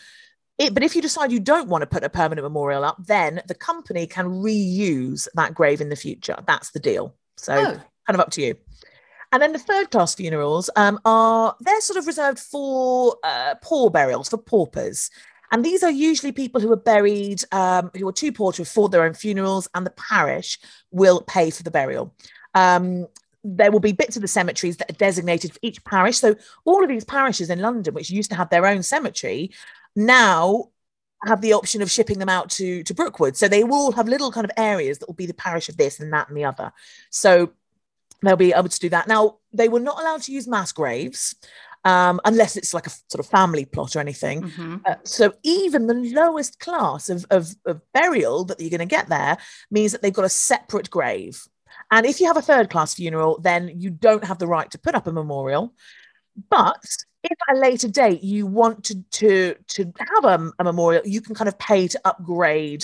it, 0.58 0.74
but 0.74 0.84
if 0.84 0.96
you 0.96 1.02
decide 1.02 1.32
you 1.32 1.40
don't 1.40 1.70
want 1.70 1.84
to 1.84 1.88
put 1.88 2.04
a 2.04 2.10
permanent 2.10 2.44
memorial 2.44 2.84
up, 2.84 2.98
then 3.06 3.42
the 3.48 3.54
company 3.54 4.08
can 4.08 4.26
reuse 4.26 5.28
that 5.36 5.54
grave 5.54 5.82
in 5.82 5.90
the 5.90 5.96
future. 5.96 6.36
That's 6.48 6.72
the 6.72 6.80
deal. 6.80 7.16
So 7.38 7.54
Oh. 7.54 7.64
kind 7.74 7.84
of 8.10 8.20
up 8.20 8.32
to 8.32 8.42
you. 8.42 8.56
And 9.32 9.42
then 9.42 9.52
the 9.54 9.60
third 9.60 9.92
class 9.92 10.16
funerals 10.16 10.70
um, 10.76 11.00
are 11.06 11.56
they're 11.60 11.82
sort 11.82 11.98
of 11.98 12.08
reserved 12.08 12.40
for 12.40 13.18
uh, 13.24 13.56
poor 13.62 13.90
burials 13.90 14.30
for 14.30 14.38
paupers, 14.38 15.12
and 15.52 15.64
these 15.64 15.84
are 15.84 15.92
usually 15.92 16.32
people 16.32 16.62
who 16.62 16.72
are 16.72 16.78
buried 16.78 17.44
um, 17.52 17.92
who 17.98 18.08
are 18.08 18.14
too 18.14 18.32
poor 18.32 18.52
to 18.54 18.62
afford 18.64 18.92
their 18.92 19.04
own 19.04 19.14
funerals, 19.14 19.68
and 19.74 19.86
the 19.86 19.92
parish 19.92 20.60
will 20.92 21.22
pay 21.22 21.50
for 21.50 21.64
the 21.64 21.72
burial. 21.72 22.14
Um, 22.54 23.08
there 23.44 23.72
will 23.72 23.80
be 23.80 23.94
bits 23.94 24.16
of 24.16 24.22
the 24.22 24.28
cemeteries 24.28 24.78
that 24.78 24.90
are 24.90 24.96
designated 24.96 25.54
for 25.54 25.60
each 25.62 25.84
parish. 25.86 26.18
So 26.18 26.36
all 26.66 26.84
of 26.84 26.90
these 26.90 27.06
parishes 27.06 27.50
in 27.50 27.60
London, 27.60 27.94
which 27.94 28.10
used 28.10 28.32
to 28.32 28.36
have 28.36 28.50
their 28.50 28.66
own 28.66 28.84
cemetery, 28.84 29.52
now 29.96 30.70
have 31.26 31.42
the 31.42 31.54
option 31.54 31.82
of 31.82 31.90
shipping 31.90 32.20
them 32.20 32.30
out 32.30 32.50
to 32.52 32.84
to 32.84 32.94
Brookwood. 32.94 33.38
So 33.38 33.48
they 33.48 33.64
will 33.64 33.92
have 33.94 34.08
little 34.08 34.32
kind 34.32 34.46
of 34.46 34.52
areas 34.58 35.00
that 35.00 35.08
will 35.08 35.16
be 35.16 35.26
the 35.26 35.34
parish 35.34 35.70
of 35.70 35.78
this 35.78 36.00
and 36.00 36.12
that 36.14 36.28
and 36.28 36.38
the 36.38 36.46
other. 36.46 36.74
So 37.10 37.54
they'll 38.22 38.36
be 38.36 38.54
able 38.54 38.70
to 38.70 38.80
do 38.80 38.90
that. 38.90 39.08
Now 39.08 39.38
they 39.54 39.70
were 39.70 39.80
not 39.80 40.00
allowed 40.00 40.24
to 40.24 40.32
use 40.32 40.48
mass 40.48 40.72
graves. 40.72 41.36
Um, 41.88 42.20
unless 42.26 42.56
it's 42.58 42.74
like 42.74 42.88
a 42.88 42.90
sort 42.90 43.20
of 43.20 43.28
family 43.28 43.66
plot 43.66 43.96
or 43.96 44.00
anything. 44.00 44.42
Mhm. 44.44 44.82
Uh, 44.86 44.96
so 45.04 45.34
even 45.44 45.88
the 45.88 45.94
lowest 45.94 46.60
class 46.60 47.10
of, 47.10 47.26
of, 47.30 47.44
of 47.66 47.82
burial 47.94 48.44
that 48.46 48.60
you're 48.60 48.70
going 48.78 48.80
to 48.90 48.96
get 48.98 49.08
there 49.10 49.38
means 49.72 49.92
that 49.92 50.02
they've 50.02 50.20
got 50.20 50.26
a 50.26 50.30
separate 50.52 50.90
grave. 50.90 51.36
And 51.92 52.06
if 52.06 52.20
you 52.20 52.28
have 52.28 52.38
a 52.38 52.42
third 52.42 52.70
class 52.70 52.94
funeral, 52.96 53.40
then 53.42 53.72
you 53.82 53.90
don't 53.90 54.24
have 54.26 54.40
the 54.40 54.48
right 54.48 54.70
to 54.72 54.78
put 54.78 54.96
up 54.96 55.08
a 55.08 55.12
memorial. 55.12 55.74
But 56.50 56.84
if 57.24 57.38
at 57.50 57.56
a 57.56 57.60
later 57.60 57.88
date 57.88 58.22
you 58.24 58.46
want 58.46 58.84
to 58.86 58.96
to 59.20 59.56
to 59.76 59.94
have 60.16 60.26
a, 60.26 60.52
a 60.60 60.64
memorial, 60.64 61.04
you 61.06 61.22
can 61.22 61.36
kind 61.36 61.48
of 61.48 61.58
pay 61.58 61.88
to 61.88 62.00
upgrade 62.06 62.84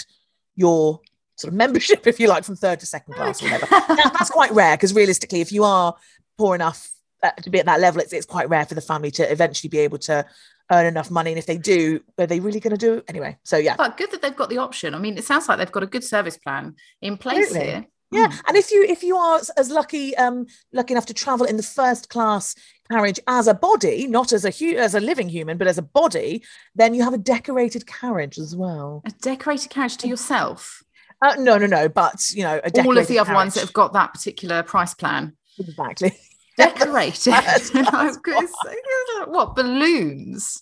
your 0.56 1.00
sort 1.36 1.52
of 1.52 1.58
membership, 1.64 2.08
if 2.08 2.20
you 2.20 2.28
like, 2.28 2.44
from 2.44 2.56
third 2.56 2.80
to 2.80 2.86
second 2.86 3.14
class 3.16 3.42
or 3.42 3.46
whatever. 3.46 3.66
That- 3.70 4.14
that's 4.18 4.30
quite 4.30 4.52
rare 4.52 4.78
because 4.78 4.94
realistically, 4.94 5.42
if 5.42 5.52
you 5.52 5.64
are 5.64 5.96
poor 6.38 6.56
enough 6.56 6.90
uh, 7.24 7.32
to 7.42 7.50
be 7.50 7.60
at 7.60 7.66
that 7.66 7.80
level, 7.80 8.02
it's 8.02 8.14
it's 8.14 8.26
quite 8.26 8.50
rare 8.50 8.66
for 8.66 8.76
the 8.76 8.82
family 8.82 9.12
to 9.12 9.32
eventually 9.32 9.70
be 9.70 9.80
able 9.80 9.98
to 10.00 10.26
earn 10.72 10.86
enough 10.86 11.10
money. 11.12 11.32
And 11.32 11.38
if 11.40 11.46
they 11.46 11.58
do, 11.58 12.00
are 12.18 12.26
they 12.28 12.40
really 12.40 12.60
going 12.60 12.72
to 12.72 12.78
do 12.78 12.94
it 12.96 13.06
anyway? 13.08 13.38
So 13.44 13.58
yeah, 13.58 13.76
But 13.76 13.98
good 13.98 14.12
that 14.12 14.22
they've 14.22 14.36
got 14.36 14.50
the 14.50 14.58
option. 14.60 14.94
I 14.96 15.00
mean, 15.00 15.18
it 15.18 15.24
sounds 15.24 15.48
like 15.48 15.58
they've 15.58 15.72
got 15.72 15.84
a 15.84 15.88
good 15.88 16.04
service 16.04 16.38
plan 16.38 16.76
in 17.02 17.18
place 17.18 17.46
Absolutely. 17.48 17.70
here. 17.70 17.86
Yeah, 18.12 18.28
Mm. 18.28 18.42
and 18.50 18.58
if 18.58 18.70
you 18.72 18.84
if 18.84 19.02
you 19.02 19.18
are 19.18 19.42
as- 19.58 19.72
lucky 19.72 20.16
um 20.18 20.46
lucky 20.72 20.94
enough 20.94 21.08
to 21.08 21.14
travel 21.16 21.48
in 21.48 21.58
the 21.58 21.64
first 21.64 22.10
class 22.10 22.54
carriage 22.92 23.20
as 23.28 23.48
a 23.48 23.56
body, 23.56 24.06
not 24.06 24.32
as 24.32 24.46
a 24.46 24.52
hu- 24.52 24.78
as 24.78 24.94
a 24.94 25.00
living 25.00 25.30
human, 25.30 25.58
but 25.58 25.68
as 25.68 25.80
a 25.80 25.82
body, 25.82 26.44
then 26.76 26.94
you 26.94 27.02
have 27.04 27.14
a 27.16 27.18
decorated 27.18 27.88
carriage 27.88 28.38
as 28.38 28.56
well. 28.56 29.02
A 29.06 29.12
decorated 29.22 29.72
carriage 29.72 29.98
to 29.98 30.08
yourself. 30.08 30.84
Uh, 31.24 31.36
no, 31.40 31.58
no, 31.58 31.66
no, 31.66 31.90
but 31.90 32.30
you 32.36 32.44
know, 32.44 32.60
a 32.64 32.86
All 32.86 32.98
of 32.98 33.08
the 33.08 33.18
other 33.18 33.34
ones 33.34 33.54
that 33.56 33.62
have 33.62 33.74
got 33.74 33.94
that 33.94 34.14
particular 34.14 34.62
price 34.62 34.94
plan. 34.94 35.36
Exactly. 35.58 36.12
Decorated. 36.58 37.34
what 39.28 39.56
balloons? 39.56 40.62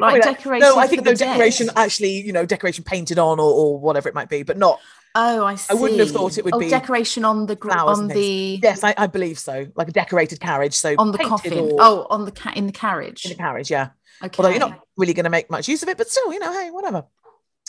like 0.00 0.22
decoration. 0.22 0.60
No, 0.60 0.78
I 0.78 0.86
think 0.86 1.04
the, 1.04 1.14
decoration 1.14 1.70
actually, 1.76 2.20
you 2.20 2.32
know, 2.32 2.46
decoration 2.46 2.84
painted 2.84 3.18
on 3.18 3.38
or, 3.38 3.52
or 3.52 3.78
whatever 3.78 4.08
it 4.08 4.14
might 4.14 4.28
be, 4.28 4.42
but 4.42 4.56
not. 4.56 4.80
Oh, 5.14 5.44
I 5.44 5.56
see. 5.56 5.74
I 5.74 5.78
wouldn't 5.78 6.00
have 6.00 6.10
thought 6.10 6.38
it 6.38 6.44
would 6.44 6.54
oh, 6.54 6.58
be 6.58 6.70
decoration 6.70 7.24
on 7.24 7.46
the 7.46 7.56
flowers 7.56 7.98
on 7.98 8.08
the. 8.08 8.60
Yes, 8.62 8.82
I, 8.82 8.94
I, 8.96 9.06
believe 9.06 9.38
so. 9.38 9.66
Like 9.74 9.88
a 9.88 9.92
decorated 9.92 10.40
carriage. 10.40 10.74
So 10.74 10.94
on 10.98 11.12
the 11.12 11.18
coffin. 11.18 11.52
Or... 11.52 11.76
Oh, 11.78 12.06
on 12.08 12.24
the 12.24 12.32
cat 12.32 12.56
in 12.56 12.66
the 12.66 12.72
carriage. 12.72 13.26
In 13.26 13.30
the 13.30 13.36
carriage, 13.36 13.70
yeah. 13.70 13.90
Okay. 14.24 14.34
Although 14.38 14.50
you're 14.50 14.60
not 14.60 14.80
really 14.96 15.12
going 15.12 15.24
to 15.24 15.30
make 15.30 15.50
much 15.50 15.68
use 15.68 15.82
of 15.82 15.88
it, 15.88 15.98
but 15.98 16.08
still, 16.08 16.32
you 16.32 16.38
know, 16.38 16.52
hey, 16.52 16.70
whatever. 16.70 17.04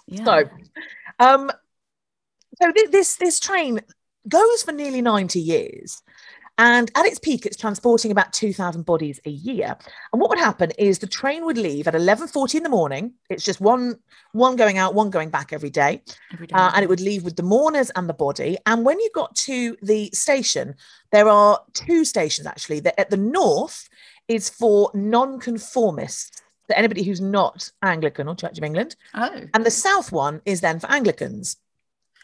Yeah. 0.08 0.24
So, 0.24 0.44
um, 1.20 1.52
so 2.62 2.72
th- 2.72 2.92
this 2.92 3.16
this 3.18 3.40
train 3.40 3.82
goes 4.28 4.64
for 4.64 4.72
nearly 4.72 5.02
ninety 5.02 5.42
years. 5.42 6.02
And 6.58 6.92
at 6.96 7.06
its 7.06 7.18
peak, 7.18 7.46
it's 7.46 7.58
transporting 7.58 8.12
about 8.12 8.32
2,000 8.32 8.84
bodies 8.84 9.20
a 9.26 9.30
year. 9.30 9.76
And 10.12 10.22
what 10.22 10.30
would 10.30 10.40
happen 10.40 10.72
is 10.78 11.00
the 11.00 11.08
train 11.08 11.46
would 11.46 11.58
leave 11.58 11.88
at 11.88 11.96
11.40 11.96 12.56
in 12.56 12.64
the 12.64 12.70
morning. 12.70 13.14
It's 13.30 13.44
just 13.44 13.60
one, 13.60 13.98
one 14.34 14.56
going 14.56 14.78
out, 14.78 14.94
one 14.94 15.10
going 15.10 15.30
back 15.30 15.52
every 15.52 15.72
day. 15.72 16.04
Every 16.32 16.46
day. 16.46 16.56
Uh, 16.56 16.72
and 16.76 16.84
it 16.84 16.90
would 16.90 17.00
leave 17.00 17.24
with 17.24 17.38
the 17.38 17.44
mourners 17.44 17.90
and 17.96 18.08
the 18.08 18.14
body. 18.14 18.58
And 18.68 18.86
when 18.86 19.00
you 19.00 19.10
got 19.16 19.36
to 19.38 19.76
the 19.82 20.12
station, 20.14 20.76
there 21.12 21.28
are 21.28 21.60
two 21.74 22.06
stations 22.06 22.46
actually. 22.46 22.82
That 22.82 23.00
at 23.00 23.10
the 23.10 23.18
north 23.18 23.90
is 24.28 24.50
for 24.50 24.92
non-conformists. 24.94 26.42
So 26.70 26.76
anybody 26.76 27.04
who's 27.04 27.20
not 27.20 27.72
Anglican 27.82 28.28
or 28.28 28.36
Church 28.36 28.60
of 28.60 28.64
England. 28.64 28.96
Oh. 29.16 29.42
And 29.54 29.66
the 29.66 29.72
south 29.72 30.12
one 30.12 30.42
is 30.46 30.62
then 30.62 30.80
for 30.80 30.90
Anglicans. 30.90 31.58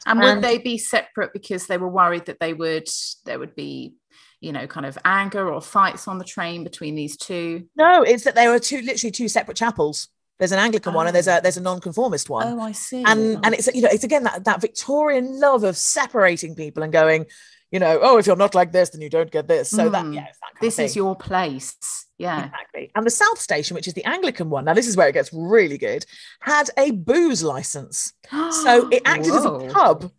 And 0.05 0.19
would 0.21 0.41
they 0.41 0.59
be 0.59 0.77
separate 0.77 1.33
because 1.33 1.67
they 1.67 1.77
were 1.77 1.89
worried 1.89 2.25
that 2.27 2.39
they 2.39 2.53
would 2.53 2.87
there 3.25 3.37
would 3.37 3.53
be 3.53 3.95
you 4.41 4.51
know, 4.51 4.67
kind 4.67 4.85
of 4.85 4.97
anger 5.03 5.51
or 5.51 5.61
fights 5.61 6.07
on 6.07 6.17
the 6.17 6.25
train 6.25 6.63
between 6.63 6.95
these 6.95 7.17
two? 7.17 7.65
No, 7.75 8.03
it's 8.03 8.23
that 8.23 8.35
there 8.35 8.53
are 8.53 8.59
two, 8.59 8.81
literally 8.81 9.11
two 9.11 9.27
separate 9.27 9.57
chapels. 9.57 10.07
There's 10.39 10.53
an 10.53 10.59
Anglican 10.59 10.93
oh. 10.93 10.95
one 10.95 11.07
and 11.07 11.15
there's 11.15 11.27
a 11.27 11.37
oh. 11.37 11.41
there's 11.41 11.57
a 11.57 11.61
non-conformist 11.61 12.29
one. 12.29 12.47
Oh, 12.47 12.61
I 12.61 12.71
see. 12.71 13.03
And 13.03 13.37
oh. 13.37 13.41
and 13.43 13.53
it's 13.53 13.67
you 13.73 13.81
know 13.81 13.89
it's 13.91 14.05
again 14.05 14.23
that 14.23 14.45
that 14.45 14.61
Victorian 14.61 15.39
love 15.39 15.63
of 15.63 15.75
separating 15.77 16.55
people 16.55 16.81
and 16.81 16.93
going, 16.93 17.25
you 17.71 17.79
know, 17.79 17.99
oh, 18.01 18.17
if 18.17 18.25
you're 18.25 18.37
not 18.37 18.55
like 18.55 18.71
this, 18.71 18.89
then 18.89 19.01
you 19.01 19.09
don't 19.09 19.29
get 19.29 19.47
this. 19.47 19.69
So 19.69 19.89
mm. 19.89 19.91
that 19.91 20.13
yeah, 20.13 20.23
that 20.23 20.61
this 20.61 20.79
is 20.79 20.95
your 20.95 21.15
place. 21.15 21.75
Yeah, 22.17 22.45
exactly. 22.45 22.91
And 22.95 23.05
the 23.05 23.11
South 23.11 23.39
Station, 23.39 23.75
which 23.75 23.87
is 23.87 23.93
the 23.93 24.05
Anglican 24.05 24.49
one, 24.49 24.65
now 24.65 24.73
this 24.73 24.87
is 24.87 24.97
where 24.97 25.07
it 25.07 25.13
gets 25.13 25.29
really 25.33 25.77
good, 25.77 26.05
had 26.39 26.69
a 26.77 26.91
booze 26.91 27.43
license, 27.43 28.13
so 28.29 28.89
it 28.89 29.03
acted 29.05 29.33
as 29.33 29.45
a 29.45 29.69
pub. 29.71 30.11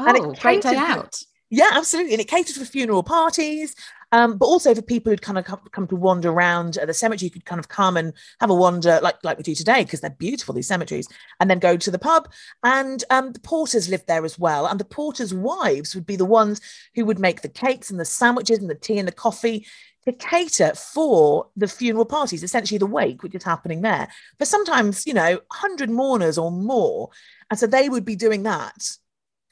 Oh, 0.00 0.06
and 0.06 0.16
it 0.16 0.40
great 0.40 0.62
day 0.62 0.76
out. 0.76 1.20
Yeah, 1.50 1.70
absolutely. 1.72 2.12
And 2.12 2.20
it 2.20 2.28
catered 2.28 2.56
for 2.56 2.64
funeral 2.66 3.02
parties, 3.02 3.74
um, 4.12 4.36
but 4.36 4.44
also 4.44 4.74
for 4.74 4.82
people 4.82 5.10
who'd 5.10 5.22
kind 5.22 5.38
of 5.38 5.46
come, 5.46 5.60
come 5.72 5.86
to 5.86 5.96
wander 5.96 6.30
around 6.30 6.74
the 6.74 6.92
cemetery. 6.92 7.26
You 7.26 7.30
could 7.30 7.46
kind 7.46 7.58
of 7.58 7.68
come 7.68 7.96
and 7.96 8.12
have 8.40 8.50
a 8.50 8.54
wander, 8.54 9.00
like 9.02 9.16
like 9.24 9.38
we 9.38 9.42
do 9.42 9.54
today, 9.54 9.82
because 9.84 10.00
they're 10.00 10.10
beautiful 10.10 10.54
these 10.54 10.68
cemeteries, 10.68 11.08
and 11.40 11.50
then 11.50 11.58
go 11.58 11.78
to 11.78 11.90
the 11.90 11.98
pub. 11.98 12.30
And 12.64 13.02
um, 13.08 13.32
the 13.32 13.40
porters 13.40 13.88
lived 13.88 14.06
there 14.06 14.26
as 14.26 14.38
well, 14.38 14.66
and 14.66 14.78
the 14.78 14.84
porters' 14.84 15.32
wives 15.32 15.94
would 15.94 16.06
be 16.06 16.16
the 16.16 16.24
ones 16.26 16.60
who 16.94 17.06
would 17.06 17.18
make 17.18 17.40
the 17.40 17.48
cakes 17.48 17.90
and 17.90 17.98
the 17.98 18.04
sandwiches 18.04 18.58
and 18.58 18.68
the 18.68 18.74
tea 18.74 18.98
and 18.98 19.08
the 19.08 19.12
coffee 19.12 19.66
to 20.04 20.12
cater 20.12 20.74
for 20.74 21.48
the 21.56 21.68
funeral 21.68 22.04
parties, 22.04 22.42
essentially 22.42 22.78
the 22.78 22.86
wake, 22.86 23.22
which 23.22 23.34
is 23.34 23.44
happening 23.44 23.80
there. 23.80 24.08
But 24.38 24.48
sometimes, 24.48 25.06
you 25.06 25.14
know, 25.14 25.40
100 25.48 25.90
mourners 25.90 26.38
or 26.38 26.50
more. 26.50 27.10
And 27.50 27.58
so 27.58 27.66
they 27.66 27.88
would 27.88 28.04
be 28.04 28.16
doing 28.16 28.42
that 28.44 28.96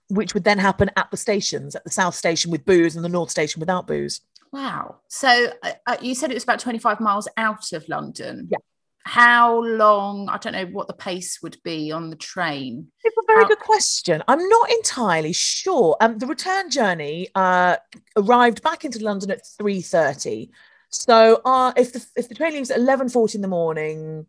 which 0.08 0.34
would 0.34 0.44
then 0.44 0.58
happen 0.58 0.90
at 0.96 1.10
the 1.10 1.16
stations, 1.16 1.74
at 1.74 1.84
the 1.84 1.90
South 1.90 2.14
Station 2.14 2.50
with 2.50 2.64
booze 2.64 2.96
and 2.96 3.04
the 3.04 3.08
North 3.08 3.30
Station 3.30 3.60
without 3.60 3.86
booze. 3.86 4.20
Wow. 4.52 4.96
So 5.08 5.52
uh, 5.62 5.72
uh 5.86 5.96
you 6.00 6.14
said 6.14 6.30
it 6.30 6.34
was 6.34 6.44
about 6.44 6.60
25 6.60 7.00
miles 7.00 7.28
out 7.36 7.72
of 7.72 7.88
London. 7.88 8.48
Yeah. 8.50 8.58
How 9.04 9.62
long? 9.62 10.28
I 10.28 10.36
don't 10.38 10.52
know 10.52 10.66
what 10.66 10.88
the 10.88 10.92
pace 10.92 11.40
would 11.40 11.58
be 11.62 11.92
on 11.92 12.10
the 12.10 12.16
train. 12.16 12.88
It's 13.04 13.16
a 13.16 13.26
very 13.26 13.42
How- 13.42 13.48
good 13.48 13.60
question. 13.60 14.22
I'm 14.26 14.48
not 14.48 14.70
entirely 14.70 15.32
sure. 15.32 15.96
Um, 16.00 16.18
the 16.18 16.26
return 16.26 16.70
journey 16.70 17.28
uh, 17.34 17.76
arrived 18.16 18.62
back 18.62 18.84
into 18.84 18.98
London 19.04 19.30
at 19.30 19.42
3:30. 19.60 20.50
So 20.88 21.40
uh, 21.44 21.72
if 21.76 21.92
the 21.92 22.04
if 22.16 22.28
the 22.28 22.34
train 22.34 22.54
leaves 22.54 22.70
at 22.70 22.80
11:40 22.80 23.36
in 23.36 23.42
the 23.42 23.48
morning, 23.48 24.26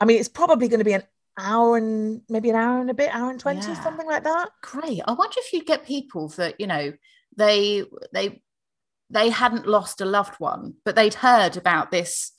I 0.00 0.04
mean, 0.04 0.18
it's 0.18 0.28
probably 0.28 0.68
going 0.68 0.80
to 0.80 0.84
be 0.84 0.92
an 0.92 1.04
hour 1.38 1.76
and 1.76 2.22
maybe 2.28 2.50
an 2.50 2.56
hour 2.56 2.80
and 2.80 2.90
a 2.90 2.94
bit, 2.94 3.14
hour 3.14 3.30
and 3.30 3.40
20, 3.40 3.60
yeah. 3.60 3.82
something 3.82 4.06
like 4.06 4.24
that. 4.24 4.50
Great. 4.62 5.00
I 5.06 5.12
wonder 5.12 5.36
if 5.38 5.52
you'd 5.52 5.66
get 5.66 5.86
people 5.86 6.28
that, 6.28 6.60
you 6.60 6.66
know, 6.66 6.92
they 7.36 7.84
they 8.12 8.42
they 9.10 9.28
hadn't 9.28 9.66
lost 9.66 10.00
a 10.00 10.04
loved 10.04 10.34
one, 10.40 10.74
but 10.84 10.96
they'd 10.96 11.14
heard 11.14 11.56
about 11.56 11.90
this, 11.90 12.32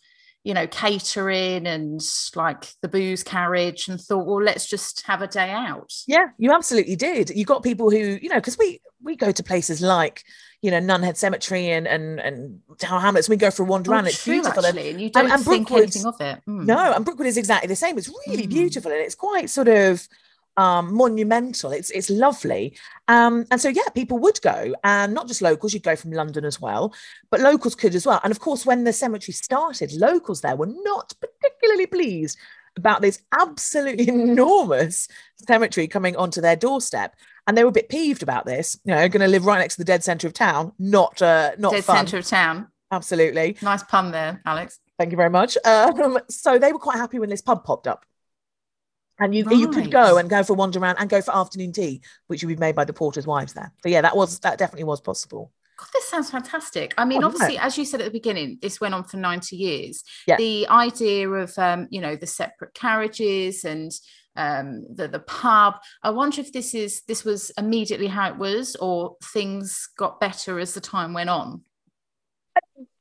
you 0.46 0.54
know, 0.54 0.68
catering 0.68 1.66
and 1.66 2.00
like 2.36 2.68
the 2.84 2.88
booze 2.88 3.24
carriage 3.24 3.88
and 3.88 4.00
thought, 4.00 4.28
well, 4.28 4.42
let's 4.42 4.68
just 4.68 5.04
have 5.08 5.24
a 5.24 5.28
day 5.28 5.50
out. 5.50 5.92
Yeah, 6.06 6.28
you 6.38 6.54
absolutely 6.54 6.96
did. 6.96 7.32
You 7.32 7.46
got 7.46 7.64
people 7.64 7.90
who, 7.90 8.20
you 8.22 8.30
know, 8.30 8.36
because 8.36 8.56
we 8.58 8.80
we 9.02 9.16
go 9.16 9.32
to 9.32 9.44
places 9.44 9.82
like 9.82 10.24
you 10.62 10.70
know 10.70 10.80
Nunhead 10.80 11.18
Cemetery 11.18 11.72
and 11.72 11.88
and 11.88 12.20
and 12.20 12.60
Tower 12.78 13.00
Hamlets. 13.00 13.28
We 13.28 13.38
go 13.38 13.50
for 13.50 13.64
a 13.64 13.66
wander 13.66 13.92
around. 13.92 14.06
Oh, 14.06 14.10
it's 14.10 14.24
true, 14.24 14.36
beautiful, 14.36 14.64
actually, 14.64 14.92
and, 14.92 15.02
you 15.02 15.10
don't 15.10 15.26
and, 15.26 15.34
and 15.34 15.44
think 15.44 15.72
anything 15.72 16.06
of 16.06 16.22
it. 16.22 16.40
Mm. 16.48 16.66
No, 16.68 16.94
and 16.94 17.04
Brookwood 17.04 17.28
is 17.28 17.38
exactly 17.38 17.68
the 17.68 17.76
same. 17.76 17.98
It's 17.98 18.12
really 18.28 18.46
mm. 18.46 18.52
beautiful, 18.52 18.92
and 18.92 19.02
it's 19.02 19.16
quite 19.16 19.50
sort 19.50 19.68
of 19.68 20.08
um, 20.58 20.94
monumental. 20.94 21.72
It's 21.72 21.92
it's 21.92 22.10
lovely, 22.10 22.78
um, 23.08 23.46
and 23.52 23.60
so 23.60 23.70
yeah, 23.70 23.90
people 23.94 24.20
would 24.20 24.42
go, 24.42 24.74
and 24.84 25.14
not 25.14 25.28
just 25.28 25.42
locals. 25.42 25.74
You'd 25.74 25.84
go 25.84 25.96
from 25.96 26.12
London 26.12 26.46
as 26.46 26.60
well, 26.60 26.94
but 27.30 27.42
locals 27.42 27.76
could 27.76 27.96
as 27.96 28.06
well. 28.06 28.22
And 28.24 28.32
of 28.32 28.40
course, 28.40 28.66
when 28.66 28.84
the 28.84 28.94
cemetery 28.94 29.34
started, 29.34 29.94
locals 29.94 30.42
there 30.42 30.56
were 30.56 30.72
not 30.84 31.14
particularly 31.20 31.88
pleased 31.88 32.38
about 32.78 33.02
this 33.02 33.22
absolutely 33.40 34.08
enormous 34.10 35.08
cemetery 35.48 35.88
coming 35.88 36.16
onto 36.16 36.42
their 36.42 36.56
doorstep 36.58 37.16
and 37.48 37.58
they 37.58 37.64
were 37.64 37.70
a 37.70 37.74
bit 37.74 37.90
peeved 37.90 38.24
about 38.24 38.46
this. 38.46 38.80
You 38.86 38.94
know, 38.94 39.10
going 39.10 39.22
to 39.22 39.28
live 39.28 39.46
right 39.46 39.60
next 39.60 39.76
to 39.76 39.82
the 39.82 39.86
dead 39.86 40.04
centre 40.04 40.28
of 40.28 40.34
town, 40.34 40.72
not 40.80 41.22
uh, 41.22 41.52
not 41.58 41.74
dead 41.74 41.84
fun. 41.84 41.98
centre 41.98 42.18
of 42.18 42.26
town. 42.26 42.68
Absolutely, 42.92 43.58
nice 43.62 43.84
pun 43.84 44.12
there, 44.12 44.42
Alex. 44.46 44.80
Thank 44.98 45.12
you 45.12 45.18
very 45.18 45.30
much. 45.30 45.58
Um, 45.66 46.20
so 46.30 46.58
they 46.58 46.72
were 46.72 46.80
quite 46.80 46.98
happy 46.98 47.20
when 47.20 47.30
this 47.30 47.42
pub 47.42 47.64
popped 47.64 47.88
up. 47.88 48.06
And 49.20 49.34
you, 49.34 49.46
right. 49.46 49.56
you 49.56 49.70
could 49.70 49.92
go 49.92 50.18
and 50.18 50.30
go 50.30 50.44
for 50.44 50.54
a 50.54 50.56
wander 50.56 50.80
around 50.80 50.98
and 51.00 51.10
go 51.10 51.22
for 51.22 51.36
afternoon 51.36 51.72
tea, 51.72 52.02
which 52.28 52.44
would 52.44 52.50
be 52.50 52.60
made 52.60 52.76
by 52.76 52.84
the 52.84 52.94
porter's 52.94 53.26
wives 53.26 53.54
there. 53.54 53.72
So 53.82 53.90
yeah, 53.90 54.02
that 54.02 54.16
was 54.16 54.40
that 54.40 54.58
definitely 54.58 54.84
was 54.84 55.00
possible. 55.00 55.52
God, 55.78 55.88
this 55.94 56.08
sounds 56.08 56.32
fantastic. 56.32 56.94
I 56.98 57.06
mean, 57.06 57.24
oh, 57.24 57.28
obviously, 57.28 57.58
as 57.58 57.78
you 57.78 57.86
said 57.86 58.02
at 58.02 58.06
the 58.06 58.12
beginning, 58.12 58.60
this 58.62 58.80
went 58.80 58.94
on 58.94 59.04
for 59.04 59.18
90 59.18 59.56
years. 59.56 60.04
Yeah. 60.26 60.38
The 60.38 60.68
idea 60.70 61.30
of, 61.30 61.58
um, 61.58 61.88
you 61.90 62.00
know, 62.00 62.16
the 62.16 62.28
separate 62.28 62.74
carriages 62.74 63.66
and 63.66 63.92
um, 64.38 64.86
the, 64.94 65.08
the 65.08 65.20
pub. 65.20 65.76
I 66.04 66.12
wonder 66.12 66.42
if 66.42 66.54
this 66.54 66.74
is 66.74 67.02
this 67.08 67.24
was 67.24 67.52
immediately 67.58 68.08
how 68.08 68.30
it 68.30 68.38
was 68.38 68.76
or 68.78 69.16
things 69.24 69.90
got 69.98 70.20
better 70.20 70.60
as 70.60 70.74
the 70.74 70.82
time 70.82 71.14
went 71.14 71.30
on. 71.30 71.62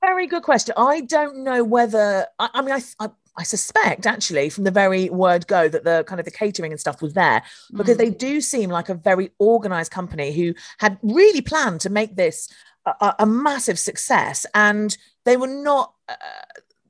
Very 0.01 0.27
good 0.27 0.43
question. 0.43 0.75
I 0.77 1.01
don't 1.03 1.45
know 1.45 1.65
whether, 1.65 2.27
I, 2.39 2.51
I 2.55 2.63
mean, 2.63 2.75
I, 2.75 2.83
I 3.01 3.11
I 3.37 3.43
suspect 3.43 4.07
actually 4.07 4.49
from 4.49 4.65
the 4.65 4.71
very 4.71 5.09
word 5.11 5.47
go 5.47 5.69
that 5.69 5.85
the 5.85 6.05
kind 6.07 6.21
of 6.21 6.25
the 6.25 6.31
catering 6.31 6.73
and 6.73 6.81
stuff 6.81 7.03
was 7.03 7.15
there 7.15 7.43
because 7.73 7.97
mm. 7.97 7.99
they 7.99 8.11
do 8.11 8.41
seem 8.41 8.71
like 8.71 8.89
a 8.89 8.95
very 8.95 9.31
organized 9.39 9.91
company 9.91 10.33
who 10.33 10.55
had 10.79 10.99
really 11.03 11.41
planned 11.41 11.81
to 11.83 11.91
make 11.91 12.17
this 12.17 12.49
a, 12.87 13.15
a 13.21 13.27
massive 13.27 13.79
success 13.79 14.47
and 14.55 14.97
they 15.25 15.37
were 15.37 15.49
not 15.49 15.95
uh, 16.09 16.15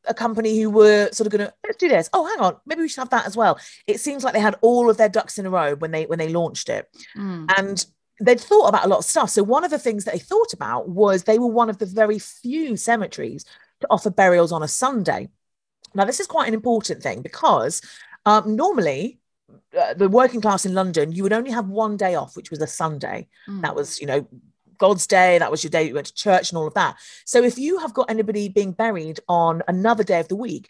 a 0.06 0.12
company 0.12 0.60
who 0.60 0.68
were 0.68 1.08
sort 1.12 1.26
of 1.26 1.32
going 1.32 1.46
to 1.46 1.54
let's 1.64 1.78
do 1.78 1.88
this. 1.88 2.10
Oh 2.12 2.26
hang 2.26 2.40
on 2.40 2.56
maybe 2.66 2.82
we 2.82 2.88
should 2.88 3.00
have 3.00 3.10
that 3.10 3.26
as 3.26 3.36
well. 3.36 3.58
It 3.86 4.00
seems 4.00 4.22
like 4.22 4.34
they 4.34 4.40
had 4.40 4.56
all 4.60 4.90
of 4.90 4.96
their 4.96 5.08
ducks 5.08 5.38
in 5.38 5.46
a 5.46 5.50
row 5.50 5.76
when 5.76 5.92
they 5.92 6.04
when 6.04 6.18
they 6.18 6.28
launched 6.28 6.68
it. 6.68 6.88
Mm. 7.16 7.50
and 7.56 7.86
they'd 8.20 8.40
thought 8.40 8.68
about 8.68 8.84
a 8.84 8.88
lot 8.88 8.98
of 8.98 9.04
stuff. 9.04 9.30
So 9.30 9.42
one 9.42 9.64
of 9.64 9.70
the 9.70 9.78
things 9.78 10.04
that 10.04 10.12
they 10.12 10.20
thought 10.20 10.52
about 10.52 10.88
was 10.88 11.24
they 11.24 11.38
were 11.38 11.48
one 11.48 11.68
of 11.68 11.78
the 11.78 11.86
very 11.86 12.18
few 12.18 12.76
cemeteries 12.76 13.44
to 13.80 13.86
offer 13.90 14.10
burials 14.10 14.52
on 14.52 14.62
a 14.62 14.68
sunday 14.68 15.28
now, 15.94 16.04
this 16.04 16.20
is 16.20 16.26
quite 16.26 16.48
an 16.48 16.54
important 16.54 17.02
thing 17.02 17.22
because 17.22 17.80
um, 18.26 18.56
normally 18.56 19.18
uh, 19.78 19.94
the 19.94 20.08
working 20.08 20.40
class 20.40 20.66
in 20.66 20.74
London, 20.74 21.12
you 21.12 21.22
would 21.22 21.32
only 21.32 21.50
have 21.50 21.68
one 21.68 21.96
day 21.96 22.14
off, 22.14 22.36
which 22.36 22.50
was 22.50 22.60
a 22.60 22.66
Sunday. 22.66 23.28
Mm. 23.48 23.62
That 23.62 23.74
was, 23.74 24.00
you 24.00 24.06
know, 24.06 24.26
God's 24.78 25.06
day. 25.06 25.38
That 25.38 25.50
was 25.50 25.62
your 25.62 25.70
day 25.70 25.84
you 25.84 25.94
went 25.94 26.06
to 26.06 26.14
church 26.14 26.50
and 26.50 26.58
all 26.58 26.66
of 26.66 26.74
that. 26.74 26.96
So 27.24 27.42
if 27.42 27.58
you 27.58 27.78
have 27.78 27.94
got 27.94 28.10
anybody 28.10 28.48
being 28.48 28.72
buried 28.72 29.20
on 29.28 29.62
another 29.68 30.04
day 30.04 30.20
of 30.20 30.28
the 30.28 30.36
week, 30.36 30.68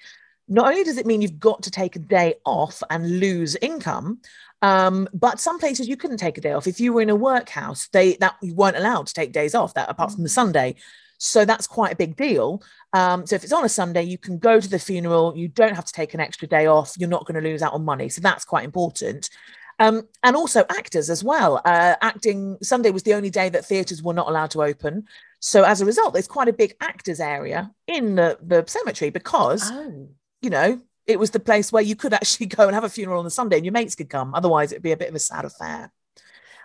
not 0.48 0.66
only 0.66 0.84
does 0.84 0.98
it 0.98 1.06
mean 1.06 1.22
you've 1.22 1.40
got 1.40 1.62
to 1.62 1.70
take 1.70 1.96
a 1.96 2.00
day 2.00 2.34
off 2.44 2.82
and 2.90 3.18
lose 3.18 3.56
income, 3.56 4.20
um, 4.62 5.08
but 5.12 5.40
some 5.40 5.58
places 5.58 5.88
you 5.88 5.96
couldn't 5.96 6.18
take 6.18 6.38
a 6.38 6.40
day 6.40 6.52
off. 6.52 6.66
If 6.66 6.80
you 6.80 6.92
were 6.92 7.02
in 7.02 7.10
a 7.10 7.16
workhouse, 7.16 7.88
they 7.88 8.14
that 8.16 8.36
you 8.42 8.54
weren't 8.54 8.76
allowed 8.76 9.06
to 9.06 9.14
take 9.14 9.32
days 9.32 9.54
off. 9.54 9.74
That 9.74 9.90
apart 9.90 10.12
from 10.12 10.22
the 10.22 10.28
mm. 10.28 10.34
Sunday. 10.34 10.76
So 11.24 11.46
that's 11.46 11.66
quite 11.66 11.92
a 11.92 11.96
big 11.96 12.16
deal. 12.16 12.62
Um, 12.92 13.26
so 13.26 13.34
if 13.34 13.44
it's 13.44 13.52
on 13.52 13.64
a 13.64 13.68
Sunday, 13.68 14.02
you 14.02 14.18
can 14.18 14.38
go 14.38 14.60
to 14.60 14.68
the 14.68 14.78
funeral. 14.78 15.34
You 15.34 15.48
don't 15.48 15.74
have 15.74 15.86
to 15.86 15.92
take 15.92 16.12
an 16.12 16.20
extra 16.20 16.46
day 16.46 16.66
off. 16.66 16.92
You're 16.98 17.08
not 17.08 17.24
going 17.24 17.42
to 17.42 17.48
lose 17.48 17.62
out 17.62 17.72
on 17.72 17.82
money. 17.82 18.10
So 18.10 18.20
that's 18.20 18.44
quite 18.44 18.64
important. 18.64 19.30
Um, 19.78 20.06
and 20.22 20.36
also 20.36 20.66
actors 20.68 21.08
as 21.08 21.24
well. 21.24 21.62
Uh, 21.64 21.96
acting 22.02 22.58
Sunday 22.62 22.90
was 22.90 23.04
the 23.04 23.14
only 23.14 23.30
day 23.30 23.48
that 23.48 23.64
theatres 23.64 24.02
were 24.02 24.12
not 24.12 24.28
allowed 24.28 24.50
to 24.50 24.62
open. 24.62 25.06
So 25.40 25.64
as 25.64 25.80
a 25.80 25.86
result, 25.86 26.12
there's 26.12 26.28
quite 26.28 26.48
a 26.48 26.52
big 26.52 26.74
actors 26.82 27.20
area 27.20 27.72
in 27.86 28.16
the, 28.16 28.38
the 28.42 28.62
cemetery 28.66 29.10
because, 29.10 29.70
oh. 29.72 30.08
you 30.42 30.50
know, 30.50 30.80
it 31.06 31.18
was 31.18 31.30
the 31.30 31.40
place 31.40 31.72
where 31.72 31.82
you 31.82 31.96
could 31.96 32.12
actually 32.12 32.46
go 32.58 32.66
and 32.66 32.74
have 32.74 32.84
a 32.84 32.90
funeral 32.90 33.18
on 33.18 33.24
the 33.24 33.30
Sunday 33.30 33.56
and 33.56 33.64
your 33.64 33.72
mates 33.72 33.94
could 33.94 34.10
come. 34.10 34.34
Otherwise, 34.34 34.72
it'd 34.72 34.82
be 34.82 34.92
a 34.92 34.96
bit 34.96 35.08
of 35.08 35.14
a 35.14 35.20
sad 35.20 35.46
affair. 35.46 35.90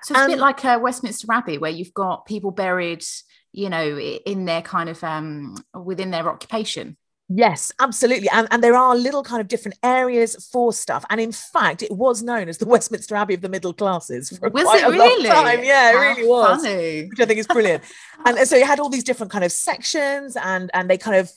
So 0.03 0.13
it's 0.15 0.23
a 0.23 0.27
bit 0.27 0.39
like 0.39 0.63
uh, 0.65 0.79
Westminster 0.81 1.27
Abbey, 1.31 1.57
where 1.57 1.71
you've 1.71 1.93
got 1.93 2.25
people 2.25 2.51
buried, 2.51 3.03
you 3.51 3.69
know, 3.69 3.97
in 3.99 4.45
their 4.45 4.61
kind 4.61 4.89
of 4.89 5.03
um, 5.03 5.55
within 5.73 6.11
their 6.11 6.29
occupation. 6.29 6.97
Yes, 7.31 7.71
absolutely. 7.79 8.27
And, 8.29 8.47
and 8.49 8.63
there 8.63 8.75
are 8.75 8.95
little 8.95 9.21
kind 9.21 9.39
of 9.39 9.47
different 9.47 9.77
areas 9.83 10.49
for 10.51 10.73
stuff. 10.73 11.05
And 11.11 11.21
in 11.21 11.31
fact, 11.31 11.83
it 11.83 11.91
was 11.91 12.23
known 12.23 12.49
as 12.49 12.57
the 12.57 12.65
Westminster 12.67 13.15
Abbey 13.15 13.35
of 13.35 13.41
the 13.41 13.49
middle 13.49 13.71
classes 13.71 14.35
for 14.35 14.49
was 14.49 14.63
quite 14.63 14.81
it 14.81 14.87
a 14.87 14.91
really? 14.91 15.27
long 15.27 15.45
time. 15.45 15.63
Yeah, 15.63 15.91
How 15.91 15.97
it 15.97 16.01
really 16.01 16.27
was. 16.27 16.63
Funny. 16.63 17.07
Which 17.07 17.19
I 17.19 17.25
think 17.25 17.39
is 17.39 17.45
brilliant. 17.45 17.83
and 18.25 18.47
so 18.47 18.55
you 18.55 18.65
had 18.65 18.79
all 18.79 18.89
these 18.89 19.03
different 19.03 19.31
kind 19.31 19.43
of 19.43 19.51
sections 19.51 20.35
and 20.37 20.71
and 20.73 20.89
they 20.89 20.97
kind 20.97 21.17
of 21.17 21.31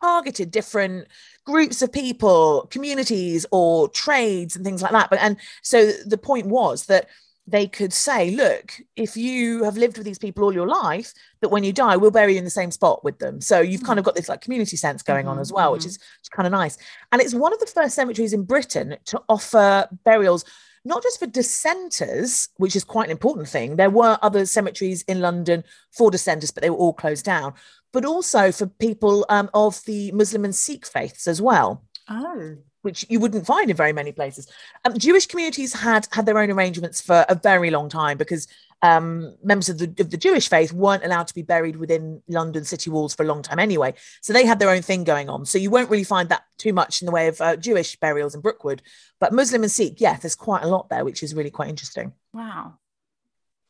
targeted 0.00 0.52
different 0.52 1.08
groups 1.44 1.82
of 1.82 1.92
people, 1.92 2.68
communities 2.70 3.44
or 3.50 3.88
trades 3.88 4.54
and 4.54 4.64
things 4.64 4.80
like 4.80 4.92
that. 4.92 5.10
But 5.10 5.18
and 5.20 5.36
so 5.62 5.90
the 6.06 6.18
point 6.18 6.46
was 6.46 6.86
that 6.86 7.08
they 7.52 7.66
could 7.66 7.92
say, 7.92 8.30
look, 8.30 8.72
if 8.96 9.14
you 9.14 9.62
have 9.62 9.76
lived 9.76 9.98
with 9.98 10.06
these 10.06 10.18
people 10.18 10.42
all 10.42 10.54
your 10.54 10.66
life, 10.66 11.12
that 11.42 11.50
when 11.50 11.62
you 11.62 11.72
die, 11.72 11.96
we'll 11.96 12.10
bury 12.10 12.32
you 12.32 12.38
in 12.38 12.44
the 12.44 12.50
same 12.50 12.70
spot 12.70 13.04
with 13.04 13.18
them. 13.18 13.42
So 13.42 13.60
you've 13.60 13.84
kind 13.84 13.98
of 13.98 14.06
got 14.06 14.14
this 14.14 14.28
like 14.30 14.40
community 14.40 14.78
sense 14.78 15.02
going 15.02 15.28
on 15.28 15.38
as 15.38 15.52
well, 15.52 15.70
which 15.72 15.82
mm-hmm. 15.82 15.88
is 16.22 16.28
kind 16.34 16.46
of 16.46 16.50
nice. 16.50 16.78
And 17.12 17.20
it's 17.20 17.34
one 17.34 17.52
of 17.52 17.60
the 17.60 17.66
first 17.66 17.94
cemeteries 17.94 18.32
in 18.32 18.44
Britain 18.44 18.96
to 19.04 19.22
offer 19.28 19.86
burials 20.04 20.46
not 20.84 21.02
just 21.02 21.20
for 21.20 21.26
dissenters, 21.26 22.48
which 22.56 22.74
is 22.74 22.82
quite 22.82 23.04
an 23.04 23.12
important 23.12 23.48
thing. 23.48 23.76
There 23.76 23.90
were 23.90 24.18
other 24.20 24.46
cemeteries 24.46 25.02
in 25.02 25.20
London 25.20 25.62
for 25.92 26.10
dissenters, 26.10 26.50
but 26.50 26.62
they 26.62 26.70
were 26.70 26.76
all 26.76 26.92
closed 26.92 27.24
down, 27.24 27.54
but 27.92 28.04
also 28.04 28.50
for 28.50 28.66
people 28.66 29.24
um, 29.28 29.48
of 29.54 29.80
the 29.84 30.10
Muslim 30.10 30.44
and 30.44 30.54
Sikh 30.54 30.86
faiths 30.86 31.28
as 31.28 31.40
well. 31.40 31.84
Oh 32.08 32.56
which 32.82 33.06
you 33.08 33.18
wouldn't 33.18 33.46
find 33.46 33.70
in 33.70 33.76
very 33.76 33.92
many 33.92 34.12
places. 34.12 34.46
Um, 34.84 34.98
Jewish 34.98 35.26
communities 35.26 35.72
had 35.72 36.06
had 36.12 36.26
their 36.26 36.38
own 36.38 36.50
arrangements 36.50 37.00
for 37.00 37.24
a 37.28 37.34
very 37.34 37.70
long 37.70 37.88
time 37.88 38.18
because 38.18 38.46
um, 38.82 39.36
members 39.42 39.68
of 39.68 39.78
the, 39.78 39.94
of 40.00 40.10
the 40.10 40.16
Jewish 40.16 40.48
faith 40.48 40.72
weren't 40.72 41.04
allowed 41.04 41.28
to 41.28 41.34
be 41.34 41.42
buried 41.42 41.76
within 41.76 42.20
London 42.28 42.64
city 42.64 42.90
walls 42.90 43.14
for 43.14 43.22
a 43.22 43.26
long 43.26 43.42
time 43.42 43.60
anyway. 43.60 43.94
So 44.20 44.32
they 44.32 44.44
had 44.44 44.58
their 44.58 44.70
own 44.70 44.82
thing 44.82 45.04
going 45.04 45.28
on. 45.28 45.46
So 45.46 45.56
you 45.56 45.70
won't 45.70 45.90
really 45.90 46.04
find 46.04 46.28
that 46.28 46.42
too 46.58 46.72
much 46.72 47.00
in 47.00 47.06
the 47.06 47.12
way 47.12 47.28
of 47.28 47.40
uh, 47.40 47.56
Jewish 47.56 47.96
burials 47.96 48.34
in 48.34 48.40
Brookwood. 48.40 48.82
But 49.20 49.32
Muslim 49.32 49.62
and 49.62 49.70
Sikh, 49.70 50.00
yeah, 50.00 50.16
there's 50.16 50.34
quite 50.34 50.64
a 50.64 50.68
lot 50.68 50.88
there, 50.88 51.04
which 51.04 51.22
is 51.22 51.34
really 51.34 51.50
quite 51.50 51.68
interesting. 51.68 52.12
Wow. 52.32 52.74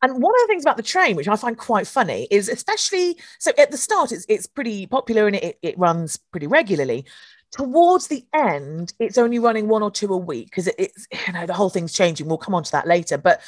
And 0.01 0.21
one 0.21 0.33
of 0.35 0.41
the 0.41 0.47
things 0.47 0.63
about 0.63 0.75
the 0.75 0.83
train, 0.83 1.15
which 1.15 1.29
I 1.29 1.37
find 1.37 1.57
quite 1.57 1.87
funny, 1.87 2.27
is 2.29 2.49
especially 2.49 3.17
so 3.39 3.51
at 3.57 3.71
the 3.71 3.77
start, 3.77 4.11
it's 4.11 4.25
it's 4.27 4.47
pretty 4.47 4.85
popular 4.85 5.27
and 5.27 5.35
it, 5.37 5.57
it 5.61 5.79
runs 5.79 6.17
pretty 6.17 6.45
regularly 6.45 7.05
towards 7.53 8.07
the 8.07 8.25
end 8.33 8.93
it's 8.99 9.17
only 9.17 9.39
running 9.39 9.67
one 9.67 9.83
or 9.83 9.91
two 9.91 10.13
a 10.13 10.17
week 10.17 10.47
because 10.47 10.67
it, 10.67 10.75
it's 10.77 11.07
you 11.27 11.33
know 11.33 11.45
the 11.45 11.53
whole 11.53 11.69
thing's 11.69 11.93
changing. 11.93 12.27
We'll 12.27 12.37
come 12.37 12.55
on 12.55 12.63
to 12.63 12.71
that 12.73 12.87
later 12.87 13.17
but 13.17 13.41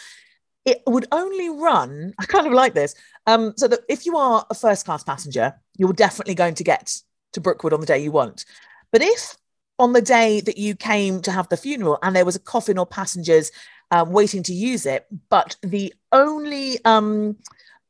it 0.64 0.82
would 0.88 1.08
only 1.12 1.50
run 1.50 2.14
i 2.20 2.26
kind 2.26 2.48
of 2.48 2.54
like 2.54 2.74
this 2.74 2.96
um, 3.28 3.54
so 3.58 3.68
that 3.68 3.82
if 3.90 4.06
you 4.06 4.18
are 4.18 4.46
a 4.50 4.56
first 4.56 4.86
class 4.86 5.04
passenger 5.04 5.54
you're 5.78 5.94
definitely 5.94 6.36
going 6.36 6.56
to 6.56 6.64
get 6.64 7.02
to 7.36 7.42
brookwood 7.42 7.74
on 7.74 7.80
the 7.80 7.86
day 7.86 8.00
you 8.00 8.12
want. 8.12 8.46
But 8.92 9.02
if 9.04 9.38
on 9.78 9.94
the 9.94 10.02
day 10.02 10.42
that 10.42 10.58
you 10.58 10.76
came 10.76 11.22
to 11.22 11.32
have 11.32 11.48
the 11.50 11.58
funeral 11.58 12.00
and 12.02 12.16
there 12.16 12.26
was 12.26 12.36
a 12.36 12.40
coffin 12.40 12.78
or 12.78 12.86
passengers 12.86 13.52
um, 13.92 14.12
waiting 14.12 14.42
to 14.42 14.54
use 14.54 14.86
it 14.86 15.06
but 15.30 15.58
the 15.62 15.94
only 16.12 16.84
um, 16.86 17.38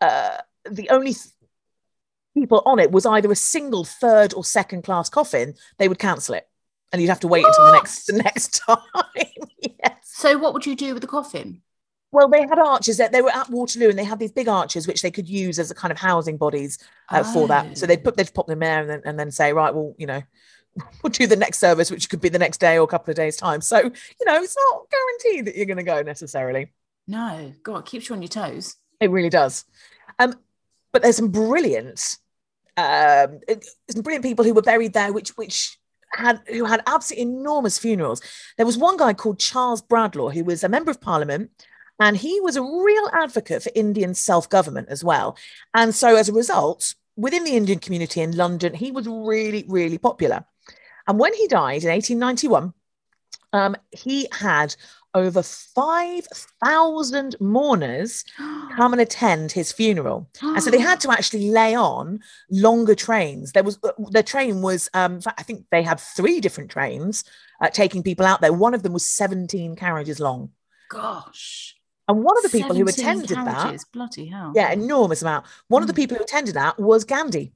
uh, 0.01 0.37
the 0.69 0.89
only 0.89 1.13
people 2.35 2.61
on 2.65 2.79
it 2.79 2.91
was 2.91 3.05
either 3.05 3.31
a 3.31 3.35
single 3.35 3.83
third 3.83 4.33
or 4.33 4.43
second 4.43 4.83
class 4.83 5.09
coffin, 5.09 5.55
they 5.77 5.87
would 5.87 5.99
cancel 5.99 6.35
it. 6.35 6.47
And 6.91 7.01
you'd 7.01 7.09
have 7.09 7.21
to 7.21 7.27
wait 7.27 7.43
what? 7.43 7.49
until 7.49 7.65
the 7.65 7.71
next 7.71 8.05
the 8.05 8.13
next 8.13 8.61
time. 8.67 8.77
yes. 9.59 9.97
So 10.03 10.37
what 10.37 10.53
would 10.53 10.65
you 10.65 10.75
do 10.75 10.93
with 10.93 11.01
the 11.01 11.07
coffin? 11.07 11.61
Well, 12.11 12.29
they 12.29 12.41
had 12.47 12.59
arches 12.59 12.97
that 12.97 13.11
they 13.11 13.21
were 13.21 13.35
at 13.35 13.49
Waterloo 13.49 13.89
and 13.89 13.99
they 13.99 14.05
had 14.05 14.19
these 14.19 14.31
big 14.31 14.47
arches 14.47 14.87
which 14.87 15.01
they 15.01 15.11
could 15.11 15.27
use 15.27 15.59
as 15.59 15.69
a 15.69 15.75
kind 15.75 15.91
of 15.91 15.97
housing 15.97 16.37
bodies 16.37 16.77
uh, 17.09 17.23
oh. 17.25 17.33
for 17.33 17.47
that. 17.49 17.77
So 17.77 17.85
they'd 17.85 18.03
put 18.03 18.15
they'd 18.15 18.33
pop 18.33 18.47
them 18.47 18.59
there 18.59 18.79
and 18.79 18.89
then, 18.89 19.01
and 19.03 19.19
then 19.19 19.31
say, 19.31 19.51
right, 19.51 19.73
well, 19.73 19.95
you 19.97 20.07
know, 20.07 20.21
we'll 21.03 21.11
do 21.11 21.27
the 21.27 21.35
next 21.35 21.59
service, 21.59 21.91
which 21.91 22.09
could 22.09 22.21
be 22.21 22.29
the 22.29 22.39
next 22.39 22.59
day 22.59 22.77
or 22.77 22.83
a 22.83 22.87
couple 22.87 23.11
of 23.11 23.17
days' 23.17 23.35
time. 23.35 23.59
So, 23.59 23.79
you 23.79 24.25
know, 24.25 24.41
it's 24.41 24.55
not 24.55 24.85
guaranteed 24.89 25.45
that 25.45 25.57
you're 25.57 25.65
going 25.65 25.77
to 25.77 25.83
go 25.83 26.01
necessarily. 26.03 26.71
No, 27.07 27.53
God, 27.63 27.85
keeps 27.85 28.07
you 28.07 28.15
on 28.15 28.21
your 28.21 28.29
toes. 28.29 28.77
It 28.99 29.11
really 29.11 29.29
does. 29.29 29.65
Um, 30.17 30.35
but 30.91 31.01
there's 31.01 31.17
some 31.17 31.31
brilliant 31.31 32.17
um, 32.77 33.39
some 33.89 34.01
brilliant 34.01 34.25
people 34.25 34.45
who 34.45 34.53
were 34.53 34.61
buried 34.61 34.93
there, 34.93 35.13
which 35.13 35.29
which 35.37 35.77
had 36.13 36.41
who 36.47 36.65
had 36.65 36.83
absolutely 36.87 37.31
enormous 37.31 37.77
funerals. 37.77 38.21
There 38.57 38.65
was 38.65 38.77
one 38.77 38.97
guy 38.97 39.13
called 39.13 39.39
Charles 39.39 39.81
Bradlaugh 39.81 40.29
who 40.29 40.43
was 40.43 40.63
a 40.63 40.69
member 40.69 40.91
of 40.91 41.01
Parliament. 41.01 41.51
And 41.97 42.17
he 42.17 42.41
was 42.41 42.57
a 42.57 42.61
real 42.61 43.09
advocate 43.13 43.63
for 43.63 43.71
Indian 43.73 44.13
self 44.13 44.49
government 44.49 44.89
as 44.89 45.01
well. 45.01 45.37
And 45.73 45.95
so, 45.95 46.17
as 46.17 46.27
a 46.27 46.33
result, 46.33 46.93
within 47.15 47.43
the 47.43 47.55
Indian 47.55 47.79
community 47.79 48.21
in 48.21 48.35
London, 48.35 48.73
he 48.73 48.91
was 48.91 49.07
really, 49.07 49.63
really 49.67 49.97
popular. 49.97 50.45
And 51.07 51.19
when 51.19 51.33
he 51.33 51.47
died 51.47 51.83
in 51.83 51.89
1891, 51.89 52.73
um, 53.55 53.75
he 53.91 54.27
had 54.31 54.75
over 55.13 55.41
5,000 55.41 57.35
mourners 57.39 58.25
come 58.75 58.93
and 58.93 59.01
attend 59.01 59.51
his 59.51 59.71
funeral. 59.71 60.29
and 60.41 60.61
so 60.61 60.69
they 60.69 60.79
had 60.79 60.99
to 61.01 61.11
actually 61.17 61.49
lay 61.49 61.73
on 61.73 62.19
longer 62.51 62.93
trains. 62.95 63.53
There 63.53 63.63
was, 63.63 63.79
uh, 63.83 63.91
the 64.11 64.21
train 64.21 64.61
was, 64.61 64.89
um, 64.93 65.21
I 65.37 65.43
think 65.43 65.65
they 65.71 65.83
had 65.83 65.99
three 65.99 66.41
different 66.41 66.69
trains 66.69 67.23
uh, 67.61 67.69
taking 67.69 68.03
people 68.03 68.25
out 68.25 68.41
there. 68.41 68.51
One 68.53 68.73
of 68.73 68.83
them 68.83 68.91
was 68.93 69.05
17 69.05 69.77
carriages 69.77 70.19
long. 70.19 70.51
Gosh. 70.89 71.75
And 72.07 72.23
one 72.23 72.37
of 72.37 72.43
the 72.43 72.49
people 72.49 72.75
who 72.75 72.87
attended 72.87 73.29
carriages, 73.29 73.83
that, 73.83 73.91
bloody 73.91 74.27
hell. 74.27 74.51
Yeah, 74.53 74.71
enormous 74.71 75.23
amount. 75.23 75.47
One 75.69 75.81
mm. 75.81 75.83
of 75.83 75.87
the 75.87 75.93
hmm. 75.93 76.03
people 76.03 76.17
who 76.17 76.23
attended 76.23 76.53
that 76.53 76.79
was 76.79 77.03
Gandhi 77.03 77.51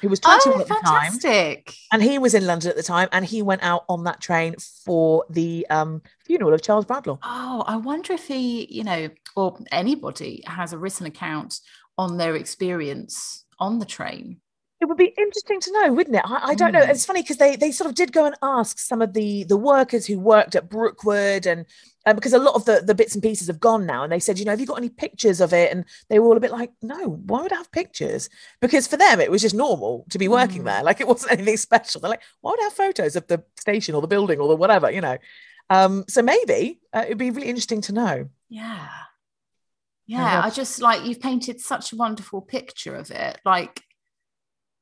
who 0.00 0.08
was 0.08 0.20
21 0.20 0.40
oh, 0.46 0.60
at 0.60 0.68
the 0.68 0.74
fantastic. 0.74 1.66
time. 1.66 1.74
And 1.92 2.02
he 2.02 2.18
was 2.18 2.34
in 2.34 2.46
London 2.46 2.70
at 2.70 2.76
the 2.76 2.82
time 2.82 3.08
and 3.12 3.24
he 3.24 3.42
went 3.42 3.62
out 3.62 3.84
on 3.88 4.04
that 4.04 4.20
train 4.20 4.54
for 4.84 5.24
the 5.30 5.66
um, 5.70 6.02
funeral 6.24 6.54
of 6.54 6.62
Charles 6.62 6.84
Bradlaugh. 6.84 7.18
Oh, 7.22 7.64
I 7.66 7.76
wonder 7.76 8.12
if 8.12 8.26
he, 8.26 8.66
you 8.70 8.84
know, 8.84 9.10
or 9.36 9.58
anybody 9.70 10.42
has 10.46 10.72
a 10.72 10.78
written 10.78 11.06
account 11.06 11.60
on 11.98 12.16
their 12.16 12.34
experience 12.34 13.44
on 13.58 13.78
the 13.78 13.84
train. 13.84 14.38
It 14.82 14.88
would 14.88 14.98
be 14.98 15.14
interesting 15.16 15.60
to 15.60 15.72
know, 15.72 15.92
wouldn't 15.92 16.16
it? 16.16 16.24
I, 16.24 16.48
I 16.48 16.54
don't 16.56 16.72
know. 16.72 16.84
Hmm. 16.84 16.90
It's 16.90 17.06
funny 17.06 17.22
because 17.22 17.36
they 17.36 17.54
they 17.54 17.70
sort 17.70 17.88
of 17.88 17.94
did 17.94 18.10
go 18.10 18.24
and 18.24 18.34
ask 18.42 18.80
some 18.80 19.00
of 19.00 19.12
the 19.12 19.44
the 19.44 19.56
workers 19.56 20.06
who 20.06 20.18
worked 20.18 20.56
at 20.56 20.68
Brookwood 20.68 21.46
and 21.46 21.66
um, 22.04 22.16
because 22.16 22.32
a 22.32 22.38
lot 22.40 22.56
of 22.56 22.64
the, 22.64 22.82
the 22.84 22.96
bits 22.96 23.14
and 23.14 23.22
pieces 23.22 23.46
have 23.46 23.60
gone 23.60 23.86
now. 23.86 24.02
And 24.02 24.10
they 24.10 24.18
said, 24.18 24.40
you 24.40 24.44
know, 24.44 24.50
have 24.50 24.58
you 24.58 24.66
got 24.66 24.78
any 24.78 24.88
pictures 24.88 25.40
of 25.40 25.52
it? 25.52 25.70
And 25.70 25.84
they 26.08 26.18
were 26.18 26.26
all 26.26 26.36
a 26.36 26.40
bit 26.40 26.50
like, 26.50 26.72
no, 26.82 27.10
why 27.10 27.42
would 27.42 27.52
I 27.52 27.58
have 27.58 27.70
pictures? 27.70 28.28
Because 28.60 28.88
for 28.88 28.96
them, 28.96 29.20
it 29.20 29.30
was 29.30 29.40
just 29.40 29.54
normal 29.54 30.04
to 30.10 30.18
be 30.18 30.26
working 30.26 30.62
mm. 30.62 30.64
there. 30.64 30.82
Like 30.82 31.00
it 31.00 31.06
wasn't 31.06 31.32
anything 31.38 31.58
special. 31.58 32.00
They're 32.00 32.10
like, 32.10 32.22
why 32.40 32.50
would 32.50 32.60
I 32.60 32.64
have 32.64 32.72
photos 32.72 33.14
of 33.14 33.28
the 33.28 33.44
station 33.60 33.94
or 33.94 34.00
the 34.00 34.08
building 34.08 34.40
or 34.40 34.48
the 34.48 34.56
whatever, 34.56 34.90
you 34.90 35.00
know? 35.00 35.16
Um, 35.70 36.06
so 36.08 36.22
maybe 36.22 36.80
uh, 36.92 37.04
it'd 37.06 37.18
be 37.18 37.30
really 37.30 37.50
interesting 37.50 37.82
to 37.82 37.92
know. 37.92 38.30
Yeah. 38.48 38.88
Yeah. 40.06 40.42
I 40.42 40.50
just 40.50 40.82
like 40.82 41.04
you've 41.04 41.20
painted 41.20 41.60
such 41.60 41.92
a 41.92 41.96
wonderful 41.96 42.42
picture 42.42 42.96
of 42.96 43.12
it. 43.12 43.38
Like 43.44 43.80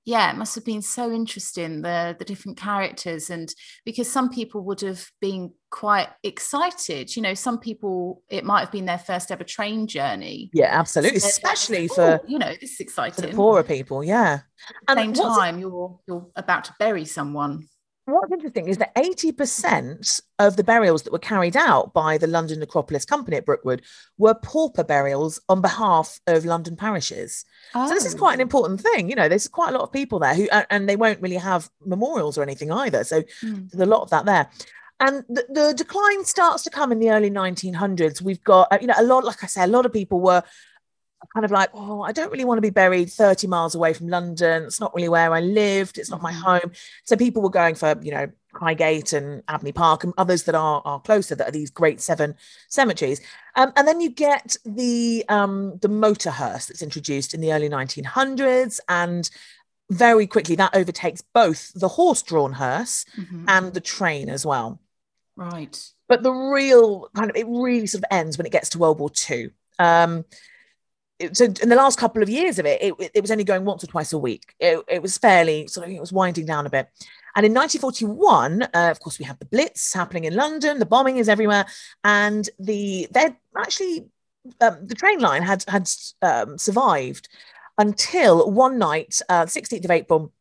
yeah, 0.04 0.30
it 0.30 0.36
must 0.36 0.54
have 0.54 0.64
been 0.64 0.82
so 0.82 1.12
interesting 1.12 1.82
the 1.82 2.16
the 2.18 2.24
different 2.24 2.58
characters, 2.58 3.30
and 3.30 3.52
because 3.84 4.10
some 4.10 4.30
people 4.30 4.62
would 4.62 4.80
have 4.80 5.06
been 5.20 5.52
quite 5.70 6.08
excited. 6.22 7.14
You 7.14 7.22
know, 7.22 7.34
some 7.34 7.58
people 7.58 8.22
it 8.28 8.44
might 8.44 8.60
have 8.60 8.72
been 8.72 8.86
their 8.86 8.98
first 8.98 9.30
ever 9.30 9.44
train 9.44 9.86
journey. 9.86 10.50
Yeah, 10.54 10.68
absolutely, 10.70 11.20
so 11.20 11.28
especially 11.28 11.88
like, 11.88 11.94
for 11.94 12.20
you 12.26 12.38
know 12.38 12.54
this 12.60 12.72
is 12.72 12.80
exciting 12.80 13.22
for 13.24 13.30
the 13.30 13.36
poorer 13.36 13.62
people. 13.62 14.02
Yeah, 14.02 14.40
at 14.88 14.96
the 14.96 15.02
same 15.02 15.12
time, 15.12 15.58
you're 15.58 15.98
you're 16.08 16.26
about 16.34 16.64
to 16.64 16.74
bury 16.78 17.04
someone 17.04 17.68
what's 18.06 18.32
interesting 18.32 18.68
is 18.68 18.78
that 18.78 18.94
80% 18.94 20.20
of 20.38 20.56
the 20.56 20.64
burials 20.64 21.02
that 21.02 21.12
were 21.12 21.18
carried 21.18 21.56
out 21.56 21.92
by 21.92 22.18
the 22.18 22.26
London 22.26 22.60
Necropolis 22.60 23.04
Company 23.04 23.36
at 23.36 23.46
Brookwood 23.46 23.82
were 24.18 24.34
pauper 24.34 24.84
burials 24.84 25.40
on 25.48 25.60
behalf 25.60 26.20
of 26.26 26.44
London 26.44 26.76
parishes. 26.76 27.44
Oh. 27.74 27.88
So 27.88 27.94
this 27.94 28.06
is 28.06 28.14
quite 28.14 28.34
an 28.34 28.40
oh. 28.40 28.42
important 28.42 28.80
thing. 28.80 29.08
You 29.08 29.16
know, 29.16 29.28
there's 29.28 29.48
quite 29.48 29.70
a 29.70 29.72
lot 29.72 29.82
of 29.82 29.92
people 29.92 30.18
there 30.18 30.34
who, 30.34 30.48
and 30.70 30.88
they 30.88 30.96
won't 30.96 31.20
really 31.20 31.36
have 31.36 31.70
memorials 31.84 32.36
or 32.36 32.42
anything 32.42 32.72
either. 32.72 33.04
So 33.04 33.22
mm. 33.42 33.70
there's 33.70 33.86
a 33.86 33.90
lot 33.90 34.02
of 34.02 34.10
that 34.10 34.24
there. 34.24 34.50
And 35.00 35.24
the, 35.30 35.46
the, 35.48 35.72
decline 35.74 36.24
starts 36.26 36.62
to 36.64 36.70
come 36.70 36.92
in 36.92 36.98
the 36.98 37.10
early 37.10 37.30
1900s. 37.30 38.20
We've 38.20 38.44
got, 38.44 38.68
uh, 38.70 38.78
you 38.82 38.86
know, 38.86 38.94
a 38.98 39.02
lot, 39.02 39.24
like 39.24 39.42
I 39.42 39.46
say, 39.46 39.64
a 39.64 39.66
lot 39.66 39.86
of 39.86 39.94
people 39.94 40.20
were 40.20 40.42
kind 41.34 41.44
of 41.44 41.50
like, 41.50 41.70
oh, 41.74 42.02
I 42.02 42.12
don't 42.12 42.30
really 42.30 42.44
want 42.44 42.58
to 42.58 42.62
be 42.62 42.70
buried 42.70 43.10
30 43.10 43.46
miles 43.46 43.74
away 43.74 43.92
from 43.92 44.08
London. 44.08 44.64
It's 44.64 44.80
not 44.80 44.94
really 44.94 45.08
where 45.08 45.32
I 45.32 45.40
lived. 45.40 45.98
It's 45.98 46.10
not 46.10 46.22
my 46.22 46.32
mm-hmm. 46.32 46.42
home. 46.42 46.72
So 47.04 47.16
people 47.16 47.42
were 47.42 47.50
going 47.50 47.74
for, 47.74 47.94
you 48.02 48.10
know, 48.10 48.30
Highgate 48.52 49.12
and 49.12 49.42
Abney 49.46 49.72
Park 49.72 50.02
and 50.02 50.12
others 50.18 50.44
that 50.44 50.54
are 50.54 50.82
are 50.84 51.00
closer 51.00 51.34
that 51.36 51.48
are 51.48 51.52
these 51.52 51.70
great 51.70 52.00
seven 52.00 52.34
cemeteries. 52.68 53.20
Um, 53.54 53.72
and 53.76 53.86
then 53.86 54.00
you 54.00 54.10
get 54.10 54.56
the 54.64 55.24
um, 55.28 55.78
the 55.80 55.88
motor 55.88 56.30
hearse 56.30 56.66
that's 56.66 56.82
introduced 56.82 57.32
in 57.32 57.40
the 57.40 57.52
early 57.52 57.68
1900s, 57.68 58.80
and 58.88 59.30
very 59.88 60.26
quickly 60.26 60.56
that 60.56 60.74
overtakes 60.74 61.22
both 61.32 61.72
the 61.74 61.88
horse-drawn 61.88 62.52
hearse 62.52 63.04
mm-hmm. 63.16 63.44
and 63.48 63.72
the 63.72 63.80
train 63.80 64.28
as 64.28 64.44
well. 64.44 64.80
Right. 65.36 65.80
But 66.08 66.22
the 66.22 66.32
real 66.32 67.08
kind 67.14 67.30
of 67.30 67.36
it 67.36 67.46
really 67.48 67.86
sort 67.86 68.04
of 68.04 68.08
ends 68.10 68.36
when 68.36 68.46
it 68.46 68.52
gets 68.52 68.70
to 68.70 68.78
World 68.78 68.98
War 68.98 69.10
II. 69.30 69.50
Um, 69.78 70.24
so 71.32 71.44
in 71.44 71.68
the 71.68 71.76
last 71.76 71.98
couple 71.98 72.22
of 72.22 72.28
years 72.28 72.58
of 72.58 72.66
it, 72.66 72.82
it, 72.82 73.10
it 73.14 73.20
was 73.20 73.30
only 73.30 73.44
going 73.44 73.64
once 73.64 73.84
or 73.84 73.86
twice 73.86 74.12
a 74.12 74.18
week. 74.18 74.54
It, 74.58 74.82
it, 74.88 75.02
was 75.02 75.18
fairly 75.18 75.66
sort 75.66 75.86
of 75.86 75.92
it 75.92 76.00
was 76.00 76.12
winding 76.12 76.46
down 76.46 76.66
a 76.66 76.70
bit. 76.70 76.88
And 77.36 77.46
in 77.46 77.54
1941, 77.54 78.62
uh, 78.62 78.68
of 78.90 79.00
course, 79.00 79.18
we 79.18 79.24
have 79.24 79.38
the 79.38 79.44
Blitz 79.44 79.92
happening 79.92 80.24
in 80.24 80.34
London. 80.34 80.78
The 80.78 80.86
bombing 80.86 81.18
is 81.18 81.28
everywhere, 81.28 81.66
and 82.02 82.48
the 82.58 83.06
they're 83.10 83.36
actually 83.56 84.06
um, 84.60 84.86
the 84.86 84.94
train 84.94 85.20
line 85.20 85.42
had 85.42 85.64
had 85.68 85.88
um, 86.22 86.58
survived 86.58 87.28
until 87.78 88.50
one 88.50 88.78
night, 88.78 89.20
uh, 89.28 89.46
16th 89.46 89.84
of 89.84 89.90
April, 89.90 90.32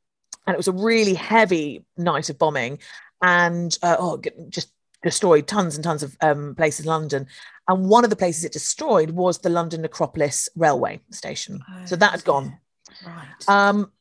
and 0.46 0.54
it 0.54 0.58
was 0.58 0.68
a 0.68 0.74
really 0.74 1.14
heavy 1.14 1.86
night 1.98 2.30
of 2.30 2.40
bombing, 2.40 2.80
and 3.22 3.78
uh, 3.84 3.98
oh, 4.00 4.22
just 4.50 4.72
destroyed 5.04 5.48
tons 5.48 5.76
and 5.76 5.84
tons 5.84 6.04
of 6.04 6.18
um, 6.22 6.56
places 6.56 6.86
in 6.86 6.90
London. 6.90 7.28
And 7.70 7.88
one 7.88 8.03
of 8.03 8.09
the 8.09 8.15
places 8.15 8.43
it 8.43 8.51
destroyed 8.51 9.11
was 9.11 9.38
the 9.38 9.49
London 9.49 9.84
Necropolis 9.84 10.49
railway 10.55 11.01
station. 11.11 11.61
Oh, 11.70 11.86
so 11.86 11.95
that 11.97 12.11
had 12.11 12.24
gone. 12.24 12.57
Right. 13.05 13.47
Um, 13.47 13.91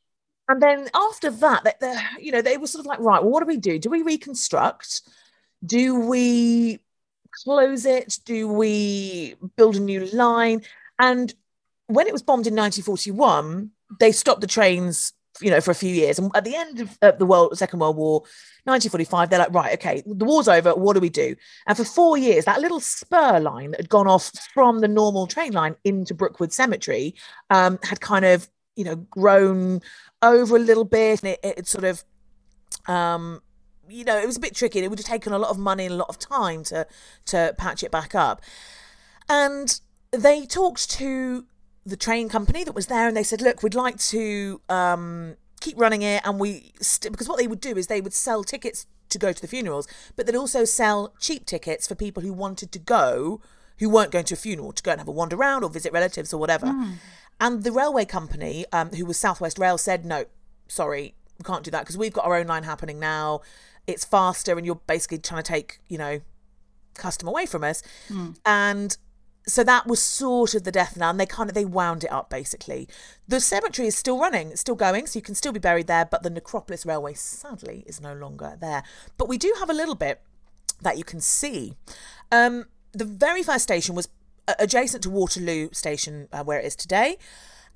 and 0.48 0.62
then 0.62 0.88
after 0.94 1.30
that, 1.30 1.64
they, 1.64 1.74
they, 1.78 1.96
you 2.18 2.32
know, 2.32 2.40
they 2.40 2.56
were 2.56 2.66
sort 2.66 2.80
of 2.80 2.86
like, 2.86 2.98
right, 3.00 3.22
well, 3.22 3.30
what 3.30 3.40
do 3.40 3.46
we 3.46 3.58
do? 3.58 3.78
Do 3.78 3.90
we 3.90 4.00
reconstruct? 4.00 5.02
Do 5.62 6.00
we 6.00 6.80
close 7.44 7.84
it? 7.84 8.18
Do 8.24 8.48
we 8.48 9.34
build 9.58 9.76
a 9.76 9.80
new 9.80 10.06
line? 10.06 10.62
And 10.98 11.34
when 11.88 12.06
it 12.06 12.14
was 12.14 12.22
bombed 12.22 12.46
in 12.46 12.54
1941, 12.54 13.70
they 14.00 14.12
stopped 14.12 14.40
the 14.40 14.46
trains, 14.46 15.12
you 15.40 15.50
know, 15.50 15.60
for 15.60 15.70
a 15.70 15.74
few 15.74 15.94
years. 15.94 16.18
And 16.18 16.30
at 16.34 16.44
the 16.44 16.54
end 16.54 16.80
of 16.80 17.18
the 17.18 17.26
world, 17.26 17.56
Second 17.56 17.80
World 17.80 17.96
War, 17.96 18.20
1945, 18.64 19.30
they're 19.30 19.38
like, 19.38 19.54
right, 19.54 19.74
okay, 19.74 20.02
the 20.06 20.24
war's 20.24 20.48
over. 20.48 20.74
What 20.74 20.94
do 20.94 21.00
we 21.00 21.08
do? 21.08 21.34
And 21.66 21.76
for 21.76 21.84
four 21.84 22.18
years, 22.18 22.44
that 22.44 22.60
little 22.60 22.80
spur 22.80 23.40
line 23.40 23.72
that 23.72 23.80
had 23.80 23.88
gone 23.88 24.06
off 24.06 24.30
from 24.52 24.80
the 24.80 24.88
normal 24.88 25.26
train 25.26 25.52
line 25.52 25.76
into 25.84 26.14
Brookwood 26.14 26.52
Cemetery 26.52 27.14
um, 27.50 27.78
had 27.82 28.00
kind 28.00 28.24
of, 28.24 28.48
you 28.76 28.84
know, 28.84 28.96
grown 28.96 29.80
over 30.22 30.56
a 30.56 30.60
little 30.60 30.84
bit, 30.84 31.22
and 31.22 31.32
it, 31.32 31.40
it 31.42 31.66
sort 31.66 31.84
of, 31.84 32.04
um, 32.86 33.40
you 33.88 34.04
know, 34.04 34.18
it 34.18 34.26
was 34.26 34.36
a 34.36 34.40
bit 34.40 34.54
tricky. 34.54 34.80
It 34.80 34.90
would 34.90 34.98
have 34.98 35.06
taken 35.06 35.32
a 35.32 35.38
lot 35.38 35.50
of 35.50 35.58
money 35.58 35.86
and 35.86 35.94
a 35.94 35.96
lot 35.96 36.08
of 36.08 36.18
time 36.18 36.62
to 36.64 36.86
to 37.26 37.54
patch 37.56 37.82
it 37.82 37.90
back 37.90 38.14
up. 38.14 38.42
And 39.28 39.80
they 40.10 40.46
talked 40.46 40.90
to 40.92 41.44
the 41.88 41.96
train 41.96 42.28
company 42.28 42.64
that 42.64 42.74
was 42.74 42.86
there, 42.86 43.08
and 43.08 43.16
they 43.16 43.22
said, 43.22 43.40
"Look, 43.40 43.62
we'd 43.62 43.74
like 43.74 43.98
to 43.98 44.60
um, 44.68 45.36
keep 45.60 45.78
running 45.78 46.02
it, 46.02 46.22
and 46.24 46.38
we 46.38 46.72
st- 46.80 47.12
because 47.12 47.28
what 47.28 47.38
they 47.38 47.46
would 47.46 47.60
do 47.60 47.76
is 47.76 47.86
they 47.86 48.00
would 48.00 48.14
sell 48.14 48.44
tickets 48.44 48.86
to 49.08 49.18
go 49.18 49.32
to 49.32 49.40
the 49.40 49.48
funerals, 49.48 49.88
but 50.16 50.26
they'd 50.26 50.36
also 50.36 50.64
sell 50.64 51.14
cheap 51.18 51.46
tickets 51.46 51.86
for 51.86 51.94
people 51.94 52.22
who 52.22 52.32
wanted 52.32 52.72
to 52.72 52.78
go." 52.78 53.40
Who 53.80 53.88
weren't 53.88 54.10
going 54.10 54.24
to 54.24 54.34
a 54.34 54.36
funeral 54.36 54.72
to 54.72 54.82
go 54.82 54.90
and 54.90 55.00
have 55.00 55.06
a 55.06 55.12
wander 55.12 55.36
around 55.36 55.62
or 55.62 55.70
visit 55.70 55.92
relatives 55.92 56.34
or 56.34 56.38
whatever. 56.38 56.66
Mm. 56.66 56.94
And 57.40 57.62
the 57.62 57.70
railway 57.70 58.04
company, 58.04 58.66
um, 58.72 58.90
who 58.90 59.06
was 59.06 59.16
Southwest 59.16 59.56
Rail, 59.56 59.78
said, 59.78 60.04
no, 60.04 60.24
sorry, 60.66 61.14
we 61.38 61.44
can't 61.44 61.62
do 61.62 61.70
that 61.70 61.82
because 61.82 61.96
we've 61.96 62.12
got 62.12 62.24
our 62.24 62.34
own 62.34 62.48
line 62.48 62.64
happening 62.64 62.98
now. 62.98 63.40
It's 63.86 64.04
faster, 64.04 64.56
and 64.56 64.66
you're 64.66 64.80
basically 64.88 65.18
trying 65.18 65.44
to 65.44 65.48
take, 65.48 65.78
you 65.88 65.96
know, 65.96 66.20
custom 66.94 67.28
away 67.28 67.46
from 67.46 67.62
us. 67.62 67.84
Mm. 68.08 68.36
And 68.44 68.98
so 69.48 69.64
that 69.64 69.86
was 69.86 70.00
sort 70.00 70.54
of 70.54 70.64
the 70.64 70.72
death 70.72 70.96
knell, 70.96 71.10
and 71.10 71.18
they 71.18 71.26
kind 71.26 71.50
of 71.50 71.54
they 71.54 71.64
wound 71.64 72.04
it 72.04 72.12
up 72.12 72.30
basically. 72.30 72.88
The 73.26 73.40
cemetery 73.40 73.88
is 73.88 73.96
still 73.96 74.18
running, 74.18 74.50
it's 74.50 74.60
still 74.60 74.74
going, 74.74 75.06
so 75.06 75.18
you 75.18 75.22
can 75.22 75.34
still 75.34 75.52
be 75.52 75.58
buried 75.58 75.86
there, 75.86 76.04
but 76.04 76.22
the 76.22 76.30
Necropolis 76.30 76.86
Railway 76.86 77.14
sadly 77.14 77.84
is 77.86 78.00
no 78.00 78.14
longer 78.14 78.56
there. 78.60 78.82
But 79.16 79.28
we 79.28 79.38
do 79.38 79.54
have 79.58 79.70
a 79.70 79.74
little 79.74 79.94
bit 79.94 80.20
that 80.82 80.98
you 80.98 81.04
can 81.04 81.20
see. 81.20 81.74
Um, 82.30 82.66
the 82.92 83.04
very 83.04 83.42
first 83.42 83.64
station 83.64 83.94
was 83.94 84.08
adjacent 84.58 85.02
to 85.02 85.10
Waterloo 85.10 85.70
Station, 85.72 86.28
uh, 86.32 86.44
where 86.44 86.58
it 86.58 86.64
is 86.64 86.76
today. 86.76 87.18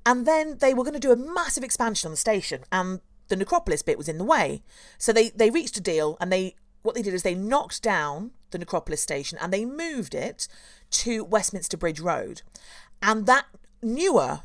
And 0.05 0.25
then 0.25 0.57
they 0.59 0.73
were 0.73 0.83
going 0.83 0.93
to 0.93 0.99
do 0.99 1.11
a 1.11 1.15
massive 1.15 1.63
expansion 1.63 2.07
on 2.07 2.11
the 2.11 2.17
station, 2.17 2.63
and 2.71 2.99
the 3.29 3.35
necropolis 3.35 3.81
bit 3.81 3.97
was 3.97 4.09
in 4.09 4.17
the 4.17 4.23
way. 4.23 4.61
So 4.97 5.13
they 5.13 5.29
they 5.29 5.49
reached 5.49 5.77
a 5.77 5.81
deal, 5.81 6.17
and 6.19 6.31
they 6.31 6.55
what 6.83 6.95
they 6.95 7.01
did 7.01 7.13
is 7.13 7.23
they 7.23 7.35
knocked 7.35 7.81
down 7.81 8.31
the 8.51 8.57
necropolis 8.57 9.01
station 9.01 9.37
and 9.41 9.51
they 9.51 9.65
moved 9.65 10.13
it 10.15 10.47
to 10.93 11.23
Westminster 11.23 11.77
Bridge 11.77 11.99
Road, 11.99 12.41
and 13.01 13.25
that 13.25 13.45
newer 13.81 14.41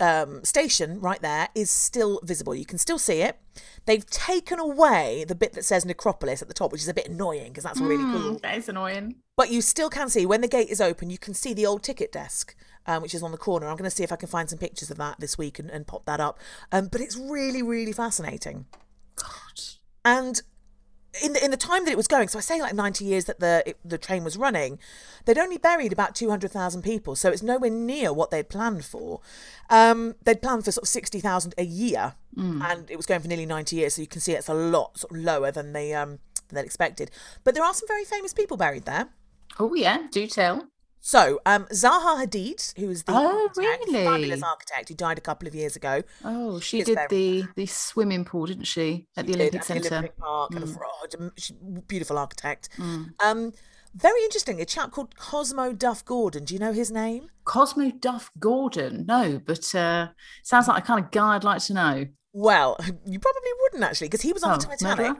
um, 0.00 0.44
station 0.44 1.00
right 1.00 1.20
there 1.20 1.48
is 1.54 1.70
still 1.70 2.20
visible. 2.22 2.54
You 2.54 2.66
can 2.66 2.78
still 2.78 2.98
see 2.98 3.22
it. 3.22 3.38
They've 3.86 4.04
taken 4.04 4.58
away 4.58 5.24
the 5.26 5.34
bit 5.34 5.54
that 5.54 5.64
says 5.64 5.84
Necropolis 5.84 6.42
at 6.42 6.48
the 6.48 6.54
top, 6.54 6.72
which 6.72 6.82
is 6.82 6.88
a 6.88 6.94
bit 6.94 7.08
annoying 7.08 7.48
because 7.48 7.64
that's 7.64 7.80
really 7.80 8.04
mm, 8.04 8.12
cool. 8.12 8.38
That 8.40 8.58
is 8.58 8.68
annoying. 8.68 9.16
But 9.36 9.50
you 9.50 9.62
still 9.62 9.90
can 9.90 10.08
see 10.08 10.26
when 10.26 10.40
the 10.40 10.48
gate 10.48 10.68
is 10.68 10.80
open, 10.80 11.10
you 11.10 11.18
can 11.18 11.34
see 11.34 11.54
the 11.54 11.66
old 11.66 11.82
ticket 11.82 12.12
desk. 12.12 12.54
Um, 12.88 13.02
which 13.02 13.16
is 13.16 13.22
on 13.24 13.32
the 13.32 13.36
corner. 13.36 13.66
I'm 13.66 13.76
going 13.76 13.90
to 13.90 13.96
see 13.96 14.04
if 14.04 14.12
I 14.12 14.16
can 14.16 14.28
find 14.28 14.48
some 14.48 14.60
pictures 14.60 14.92
of 14.92 14.96
that 14.98 15.18
this 15.18 15.36
week 15.36 15.58
and, 15.58 15.68
and 15.68 15.88
pop 15.88 16.04
that 16.04 16.20
up. 16.20 16.38
Um, 16.70 16.86
but 16.86 17.00
it's 17.00 17.16
really, 17.16 17.60
really 17.60 17.90
fascinating. 17.90 18.66
God. 19.16 19.60
And 20.04 20.40
in 21.22 21.32
the 21.32 21.44
in 21.44 21.50
the 21.50 21.56
time 21.56 21.84
that 21.84 21.90
it 21.90 21.96
was 21.96 22.08
going, 22.08 22.28
so 22.28 22.38
I 22.38 22.42
say 22.42 22.60
like 22.60 22.74
ninety 22.74 23.04
years 23.04 23.24
that 23.26 23.40
the 23.40 23.62
it, 23.66 23.78
the 23.84 23.98
train 23.98 24.24
was 24.24 24.36
running, 24.36 24.78
they'd 25.24 25.38
only 25.38 25.58
buried 25.58 25.92
about 25.92 26.14
two 26.14 26.30
hundred 26.30 26.50
thousand 26.50 26.82
people, 26.82 27.16
so 27.16 27.30
it's 27.30 27.42
nowhere 27.42 27.70
near 27.70 28.12
what 28.12 28.30
they'd 28.30 28.48
planned 28.48 28.84
for. 28.84 29.20
Um, 29.70 30.14
they'd 30.24 30.42
planned 30.42 30.64
for 30.64 30.72
sort 30.72 30.84
of 30.84 30.88
sixty 30.88 31.20
thousand 31.20 31.54
a 31.58 31.64
year, 31.64 32.14
mm. 32.36 32.62
and 32.62 32.90
it 32.90 32.96
was 32.96 33.06
going 33.06 33.20
for 33.20 33.28
nearly 33.28 33.46
ninety 33.46 33.76
years, 33.76 33.94
so 33.94 34.02
you 34.02 34.08
can 34.08 34.20
see 34.20 34.32
it's 34.32 34.48
a 34.48 34.54
lot 34.54 34.98
sort 34.98 35.12
of 35.12 35.18
lower 35.18 35.50
than 35.50 35.72
they 35.72 35.94
um 35.94 36.18
than 36.48 36.56
they'd 36.56 36.64
expected. 36.64 37.10
But 37.44 37.54
there 37.54 37.64
are 37.64 37.74
some 37.74 37.88
very 37.88 38.04
famous 38.04 38.32
people 38.32 38.56
buried 38.56 38.84
there. 38.84 39.08
Oh 39.58 39.74
yeah, 39.74 40.06
do 40.10 40.26
tell. 40.26 40.68
So, 41.06 41.40
um, 41.46 41.66
Zaha 41.66 42.20
Hadid, 42.20 42.76
who 42.76 42.88
was 42.88 43.04
the 43.04 43.12
oh, 43.12 43.42
architect, 43.44 43.84
really? 43.86 44.04
fabulous 44.04 44.42
architect 44.42 44.88
who 44.88 44.96
died 44.96 45.18
a 45.18 45.20
couple 45.20 45.46
of 45.46 45.54
years 45.54 45.76
ago. 45.76 46.02
Oh, 46.24 46.58
she 46.58 46.82
did 46.82 46.98
the 47.10 47.44
the 47.54 47.66
swimming 47.66 48.24
pool, 48.24 48.46
didn't 48.46 48.64
she, 48.64 49.06
at 49.16 49.24
she 49.24 49.30
the 49.30 49.38
Olympic 49.38 49.62
Centre? 49.62 49.86
Olympic 49.86 50.16
Park, 50.16 50.50
mm. 50.50 51.12
and 51.14 51.32
a, 51.78 51.80
beautiful 51.82 52.18
architect. 52.18 52.70
Mm. 52.76 53.12
Um, 53.24 53.52
very 53.94 54.20
interesting. 54.24 54.60
A 54.60 54.64
chap 54.64 54.90
called 54.90 55.14
Cosmo 55.14 55.72
Duff 55.72 56.04
Gordon. 56.04 56.44
Do 56.44 56.54
you 56.54 56.58
know 56.58 56.72
his 56.72 56.90
name? 56.90 57.30
Cosmo 57.44 57.92
Duff 57.92 58.32
Gordon. 58.40 59.04
No, 59.06 59.40
but 59.46 59.76
uh, 59.76 60.08
sounds 60.42 60.66
like 60.66 60.82
a 60.82 60.86
kind 60.88 61.04
of 61.04 61.12
guy 61.12 61.36
I'd 61.36 61.44
like 61.44 61.62
to 61.66 61.72
know. 61.72 62.06
Well, 62.32 62.76
you 63.06 63.20
probably 63.20 63.50
wouldn't 63.60 63.84
actually, 63.84 64.08
because 64.08 64.22
he 64.22 64.32
was 64.32 64.42
on 64.42 64.54
oh, 64.54 64.56
the 64.56 64.66
Titanic. 64.66 64.98
Murderer? 64.98 65.16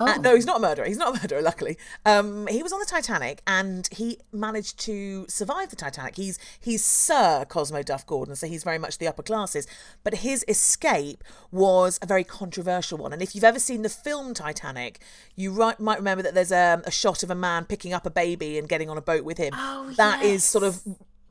Uh, 0.00 0.06
oh. 0.08 0.12
Uh, 0.12 0.16
no, 0.16 0.34
he's 0.34 0.46
not 0.46 0.56
a 0.56 0.60
murderer. 0.60 0.86
He's 0.86 0.96
not 0.96 1.16
a 1.16 1.20
murderer, 1.20 1.42
luckily. 1.42 1.76
Um, 2.06 2.46
he 2.46 2.62
was 2.62 2.72
on 2.72 2.80
the 2.80 2.86
Titanic 2.86 3.42
and 3.46 3.88
he 3.92 4.18
managed 4.32 4.78
to 4.80 5.26
survive 5.28 5.70
the 5.70 5.76
Titanic. 5.76 6.16
He's 6.16 6.38
he's 6.58 6.84
Sir 6.84 7.44
Cosmo 7.48 7.82
Duff 7.82 8.06
Gordon, 8.06 8.34
so 8.34 8.46
he's 8.46 8.64
very 8.64 8.78
much 8.78 8.98
the 8.98 9.06
upper 9.06 9.22
classes. 9.22 9.66
But 10.02 10.16
his 10.16 10.44
escape 10.48 11.22
was 11.50 11.98
a 12.02 12.06
very 12.06 12.24
controversial 12.24 12.98
one. 12.98 13.12
And 13.12 13.22
if 13.22 13.34
you've 13.34 13.44
ever 13.44 13.58
seen 13.58 13.82
the 13.82 13.88
film 13.88 14.34
Titanic, 14.34 15.00
you 15.36 15.52
right, 15.52 15.78
might 15.78 15.98
remember 15.98 16.22
that 16.22 16.34
there's 16.34 16.52
a, 16.52 16.82
a, 16.84 16.90
shot 16.90 17.22
of 17.22 17.30
a 17.30 17.34
man 17.34 17.64
picking 17.64 17.92
up 17.92 18.06
a 18.06 18.10
baby 18.10 18.58
and 18.58 18.68
getting 18.68 18.90
on 18.90 18.96
a 18.96 19.02
boat 19.02 19.24
with 19.24 19.38
him. 19.38 19.52
Oh, 19.54 19.92
That 19.96 20.22
yes. 20.22 20.30
is 20.30 20.44
sort 20.44 20.64
of 20.64 20.82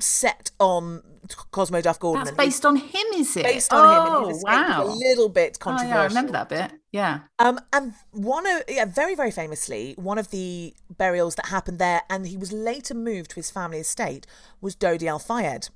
set 0.01 0.51
on 0.59 1.01
Cosmo 1.51 1.81
Duff 1.81 1.99
Gordon. 1.99 2.25
That's 2.25 2.37
based 2.37 2.65
on 2.65 2.75
him, 2.75 3.05
is 3.15 3.35
it? 3.37 3.43
Based 3.43 3.71
on 3.71 4.25
oh, 4.25 4.29
him. 4.29 4.37
wow. 4.41 4.85
A 4.85 4.87
little 4.87 5.29
bit 5.29 5.59
controversial. 5.59 5.93
Oh, 5.93 5.95
yeah, 5.97 6.03
I 6.03 6.07
remember 6.07 6.31
that 6.31 6.49
bit. 6.49 6.71
Yeah. 6.91 7.19
Um, 7.37 7.59
and 7.71 7.93
one 8.11 8.47
of 8.47 8.63
yeah, 8.67 8.85
very 8.85 9.15
very 9.15 9.31
famously, 9.31 9.93
one 9.97 10.17
of 10.17 10.31
the 10.31 10.73
burials 10.97 11.35
that 11.35 11.47
happened 11.47 11.79
there, 11.79 12.01
and 12.09 12.27
he 12.27 12.37
was 12.37 12.51
later 12.51 12.93
moved 12.93 13.31
to 13.31 13.35
his 13.35 13.51
family 13.51 13.79
estate, 13.79 14.25
was 14.61 14.75
Dodi 14.75 15.07
Al 15.07 15.19
Fayed. 15.19 15.69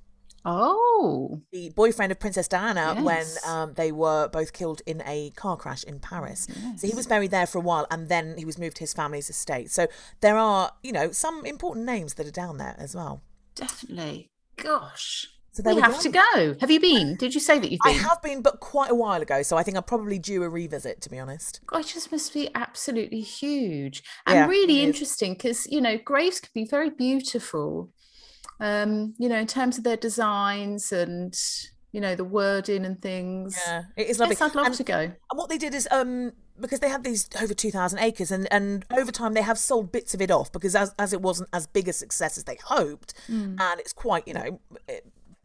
Oh, 0.45 1.41
the 1.53 1.69
boyfriend 1.69 2.11
of 2.11 2.19
Princess 2.19 2.49
Diana 2.49 2.95
yes. 2.97 3.03
when 3.45 3.53
um, 3.53 3.74
they 3.76 3.93
were 3.93 4.28
both 4.28 4.51
killed 4.51 4.82
in 4.86 5.01
a 5.05 5.30
car 5.38 5.55
crash 5.55 5.86
in 5.86 5.99
Paris. 5.99 6.47
Yes. 6.49 6.82
So 6.82 6.88
he 6.88 6.93
was 6.93 7.07
buried 7.07 7.32
there 7.32 7.47
for 7.47 7.59
a 7.59 7.61
while, 7.61 7.88
and 7.89 8.09
then 8.09 8.36
he 8.38 8.43
was 8.43 8.57
moved 8.57 8.76
to 8.78 8.82
his 8.82 8.93
family's 8.93 9.30
estate. 9.30 9.71
So 9.71 9.88
there 10.19 10.38
are, 10.38 10.71
you 10.84 10.91
know, 10.91 11.11
some 11.11 11.45
important 11.45 11.86
names 11.86 12.15
that 12.15 12.28
are 12.28 12.32
down 12.32 12.57
there 12.57 12.76
as 12.78 12.93
well. 12.93 13.21
Definitely. 13.55 14.31
Gosh. 14.57 15.27
So 15.53 15.61
we 15.63 15.79
have 15.79 15.99
to 15.99 16.09
go. 16.09 16.55
Have 16.61 16.71
you 16.71 16.79
been? 16.79 17.15
Did 17.15 17.35
you 17.35 17.39
say 17.39 17.59
that 17.59 17.71
you've 17.71 17.79
been? 17.83 17.93
I 17.93 17.97
have 17.97 18.23
been, 18.23 18.41
but 18.41 18.59
quite 18.59 18.89
a 18.89 18.95
while 18.95 19.21
ago. 19.21 19.43
So 19.43 19.55
I 19.55 19.61
think 19.61 19.77
I'm 19.77 19.83
probably 19.83 20.17
due 20.17 20.41
a 20.41 20.49
revisit, 20.49 20.99
to 21.01 21.11
be 21.11 21.19
honest. 21.19 21.61
It 21.71 21.85
just 21.85 22.11
must 22.11 22.33
be 22.33 22.49
absolutely 22.55 23.21
huge 23.21 24.01
and 24.25 24.35
yeah, 24.35 24.47
really 24.47 24.81
interesting 24.81 25.33
because 25.33 25.67
you 25.67 25.79
know 25.79 25.99
graves 25.99 26.39
can 26.39 26.49
be 26.55 26.65
very 26.65 26.89
beautiful. 26.89 27.91
Um, 28.59 29.13
you 29.19 29.29
know, 29.29 29.37
in 29.37 29.45
terms 29.45 29.77
of 29.77 29.83
their 29.83 29.97
designs 29.97 30.91
and 30.91 31.39
you 31.91 32.01
know 32.01 32.15
the 32.15 32.25
wording 32.25 32.83
and 32.83 32.99
things. 32.99 33.55
Yeah, 33.67 33.83
it 33.95 34.07
is 34.07 34.17
lovely. 34.17 34.35
Yes, 34.39 34.41
I'd 34.41 34.55
love 34.55 34.65
and, 34.67 34.75
to 34.75 34.83
go. 34.83 34.99
And 34.99 35.15
what 35.35 35.49
they 35.49 35.59
did 35.59 35.75
is 35.75 35.87
um 35.91 36.31
because 36.64 36.80
they 36.80 36.89
had 36.89 37.03
these 37.03 37.30
over 37.41 37.53
2,000 37.53 37.99
acres 37.99 38.32
and, 38.32 38.47
and 38.51 38.86
over 38.91 39.11
time 39.11 39.34
they 39.34 39.41
have 39.41 39.57
sold 39.57 39.91
bits 39.91 40.14
of 40.14 40.22
it 40.22 40.32
off 40.32 40.51
because 40.51 40.76
as, 40.76 40.95
as 40.97 41.11
it 41.11 41.22
wasn't 41.22 41.49
as 41.51 41.68
big 41.68 41.89
a 41.89 41.93
success 41.93 42.38
as 42.38 42.45
they 42.45 42.57
hoped 42.64 43.14
mm. 43.30 43.59
and 43.59 43.80
it's 43.80 43.91
quite, 43.91 44.26
you 44.26 44.34
know, 44.34 44.59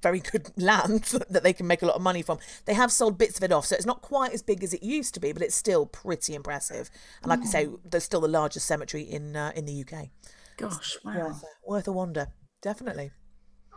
very 0.00 0.20
good 0.20 0.50
land 0.56 1.02
that 1.30 1.42
they 1.42 1.52
can 1.52 1.66
make 1.66 1.82
a 1.82 1.86
lot 1.86 1.96
of 1.96 2.02
money 2.02 2.22
from. 2.22 2.38
They 2.66 2.74
have 2.74 2.92
sold 2.92 3.18
bits 3.18 3.36
of 3.36 3.44
it 3.44 3.52
off, 3.52 3.66
so 3.66 3.74
it's 3.74 3.84
not 3.84 4.00
quite 4.00 4.32
as 4.32 4.42
big 4.42 4.62
as 4.62 4.72
it 4.72 4.82
used 4.82 5.12
to 5.14 5.20
be, 5.20 5.32
but 5.32 5.42
it's 5.42 5.56
still 5.56 5.86
pretty 5.86 6.34
impressive. 6.34 6.88
And 7.22 7.30
like 7.30 7.40
mm. 7.40 7.44
I 7.44 7.46
say, 7.46 7.68
there's 7.84 8.04
still 8.04 8.20
the 8.20 8.28
largest 8.28 8.66
cemetery 8.66 9.02
in 9.02 9.34
uh, 9.34 9.52
in 9.56 9.64
the 9.64 9.84
UK. 9.84 10.10
Gosh, 10.56 10.98
wow, 11.04 11.26
worth, 11.26 11.44
worth 11.66 11.88
a 11.88 11.92
wander, 11.92 12.28
definitely. 12.62 13.10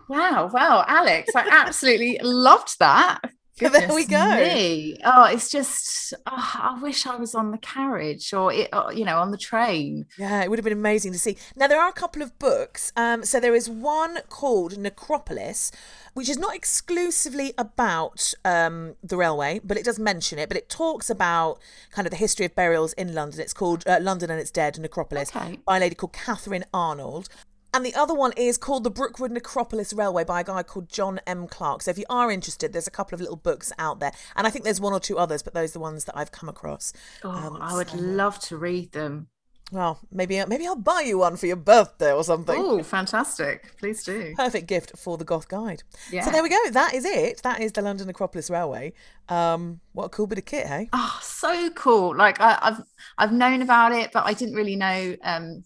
Wow, 0.10 0.50
wow, 0.52 0.84
Alex, 0.88 1.32
I 1.36 1.48
absolutely 1.50 2.20
loved 2.22 2.80
that. 2.80 3.22
Goodness 3.60 3.82
there 3.86 3.96
we 3.96 4.06
go. 4.06 4.36
Me. 4.36 4.98
Oh, 5.04 5.26
it's 5.26 5.50
just, 5.50 6.14
oh, 6.26 6.52
I 6.56 6.80
wish 6.82 7.06
I 7.06 7.16
was 7.16 7.36
on 7.36 7.52
the 7.52 7.58
carriage 7.58 8.34
or, 8.34 8.52
it, 8.52 8.70
or, 8.74 8.94
you 8.94 9.06
know, 9.06 9.18
on 9.18 9.32
the 9.32 9.38
train. 9.38 10.06
Yeah, 10.18 10.44
it 10.44 10.50
would 10.50 10.60
have 10.60 10.64
been 10.64 10.74
amazing 10.74 11.12
to 11.14 11.20
see. 11.20 11.38
Now, 11.56 11.68
there 11.68 11.80
are 11.80 11.90
a 11.90 11.94
couple 11.94 12.22
of 12.22 12.38
books. 12.40 12.92
Um, 12.96 13.24
so 13.24 13.40
there 13.40 13.56
is 13.56 13.70
one 13.70 14.20
called 14.30 14.78
Necropolis, 14.78 15.72
which 16.14 16.30
is 16.30 16.38
not 16.38 16.56
exclusively 16.56 17.54
about 17.58 18.34
um, 18.44 18.96
the 19.04 19.18
railway, 19.18 19.60
but 19.64 19.78
it 19.78 19.86
does 19.86 20.00
mention 20.00 20.40
it. 20.40 20.50
But 20.50 20.58
it 20.58 20.70
talks 20.70 21.10
about 21.10 21.60
kind 21.92 22.06
of 22.06 22.12
the 22.12 22.18
history 22.18 22.46
of 22.46 22.56
burials 22.56 22.94
in 22.94 23.14
London. 23.14 23.42
It's 23.42 23.54
called 23.54 23.84
uh, 23.88 24.00
London 24.02 24.32
and 24.32 24.40
Its 24.40 24.52
Dead, 24.52 24.80
Necropolis, 24.80 25.36
okay. 25.36 25.60
by 25.66 25.78
a 25.78 25.80
lady 25.80 25.96
called 25.96 26.14
Catharine 26.14 26.66
Arnold. 26.74 27.30
And 27.74 27.86
the 27.86 27.96
other 27.96 28.14
one 28.14 28.34
is 28.36 28.58
called 28.58 28.84
The 28.84 28.90
Brookwood 28.90 29.32
Necropolis 29.32 29.94
Railway 29.94 30.26
by 30.26 30.42
a 30.42 30.44
guy 30.44 30.62
called 30.64 30.90
John 30.90 31.20
M. 31.26 31.48
Clarke. 31.48 31.84
So 31.84 31.92
if 31.92 31.98
you 31.98 32.06
are 32.10 32.30
interested, 32.30 32.74
there's 32.74 32.88
a 32.88 32.92
couple 32.92 33.16
of 33.16 33.22
little 33.22 33.38
books 33.38 33.72
out 33.78 34.00
there. 34.00 34.12
And 34.36 34.46
I 34.46 34.50
think 34.50 34.66
there's 34.66 34.82
one 34.82 34.94
or 34.94 35.00
two 35.00 35.18
others, 35.18 35.42
but 35.42 35.54
those 35.54 35.72
are 35.72 35.74
the 35.74 35.80
ones 35.80 36.04
that 36.06 36.18
I've 36.18 36.32
come 36.32 36.50
across. 36.50 36.92
Oh, 37.24 37.30
um, 37.30 37.58
I 37.62 37.74
would 37.74 37.90
so... 37.90 37.98
love 37.98 38.40
to 38.40 38.58
read 38.58 38.92
them. 38.92 39.28
Well, 39.72 40.00
maybe 40.12 40.44
maybe 40.48 40.68
I'll 40.68 40.76
buy 40.76 41.02
you 41.06 41.20
one 41.20 41.38
for 41.38 41.46
your 41.46 41.56
birthday 41.56 42.12
or 42.12 42.26
something. 42.26 42.56
Oh, 42.58 42.84
fantastic! 42.84 43.78
Please 43.78 44.04
do. 44.04 44.34
Perfect 44.36 44.68
gift 44.68 44.98
for 44.98 45.18
the 45.18 45.24
Goth 45.24 45.48
Guide. 45.48 45.84
Yeah. 46.12 46.26
So 46.26 46.32
there 46.32 46.44
we 46.44 46.50
go. 46.50 46.58
That 46.72 46.94
is 46.94 47.06
it. 47.06 47.42
That 47.44 47.62
is 47.62 47.72
the 47.72 47.82
London 47.82 48.08
Necropolis 48.08 48.50
Railway. 48.50 48.92
Um, 49.30 49.80
what 49.94 50.06
a 50.06 50.10
cool 50.10 50.28
bit 50.28 50.40
of 50.40 50.46
kit, 50.46 50.68
hey? 50.68 50.90
Oh, 50.92 51.18
so 51.22 51.70
cool! 51.70 52.14
Like 52.14 52.42
I, 52.42 52.60
have 52.62 52.84
I've 53.18 53.32
known 53.32 53.62
about 53.62 53.94
it, 53.94 54.12
but 54.12 54.26
I 54.26 54.34
didn't 54.34 54.56
really 54.56 54.76
know. 54.76 55.16
Um, 55.24 55.64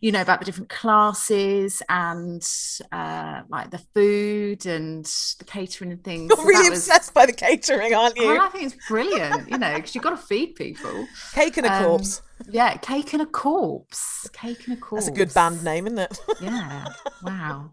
you 0.00 0.10
know 0.12 0.22
about 0.22 0.38
the 0.38 0.46
different 0.46 0.70
classes 0.70 1.82
and 1.88 2.46
uh, 2.90 3.42
like 3.48 3.70
the 3.70 3.82
food 3.94 4.64
and 4.64 5.04
the 5.38 5.44
catering 5.44 5.92
and 5.92 6.02
things. 6.02 6.30
You're 6.30 6.38
so 6.38 6.44
really 6.44 6.68
obsessed 6.68 7.12
by 7.12 7.26
the 7.26 7.32
catering, 7.32 7.94
aren't 7.94 8.16
you? 8.16 8.30
Oh, 8.30 8.38
I 8.38 8.48
think 8.48 8.72
it's 8.72 8.88
brilliant. 8.88 9.50
you 9.50 9.58
know, 9.58 9.74
because 9.74 9.94
you've 9.94 10.04
got 10.04 10.10
to 10.10 10.16
feed 10.16 10.54
people. 10.54 11.06
Cake 11.34 11.58
and 11.58 11.66
a 11.66 11.72
um, 11.72 11.84
corpse. 11.84 12.22
Yeah, 12.48 12.76
cake 12.76 13.12
and 13.12 13.22
a 13.22 13.26
corpse. 13.26 14.28
Cake 14.32 14.66
and 14.66 14.78
a 14.78 14.80
corpse. 14.80 15.04
That's 15.04 15.14
a 15.14 15.18
good 15.18 15.34
band 15.34 15.62
name, 15.62 15.86
isn't 15.86 15.98
it? 15.98 16.18
yeah. 16.40 16.86
Wow. 17.22 17.72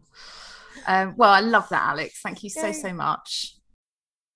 Um, 0.86 1.14
well, 1.18 1.32
I 1.32 1.40
love 1.40 1.70
that, 1.70 1.84
Alex. 1.90 2.22
Thank 2.22 2.44
you 2.44 2.50
so, 2.50 2.68
Yay. 2.68 2.74
so 2.74 2.94
much. 2.94 3.57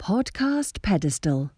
Podcast 0.00 0.80
pedestal. 0.80 1.50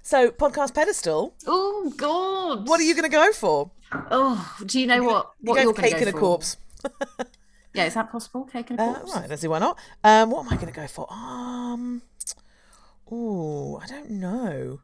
So, 0.00 0.30
podcast 0.30 0.72
pedestal. 0.72 1.34
Oh 1.46 1.92
God! 1.94 2.66
What 2.66 2.80
are 2.80 2.84
you 2.84 2.94
going 2.94 3.04
to 3.04 3.10
go 3.10 3.32
for? 3.32 3.70
Oh, 4.10 4.56
do 4.64 4.80
you 4.80 4.86
know 4.86 4.94
you're 4.94 5.04
what? 5.04 5.32
What 5.42 5.56
you're 5.56 5.74
going 5.74 5.76
to 5.76 5.82
cake 5.82 6.00
and 6.00 6.08
a 6.08 6.12
corpse? 6.12 6.56
yeah, 7.74 7.84
is 7.84 7.92
that 7.94 8.10
possible? 8.10 8.44
Cake 8.44 8.70
and 8.70 8.80
a 8.80 8.82
uh, 8.82 8.94
corpse. 8.94 9.14
Uh, 9.14 9.20
right, 9.20 9.28
let's 9.28 9.42
see 9.42 9.48
why 9.48 9.58
not. 9.58 9.78
Um, 10.02 10.30
what 10.30 10.46
am 10.46 10.52
I 10.54 10.56
going 10.56 10.72
to 10.72 10.80
go 10.80 10.86
for? 10.86 11.06
Um, 11.12 12.00
oh, 13.12 13.78
I 13.82 13.88
don't 13.88 14.12
know. 14.12 14.80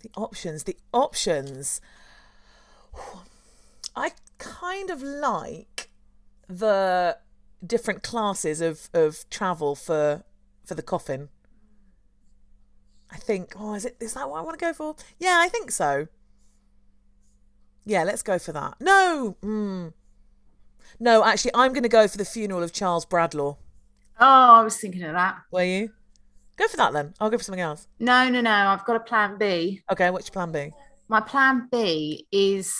The 0.00 0.10
options. 0.16 0.64
The 0.64 0.76
options. 0.94 1.82
I 3.94 4.12
kind 4.38 4.88
of 4.88 5.02
like 5.02 5.90
the 6.48 7.18
different 7.64 8.02
classes 8.02 8.62
of 8.62 8.88
of 8.94 9.28
travel 9.28 9.74
for 9.74 10.24
for 10.64 10.74
the 10.74 10.82
coffin. 10.82 11.28
I 13.10 13.16
think. 13.16 13.54
Oh, 13.58 13.74
is 13.74 13.84
it? 13.84 13.96
Is 14.00 14.14
that 14.14 14.28
what 14.28 14.38
I 14.38 14.42
want 14.42 14.58
to 14.58 14.64
go 14.64 14.72
for? 14.72 14.96
Yeah, 15.18 15.40
I 15.42 15.48
think 15.48 15.70
so. 15.70 16.08
Yeah, 17.84 18.04
let's 18.04 18.22
go 18.22 18.38
for 18.38 18.52
that. 18.52 18.74
No, 18.80 19.36
mm. 19.42 19.92
no. 21.00 21.24
Actually, 21.24 21.52
I'm 21.54 21.72
going 21.72 21.84
to 21.84 21.88
go 21.88 22.06
for 22.06 22.18
the 22.18 22.24
funeral 22.24 22.62
of 22.62 22.72
Charles 22.72 23.06
Bradlaugh. 23.06 23.56
Oh, 24.20 24.54
I 24.54 24.62
was 24.62 24.76
thinking 24.76 25.02
of 25.04 25.14
that. 25.14 25.38
Were 25.50 25.64
you? 25.64 25.90
Go 26.56 26.66
for 26.66 26.76
that 26.76 26.92
then. 26.92 27.14
I'll 27.20 27.30
go 27.30 27.38
for 27.38 27.44
something 27.44 27.60
else. 27.60 27.86
No, 28.00 28.28
no, 28.28 28.40
no. 28.40 28.50
I've 28.50 28.84
got 28.84 28.96
a 28.96 29.00
plan 29.00 29.38
B. 29.38 29.80
Okay, 29.90 30.10
what's 30.10 30.26
your 30.26 30.32
plan 30.32 30.52
B? 30.52 30.74
My 31.08 31.20
plan 31.20 31.68
B 31.70 32.26
is 32.32 32.74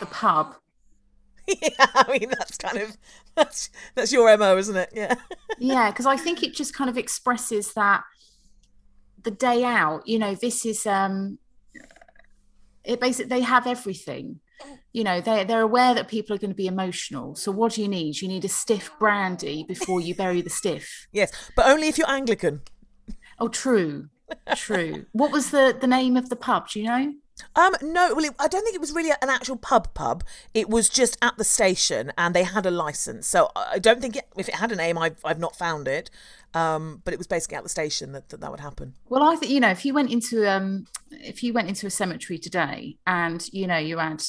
the 0.00 0.06
pub. 0.06 0.54
yeah, 1.48 1.68
I 1.78 2.18
mean 2.18 2.30
that's 2.30 2.56
kind 2.56 2.78
of 2.78 2.96
that's 3.34 3.68
that's 3.94 4.12
your 4.12 4.34
mo, 4.38 4.56
isn't 4.56 4.76
it? 4.76 4.90
Yeah. 4.94 5.14
yeah, 5.58 5.90
because 5.90 6.06
I 6.06 6.16
think 6.16 6.42
it 6.42 6.54
just 6.54 6.74
kind 6.74 6.88
of 6.88 6.96
expresses 6.96 7.74
that 7.74 8.02
the 9.24 9.30
day 9.30 9.64
out 9.64 10.06
you 10.06 10.18
know 10.18 10.34
this 10.34 10.64
is 10.64 10.86
um 10.86 11.38
it 12.84 13.00
basically 13.00 13.28
they 13.28 13.40
have 13.40 13.66
everything. 13.66 14.40
You 14.92 15.04
know 15.04 15.20
they're, 15.20 15.44
they're 15.44 15.62
aware 15.62 15.94
that 15.94 16.08
people 16.08 16.34
are 16.34 16.38
going 16.38 16.50
to 16.50 16.56
be 16.56 16.66
emotional. 16.66 17.34
So 17.34 17.50
what 17.50 17.72
do 17.72 17.82
you 17.82 17.88
need? 17.88 18.20
You 18.20 18.28
need 18.28 18.44
a 18.44 18.48
stiff 18.48 18.90
brandy 18.98 19.64
before 19.66 20.00
you 20.00 20.14
bury 20.14 20.42
the 20.42 20.50
stiff. 20.50 21.06
Yes 21.12 21.32
but 21.56 21.66
only 21.66 21.88
if 21.88 21.98
you're 21.98 22.10
anglican. 22.10 22.62
Oh 23.40 23.48
true. 23.48 24.08
True. 24.54 25.06
What 25.12 25.32
was 25.32 25.50
the 25.50 25.76
the 25.78 25.86
name 25.86 26.16
of 26.16 26.28
the 26.28 26.36
pub? 26.36 26.68
Do 26.68 26.80
you 26.80 26.86
know 26.86 27.14
um, 27.56 27.74
no, 27.82 28.14
well, 28.14 28.24
it, 28.24 28.34
I 28.38 28.48
don't 28.48 28.62
think 28.62 28.74
it 28.74 28.80
was 28.80 28.92
really 28.92 29.10
an 29.10 29.28
actual 29.28 29.56
pub 29.56 29.92
pub. 29.94 30.24
It 30.52 30.68
was 30.68 30.88
just 30.88 31.16
at 31.22 31.36
the 31.36 31.44
station, 31.44 32.12
and 32.18 32.34
they 32.34 32.44
had 32.44 32.66
a 32.66 32.70
license. 32.70 33.26
So 33.26 33.50
I 33.54 33.78
don't 33.78 34.00
think 34.00 34.16
it, 34.16 34.24
if 34.36 34.48
it 34.48 34.56
had 34.56 34.72
a 34.72 34.76
name, 34.76 34.98
I've 34.98 35.18
I've 35.24 35.38
not 35.38 35.56
found 35.56 35.88
it. 35.88 36.10
Um, 36.54 37.02
but 37.04 37.12
it 37.12 37.18
was 37.18 37.26
basically 37.26 37.56
at 37.56 37.64
the 37.64 37.68
station 37.68 38.12
that, 38.12 38.28
that 38.28 38.40
that 38.40 38.50
would 38.50 38.60
happen. 38.60 38.94
Well, 39.08 39.24
I 39.24 39.34
think 39.34 39.50
you 39.50 39.60
know 39.60 39.70
if 39.70 39.84
you 39.84 39.92
went 39.92 40.12
into 40.12 40.48
um 40.48 40.86
if 41.10 41.42
you 41.42 41.52
went 41.52 41.68
into 41.68 41.86
a 41.86 41.90
cemetery 41.90 42.38
today 42.38 42.96
and 43.06 43.44
you 43.52 43.66
know 43.66 43.76
you 43.76 43.98
had 43.98 44.22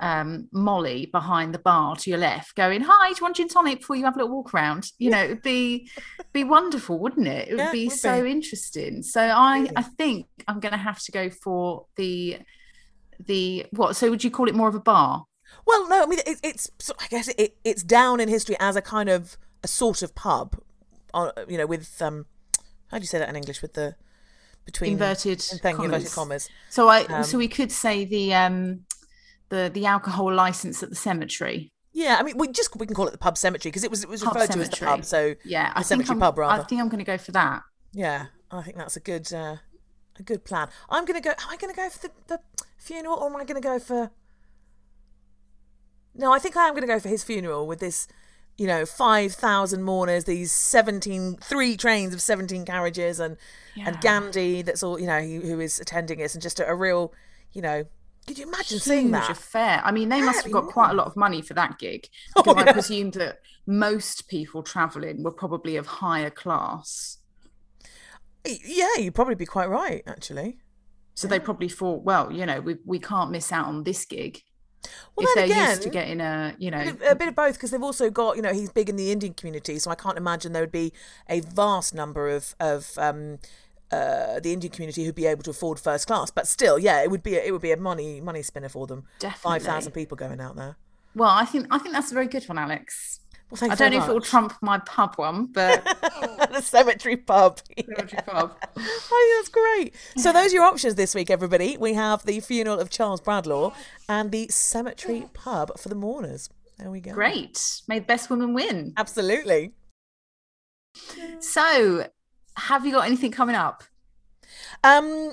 um, 0.00 0.48
Molly 0.52 1.06
behind 1.06 1.54
the 1.54 1.58
bar 1.58 1.96
to 1.96 2.10
your 2.10 2.18
left, 2.18 2.54
going, 2.54 2.82
"Hi, 2.82 3.10
do 3.10 3.16
you 3.18 3.22
want 3.22 3.36
gin 3.36 3.48
tonic 3.48 3.80
before 3.80 3.96
you 3.96 4.04
have 4.04 4.14
a 4.16 4.18
little 4.18 4.34
walk 4.34 4.54
around?" 4.54 4.90
You 4.98 5.10
know, 5.10 5.22
it'd 5.22 5.42
be 5.42 5.90
be 6.32 6.44
wonderful, 6.44 6.98
wouldn't 6.98 7.26
it? 7.26 7.48
It 7.48 7.52
would 7.52 7.58
yeah, 7.60 7.72
be 7.72 7.84
it 7.84 7.90
would 7.90 7.98
so 7.98 8.24
be. 8.24 8.30
interesting. 8.30 9.02
So 9.02 9.20
I 9.20 9.68
I 9.76 9.82
think 9.82 10.26
I'm 10.48 10.60
going 10.60 10.72
to 10.72 10.78
have 10.78 11.00
to 11.00 11.12
go 11.12 11.30
for 11.30 11.86
the 11.96 12.38
the 13.24 13.66
what? 13.70 13.96
So 13.96 14.10
would 14.10 14.24
you 14.24 14.30
call 14.30 14.48
it 14.48 14.54
more 14.54 14.68
of 14.68 14.74
a 14.74 14.80
bar? 14.80 15.26
Well, 15.66 15.88
no, 15.88 16.02
I 16.02 16.06
mean 16.06 16.20
it, 16.26 16.38
it's 16.42 16.70
I 16.98 17.06
guess 17.08 17.28
it, 17.28 17.56
it's 17.64 17.82
down 17.82 18.20
in 18.20 18.28
history 18.28 18.56
as 18.60 18.76
a 18.76 18.82
kind 18.82 19.08
of 19.08 19.36
a 19.62 19.68
sort 19.68 20.02
of 20.02 20.14
pub 20.14 20.56
uh, 21.16 21.32
you 21.48 21.56
know, 21.58 21.66
with 21.66 22.00
um, 22.02 22.26
how 22.90 22.98
do 22.98 23.02
you 23.02 23.06
say 23.06 23.18
that 23.18 23.28
in 23.28 23.36
English? 23.36 23.62
With 23.62 23.74
the 23.74 23.96
between 24.64 24.92
inverted 24.92 25.40
thank 25.40 25.76
commas. 25.76 25.84
inverted 25.84 26.12
commas. 26.12 26.48
So 26.70 26.88
I 26.88 27.04
um, 27.04 27.24
so 27.24 27.38
we 27.38 27.48
could 27.48 27.72
say 27.72 28.04
the 28.04 28.34
um 28.34 28.84
the 29.48 29.70
the 29.72 29.86
alcohol 29.86 30.32
license 30.32 30.82
at 30.82 30.90
the 30.90 30.96
cemetery. 30.96 31.72
Yeah, 31.92 32.18
I 32.20 32.22
mean, 32.22 32.36
we 32.36 32.48
just 32.48 32.76
we 32.76 32.86
can 32.86 32.94
call 32.94 33.06
it 33.06 33.12
the 33.12 33.18
pub 33.18 33.38
cemetery 33.38 33.70
because 33.70 33.84
it 33.84 33.90
was 33.90 34.04
it 34.04 34.10
was 34.10 34.22
pub 34.22 34.34
referred 34.34 34.52
cemetery. 34.52 34.68
to 34.68 34.74
as 34.74 34.80
the 34.80 34.86
pub. 34.86 35.04
So 35.04 35.34
yeah, 35.44 35.72
I 35.74 35.82
cemetery 35.82 36.18
pub 36.18 36.38
rather. 36.38 36.62
I 36.62 36.66
think 36.66 36.80
I'm 36.80 36.88
going 36.88 36.98
to 36.98 37.04
go 37.04 37.16
for 37.16 37.32
that. 37.32 37.62
Yeah, 37.92 38.26
I 38.50 38.62
think 38.62 38.76
that's 38.76 38.96
a 38.96 39.00
good 39.00 39.32
uh, 39.32 39.56
a 40.18 40.22
good 40.22 40.44
plan. 40.44 40.68
I'm 40.88 41.04
going 41.04 41.20
to 41.20 41.26
go. 41.26 41.30
Am 41.30 41.50
I 41.50 41.56
going 41.56 41.72
to 41.72 41.76
go 41.76 41.88
for 41.88 42.08
the, 42.08 42.12
the 42.28 42.40
funeral 42.78 43.16
or 43.16 43.28
am 43.28 43.36
I 43.36 43.44
going 43.44 43.60
to 43.60 43.66
go 43.66 43.78
for? 43.78 44.10
No, 46.14 46.32
I 46.32 46.38
think 46.38 46.56
I 46.56 46.66
am 46.66 46.72
going 46.72 46.86
to 46.86 46.92
go 46.92 46.98
for 46.98 47.08
his 47.08 47.22
funeral 47.22 47.66
with 47.66 47.80
this 47.80 48.08
you 48.58 48.66
know, 48.66 48.86
5,000 48.86 49.82
mourners, 49.82 50.24
these 50.24 50.50
17, 50.50 51.36
three 51.36 51.76
trains 51.76 52.14
of 52.14 52.22
17 52.22 52.64
carriages, 52.64 53.20
and 53.20 53.36
yeah. 53.74 53.88
and 53.88 54.00
Gandhi, 54.00 54.62
that's 54.62 54.82
all, 54.82 54.98
you 54.98 55.06
know, 55.06 55.20
who, 55.20 55.40
who 55.40 55.60
is 55.60 55.78
attending 55.78 56.22
us, 56.22 56.34
and 56.34 56.42
just 56.42 56.58
a, 56.58 56.66
a 56.66 56.74
real, 56.74 57.12
you 57.52 57.60
know, 57.60 57.84
could 58.26 58.38
you 58.38 58.46
imagine 58.46 58.76
Huge 58.76 58.82
seeing 58.82 59.10
that? 59.12 59.30
affair. 59.30 59.80
I 59.84 59.92
mean, 59.92 60.08
they 60.08 60.20
must 60.20 60.42
have 60.42 60.52
got 60.52 60.66
quite 60.66 60.90
a 60.90 60.94
lot 60.94 61.06
of 61.06 61.16
money 61.16 61.42
for 61.42 61.54
that 61.54 61.78
gig. 61.78 62.08
Oh, 62.36 62.42
because 62.42 62.56
oh, 62.56 62.64
yeah. 62.64 62.70
I 62.70 62.72
presume 62.72 63.10
that 63.12 63.38
most 63.66 64.26
people 64.26 64.62
travelling 64.62 65.22
were 65.22 65.30
probably 65.30 65.76
of 65.76 65.86
higher 65.86 66.30
class. 66.30 67.18
Yeah, 68.64 68.96
you'd 68.98 69.14
probably 69.14 69.34
be 69.34 69.46
quite 69.46 69.68
right, 69.68 70.02
actually. 70.06 70.58
So 71.14 71.26
they 71.28 71.40
probably 71.40 71.68
thought, 71.68 72.02
well, 72.02 72.30
you 72.30 72.44
know, 72.44 72.60
we 72.60 72.76
we 72.84 72.98
can't 72.98 73.30
miss 73.30 73.50
out 73.52 73.66
on 73.66 73.84
this 73.84 74.04
gig. 74.04 74.42
Well, 75.16 75.26
if 75.26 75.34
then 75.34 75.48
they're 75.48 75.56
again, 75.56 75.70
used 75.70 75.82
to 75.82 75.90
getting 75.90 76.20
a, 76.20 76.54
you 76.58 76.70
know, 76.70 76.80
a 76.80 76.92
bit, 76.92 77.12
a 77.12 77.14
bit 77.16 77.28
of 77.28 77.34
both 77.34 77.54
because 77.54 77.70
they've 77.70 77.82
also 77.82 78.10
got 78.10 78.36
you 78.36 78.42
know 78.42 78.52
he's 78.52 78.70
big 78.70 78.88
in 78.88 78.96
the 78.96 79.10
Indian 79.10 79.34
community, 79.34 79.78
so 79.78 79.90
I 79.90 79.94
can't 79.94 80.18
imagine 80.18 80.52
there 80.52 80.62
would 80.62 80.70
be 80.70 80.92
a 81.28 81.40
vast 81.40 81.94
number 81.94 82.28
of 82.28 82.54
of 82.60 82.96
um, 82.98 83.38
uh, 83.90 84.40
the 84.40 84.52
Indian 84.52 84.72
community 84.72 85.04
who'd 85.04 85.14
be 85.14 85.26
able 85.26 85.42
to 85.44 85.50
afford 85.50 85.80
first 85.80 86.06
class. 86.06 86.30
But 86.30 86.46
still, 86.46 86.78
yeah, 86.78 87.02
it 87.02 87.10
would 87.10 87.22
be 87.22 87.36
a, 87.36 87.42
it 87.42 87.50
would 87.52 87.62
be 87.62 87.72
a 87.72 87.76
money 87.76 88.20
money 88.20 88.42
spinner 88.42 88.68
for 88.68 88.86
them. 88.86 89.04
Definitely. 89.18 89.40
five 89.40 89.62
thousand 89.62 89.92
people 89.92 90.16
going 90.16 90.40
out 90.40 90.54
there. 90.56 90.76
well, 91.14 91.30
I 91.30 91.46
think 91.46 91.66
I 91.70 91.78
think 91.78 91.94
that's 91.94 92.10
a 92.10 92.14
very 92.14 92.28
good 92.28 92.44
one, 92.44 92.58
Alex. 92.58 93.20
Well, 93.50 93.70
I 93.70 93.74
don't 93.76 93.92
know 93.92 94.00
very 94.00 94.02
if 94.02 94.08
it 94.08 94.12
will 94.12 94.20
trump 94.20 94.54
my 94.60 94.78
pub 94.80 95.14
one, 95.16 95.46
but 95.46 95.84
the 96.52 96.60
cemetery 96.60 97.16
pub. 97.16 97.60
Cemetery 97.78 98.22
pub. 98.26 98.56
Oh, 98.78 99.38
that's 99.38 99.48
great. 99.48 99.94
So 100.16 100.32
those 100.32 100.52
are 100.52 100.56
your 100.56 100.64
options 100.64 100.96
this 100.96 101.14
week, 101.14 101.30
everybody. 101.30 101.76
We 101.76 101.94
have 101.94 102.24
the 102.26 102.40
funeral 102.40 102.78
of 102.80 102.90
Charles 102.90 103.20
Bradlaugh 103.20 103.72
and 104.08 104.32
the 104.32 104.48
cemetery 104.48 105.28
pub 105.32 105.78
for 105.78 105.88
the 105.88 105.94
mourners. 105.94 106.50
There 106.78 106.90
we 106.90 107.00
go. 107.00 107.12
great. 107.12 107.62
May 107.88 108.00
the 108.00 108.04
best 108.04 108.28
woman 108.30 108.52
win. 108.52 108.92
Absolutely. 108.96 109.72
So, 111.38 112.08
have 112.56 112.84
you 112.84 112.92
got 112.92 113.06
anything 113.06 113.30
coming 113.30 113.54
up? 113.54 113.84
Um, 114.82 115.32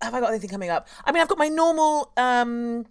have 0.00 0.14
I 0.14 0.20
got 0.20 0.30
anything 0.30 0.50
coming 0.50 0.70
up? 0.70 0.86
I 1.04 1.12
mean, 1.12 1.20
I've 1.20 1.28
got 1.28 1.38
my 1.38 1.48
normal 1.48 2.12
um, 2.16 2.86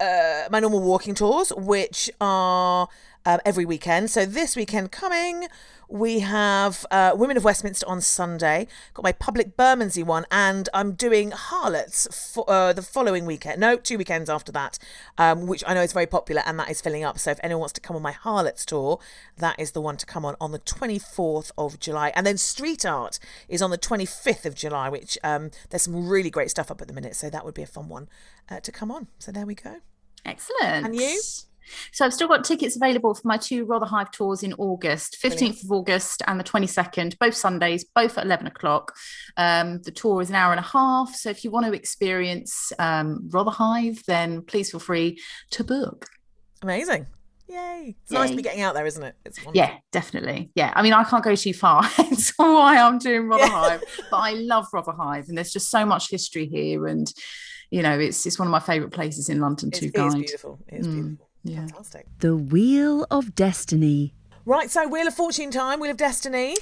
uh, 0.00 0.48
my 0.50 0.60
normal 0.60 0.80
walking 0.80 1.14
tours, 1.14 1.52
which 1.56 2.10
are 2.20 2.88
um, 3.26 3.40
every 3.44 3.64
weekend. 3.64 4.10
So 4.10 4.24
this 4.24 4.56
weekend 4.56 4.92
coming, 4.92 5.48
we 5.88 6.20
have 6.20 6.84
uh, 6.90 7.12
Women 7.14 7.36
of 7.36 7.44
Westminster 7.44 7.88
on 7.88 8.00
Sunday. 8.00 8.66
Got 8.94 9.02
my 9.02 9.12
public 9.12 9.56
Bermondsey 9.56 10.02
one, 10.02 10.26
and 10.30 10.68
I'm 10.74 10.92
doing 10.92 11.30
Harlots 11.30 12.06
for 12.34 12.44
uh, 12.48 12.72
the 12.72 12.82
following 12.82 13.24
weekend. 13.24 13.60
No, 13.60 13.76
two 13.76 13.98
weekends 13.98 14.28
after 14.28 14.52
that, 14.52 14.78
um, 15.16 15.46
which 15.46 15.64
I 15.66 15.74
know 15.74 15.82
is 15.82 15.92
very 15.92 16.06
popular, 16.06 16.42
and 16.44 16.58
that 16.58 16.70
is 16.70 16.80
filling 16.80 17.04
up. 17.04 17.18
So 17.18 17.30
if 17.30 17.40
anyone 17.42 17.60
wants 17.60 17.72
to 17.74 17.80
come 17.80 17.96
on 17.96 18.02
my 18.02 18.12
Harlots 18.12 18.66
tour, 18.66 19.00
that 19.38 19.58
is 19.58 19.72
the 19.72 19.80
one 19.80 19.96
to 19.96 20.06
come 20.06 20.24
on 20.24 20.36
on 20.40 20.52
the 20.52 20.58
24th 20.58 21.50
of 21.56 21.80
July. 21.80 22.12
And 22.14 22.26
then 22.26 22.36
Street 22.36 22.84
Art 22.84 23.18
is 23.48 23.62
on 23.62 23.70
the 23.70 23.78
25th 23.78 24.44
of 24.44 24.54
July, 24.54 24.88
which 24.88 25.18
um, 25.24 25.50
there's 25.70 25.82
some 25.82 26.08
really 26.08 26.30
great 26.30 26.50
stuff 26.50 26.70
up 26.70 26.80
at 26.80 26.88
the 26.88 26.94
minute. 26.94 27.16
So 27.16 27.30
that 27.30 27.44
would 27.44 27.54
be 27.54 27.62
a 27.62 27.66
fun 27.66 27.88
one 27.88 28.08
uh, 28.50 28.60
to 28.60 28.70
come 28.70 28.90
on. 28.90 29.08
So 29.18 29.32
there 29.32 29.46
we 29.46 29.54
go. 29.54 29.76
Excellent. 30.24 30.86
And 30.86 30.94
you? 30.94 31.18
So 31.92 32.04
I've 32.04 32.14
still 32.14 32.28
got 32.28 32.44
tickets 32.44 32.76
available 32.76 33.14
for 33.14 33.26
my 33.26 33.36
two 33.36 33.64
Rotherhithe 33.66 34.12
tours 34.12 34.42
in 34.42 34.52
August, 34.54 35.16
15th 35.22 35.64
of 35.64 35.72
August 35.72 36.22
and 36.26 36.38
the 36.38 36.44
22nd, 36.44 37.18
both 37.18 37.34
Sundays, 37.34 37.84
both 37.84 38.18
at 38.18 38.24
11 38.26 38.46
o'clock. 38.46 38.94
Um, 39.36 39.80
the 39.82 39.90
tour 39.90 40.20
is 40.22 40.28
an 40.30 40.36
hour 40.36 40.52
and 40.52 40.60
a 40.60 40.62
half. 40.62 41.14
So 41.14 41.30
if 41.30 41.44
you 41.44 41.50
want 41.50 41.66
to 41.66 41.72
experience 41.72 42.72
um, 42.78 43.28
Rotherhithe, 43.30 44.04
then 44.06 44.42
please 44.42 44.70
feel 44.70 44.80
free 44.80 45.20
to 45.52 45.64
book. 45.64 46.06
Amazing. 46.62 47.06
Yay. 47.50 47.96
It's 48.02 48.12
nice 48.12 48.28
to 48.30 48.36
be 48.36 48.42
getting 48.42 48.60
out 48.60 48.74
there, 48.74 48.84
isn't 48.84 49.02
it? 49.02 49.14
It's 49.24 49.38
wonderful. 49.42 49.56
Yeah, 49.56 49.78
definitely. 49.90 50.50
Yeah. 50.54 50.70
I 50.76 50.82
mean, 50.82 50.92
I 50.92 51.02
can't 51.04 51.24
go 51.24 51.34
too 51.34 51.54
far. 51.54 51.82
That's 51.96 52.32
why 52.36 52.76
I'm 52.78 52.98
doing 52.98 53.22
Rotherhithe. 53.26 53.80
but 54.10 54.16
I 54.18 54.32
love 54.32 54.66
Rotherhithe 54.74 55.28
and 55.28 55.38
there's 55.38 55.52
just 55.52 55.70
so 55.70 55.86
much 55.86 56.10
history 56.10 56.46
here. 56.46 56.86
And, 56.86 57.10
you 57.70 57.82
know, 57.82 57.98
it's 57.98 58.26
it's 58.26 58.38
one 58.38 58.48
of 58.48 58.52
my 58.52 58.60
favourite 58.60 58.92
places 58.92 59.30
in 59.30 59.40
London 59.40 59.70
It's, 59.70 59.78
to 59.78 59.86
it 59.86 59.88
is 59.88 59.92
guide. 59.92 60.18
beautiful. 60.18 60.58
It 60.68 60.80
is 60.80 60.86
Mm, 60.88 60.92
beautiful. 60.92 61.27
Yeah. 61.48 61.60
Fantastic. 61.60 62.06
The 62.20 62.36
Wheel 62.36 63.06
of 63.10 63.34
Destiny. 63.34 64.14
Right, 64.44 64.70
so 64.70 64.88
Wheel 64.88 65.06
of 65.06 65.14
Fortune 65.14 65.50
time, 65.50 65.80
Wheel 65.80 65.90
of 65.90 65.96
Destiny. 65.96 66.54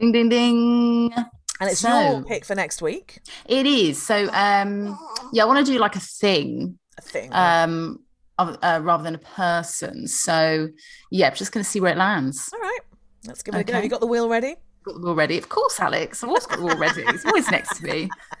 Ding, 0.00 0.12
ding, 0.12 0.28
ding. 0.28 1.12
And 1.60 1.70
it's 1.70 1.80
So- 1.80 1.88
your 2.12 2.22
pick 2.24 2.44
for 2.44 2.54
next 2.54 2.82
week. 2.82 3.20
It 3.46 3.66
is. 3.66 4.00
So, 4.04 4.28
um, 4.32 4.98
yeah, 5.32 5.42
I 5.42 5.46
want 5.46 5.64
to 5.64 5.72
do 5.72 5.78
like 5.78 5.94
a 5.96 6.00
thing 6.00 6.78
A 6.98 7.02
thing. 7.02 7.30
um, 7.32 8.00
of, 8.38 8.58
uh, 8.62 8.80
rather 8.82 9.02
than 9.04 9.14
a 9.14 9.18
person. 9.18 10.08
So, 10.08 10.68
yeah, 11.10 11.28
I'm 11.28 11.34
just 11.36 11.52
going 11.52 11.62
to 11.62 11.70
see 11.70 11.80
where 11.80 11.92
it 11.92 11.98
lands. 11.98 12.50
All 12.52 12.60
right. 12.60 12.80
Let's 13.26 13.42
give 13.42 13.54
it 13.54 13.58
a 13.60 13.64
go. 13.64 13.72
Have 13.74 13.84
you 13.84 13.90
got 13.90 14.00
the 14.00 14.06
wheel 14.06 14.28
ready? 14.28 14.56
Got 14.84 14.94
the 14.96 15.00
wheel 15.00 15.14
ready. 15.14 15.38
Of 15.38 15.48
course, 15.48 15.78
Alex. 15.80 16.22
I've 16.22 16.28
always 16.28 16.44
got 16.46 16.58
the 16.58 16.64
wheel 16.66 16.76
ready. 16.76 17.02
It's 17.06 17.24
always 17.24 17.48
next 17.50 17.78
to 17.78 17.84
me. 17.84 18.08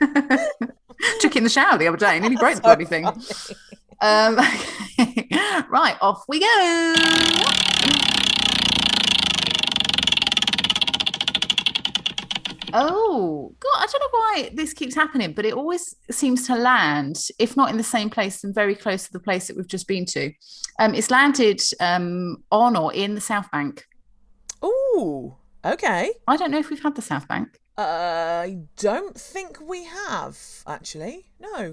Took 1.20 1.34
it 1.34 1.36
in 1.36 1.44
the 1.44 1.50
shower 1.50 1.78
the 1.78 1.86
other 1.88 1.96
day 1.96 2.14
and 2.16 2.22
nearly 2.22 2.36
broke 2.36 2.56
the 2.56 2.62
bloody 2.62 2.84
thing. 2.84 3.06
Um, 4.00 4.38
right, 5.68 5.96
off 6.00 6.24
we 6.28 6.40
go. 6.40 6.94
Oh, 12.76 13.54
God, 13.60 13.76
I 13.76 13.86
don't 13.86 14.00
know 14.00 14.08
why 14.10 14.50
this 14.52 14.72
keeps 14.72 14.96
happening, 14.96 15.32
but 15.32 15.44
it 15.46 15.54
always 15.54 15.94
seems 16.10 16.46
to 16.48 16.56
land, 16.56 17.28
if 17.38 17.56
not 17.56 17.70
in 17.70 17.76
the 17.76 17.84
same 17.84 18.10
place, 18.10 18.40
then 18.40 18.52
very 18.52 18.74
close 18.74 19.06
to 19.06 19.12
the 19.12 19.20
place 19.20 19.46
that 19.46 19.56
we've 19.56 19.68
just 19.68 19.86
been 19.86 20.04
to. 20.06 20.32
Um, 20.80 20.94
it's 20.94 21.10
landed 21.10 21.62
um, 21.78 22.42
on 22.50 22.76
or 22.76 22.92
in 22.92 23.14
the 23.14 23.20
South 23.20 23.48
Bank. 23.52 23.84
Oh, 24.60 25.36
Okay. 25.64 26.10
I 26.28 26.36
don't 26.36 26.50
know 26.50 26.58
if 26.58 26.68
we've 26.68 26.82
had 26.82 26.94
the 26.94 27.02
South 27.02 27.26
Bank. 27.26 27.58
I 27.76 28.58
don't 28.76 29.18
think 29.18 29.58
we 29.60 29.84
have, 29.84 30.38
actually. 30.66 31.26
No. 31.40 31.70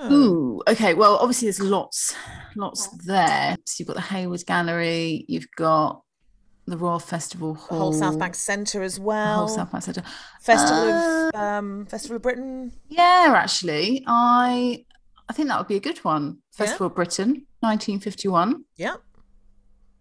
No. 0.00 0.12
Ooh, 0.12 0.62
okay. 0.68 0.94
Well, 0.94 1.16
obviously 1.16 1.46
there's 1.46 1.60
lots, 1.60 2.14
lots 2.56 2.88
there. 3.06 3.56
So 3.66 3.74
you've 3.78 3.88
got 3.88 3.94
the 3.96 4.00
Hayward 4.02 4.44
Gallery, 4.46 5.24
you've 5.28 5.46
got 5.56 6.02
the 6.66 6.76
Royal 6.76 6.98
Festival 6.98 7.54
The 7.54 7.60
Hall, 7.60 7.78
whole 7.78 7.92
South 7.92 8.18
Bank 8.18 8.34
Centre 8.34 8.82
as 8.82 8.96
the 8.96 9.02
well. 9.02 9.38
whole 9.38 9.48
South 9.48 9.70
Bank 9.72 9.84
Centre. 9.84 10.02
Festival 10.40 10.90
Uh, 10.92 11.28
of 11.28 11.34
um, 11.34 11.86
Festival 11.86 12.16
of 12.16 12.22
Britain. 12.22 12.72
Yeah, 12.88 13.32
actually, 13.36 14.02
I 14.06 14.84
I 15.28 15.32
think 15.32 15.48
that 15.48 15.58
would 15.58 15.68
be 15.68 15.76
a 15.76 15.80
good 15.80 15.98
one. 15.98 16.38
Yeah? 16.58 16.66
Festival 16.66 16.86
of 16.88 16.94
Britain, 16.94 17.46
1951. 17.60 18.64
Yeah. 18.76 18.96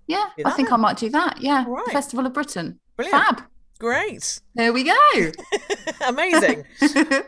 Yeah, 0.08 0.26
I 0.46 0.52
think 0.52 0.68
then. 0.70 0.74
I 0.74 0.78
might 0.78 0.98
do 0.98 1.10
that. 1.10 1.42
Yeah, 1.42 1.64
right. 1.68 1.88
Festival 1.92 2.26
of 2.26 2.34
Britain. 2.34 2.80
Brilliant. 2.98 3.24
Fab. 3.24 3.44
Great. 3.82 4.40
There 4.54 4.72
we 4.72 4.84
go. 4.84 5.32
Amazing. 6.08 6.66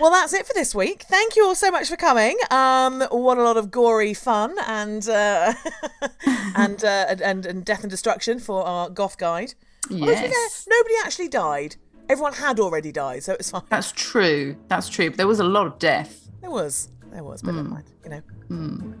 Well, 0.00 0.12
that's 0.12 0.32
it 0.32 0.46
for 0.46 0.54
this 0.54 0.76
week. 0.76 1.02
Thank 1.02 1.34
you 1.34 1.44
all 1.44 1.56
so 1.56 1.72
much 1.72 1.88
for 1.88 1.96
coming. 1.96 2.38
Um, 2.52 3.02
what 3.10 3.36
a 3.36 3.42
lot 3.42 3.56
of 3.56 3.68
gory 3.72 4.14
fun 4.14 4.54
and 4.64 5.06
uh, 5.08 5.52
and, 6.56 6.84
uh, 6.84 7.16
and- 7.22 7.44
and 7.44 7.64
death 7.64 7.82
and 7.82 7.90
destruction 7.90 8.38
for 8.38 8.64
our 8.64 8.88
goth 8.90 9.18
guide. 9.18 9.54
Although, 9.90 10.14
to 10.14 10.22
be 10.22 10.28
yes. 10.28 10.68
nobody 10.70 10.94
actually 11.04 11.26
died. 11.28 11.74
Everyone 12.08 12.32
had 12.34 12.60
already 12.60 12.92
died, 12.92 13.24
so 13.24 13.32
it's 13.32 13.50
fine. 13.50 13.62
That's 13.70 13.90
true. 13.90 14.54
That's 14.68 14.88
true. 14.88 15.10
But 15.10 15.16
there 15.16 15.26
was 15.26 15.40
a 15.40 15.44
lot 15.44 15.66
of 15.66 15.80
death. 15.80 16.30
There 16.42 16.50
was, 16.50 16.88
there 17.10 17.24
was, 17.24 17.42
but 17.42 17.54
never 17.54 17.68
mind. 17.68 17.84
You 18.04 18.10
know, 18.10 18.94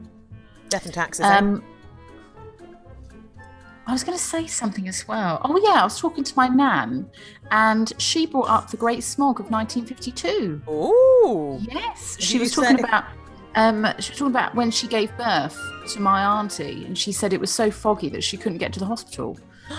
death 0.68 0.84
and 0.84 0.92
taxes. 0.94 1.24
eh? 1.24 1.40
I 3.88 3.92
was 3.92 4.04
going 4.04 4.16
to 4.18 4.22
say 4.22 4.46
something 4.46 4.86
as 4.86 5.08
well. 5.08 5.40
Oh 5.44 5.58
yeah, 5.64 5.80
I 5.80 5.84
was 5.84 5.98
talking 5.98 6.22
to 6.22 6.32
my 6.36 6.46
nan, 6.46 7.08
and 7.50 7.90
she 7.96 8.26
brought 8.26 8.50
up 8.50 8.70
the 8.70 8.76
Great 8.76 9.02
Smog 9.02 9.40
of 9.40 9.50
1952. 9.50 10.60
Ooh, 10.70 11.58
Yes, 11.62 12.16
Did 12.16 12.22
she 12.24 12.38
was 12.38 12.52
talking 12.52 12.76
say- 12.76 12.82
about. 12.84 13.04
Um, 13.54 13.86
she 13.98 14.12
was 14.12 14.18
talking 14.18 14.26
about 14.26 14.54
when 14.54 14.70
she 14.70 14.86
gave 14.86 15.10
birth 15.16 15.58
to 15.94 16.00
my 16.00 16.22
auntie, 16.38 16.84
and 16.84 16.96
she 16.96 17.12
said 17.12 17.32
it 17.32 17.40
was 17.40 17.50
so 17.50 17.70
foggy 17.70 18.08
that 18.10 18.22
she 18.22 18.36
couldn't 18.36 18.58
get 18.58 18.72
to 18.74 18.78
the 18.78 18.86
hospital. 18.86 19.36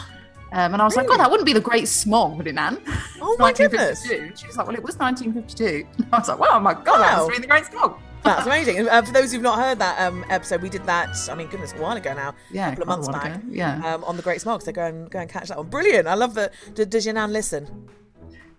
Um, 0.51 0.74
and 0.74 0.82
I 0.82 0.86
was 0.86 0.95
like, 0.95 1.05
Really? 1.05 1.18
"God, 1.18 1.24
that 1.26 1.30
wouldn't 1.30 1.45
be 1.45 1.53
the 1.53 1.60
Great 1.62 1.88
Smog, 1.88 2.36
would 2.38 2.47
it, 2.47 2.55
Nan?" 2.55 2.82
Oh 3.22 3.36
my 3.38 3.53
goodness. 3.60 4.03
She 4.03 4.47
was 4.47 4.57
like, 4.57 4.66
"Well, 4.66 4.76
it 4.76 4.82
was 4.82 4.97
1952." 4.97 5.86
I 6.12 6.18
was 6.18 6.28
like, 6.28 6.39
"Wow, 6.39 6.57
my 6.57 6.74
God, 6.74 6.86
that 6.86 6.99
Wow. 6.99 7.18
must 7.18 7.20
have 7.20 7.30
been 7.34 7.41
the 7.43 7.47
Great 7.47 7.66
Smog." 7.68 7.99
That's 8.24 8.46
amazing. 8.46 8.88
Uh, 8.90 9.02
for 9.02 9.12
those 9.14 9.32
who've 9.32 9.42
not 9.42 9.58
heard 9.60 9.80
that 9.80 10.00
um, 10.02 10.26
episode, 10.30 10.62
we 10.62 10.70
did 10.70 10.84
that. 10.86 11.16
I 11.30 11.36
mean, 11.36 11.48
goodness, 11.48 11.74
a 11.74 11.78
while 11.82 11.96
ago 11.98 12.14
now. 12.14 12.36
Yeah, 12.52 12.68
a 12.68 12.70
couple 12.72 12.84
of 12.84 12.88
months 12.90 13.08
back. 13.10 13.36
ago, 13.36 13.42
yeah. 13.50 13.96
um, 13.96 14.04
on 14.04 14.18
the 14.18 14.24
Great 14.24 14.42
Smog. 14.42 14.62
So 14.62 14.72
go 14.72 14.86
and 14.86 15.10
go 15.10 15.20
and 15.20 15.30
catch 15.30 15.48
that 15.50 15.58
one. 15.58 15.68
Brilliant. 15.68 16.08
I 16.08 16.14
love 16.16 16.34
that. 16.36 16.54
D- 16.74 16.86
does 16.86 17.06
your 17.06 17.14
nan 17.16 17.32
listen? 17.34 17.88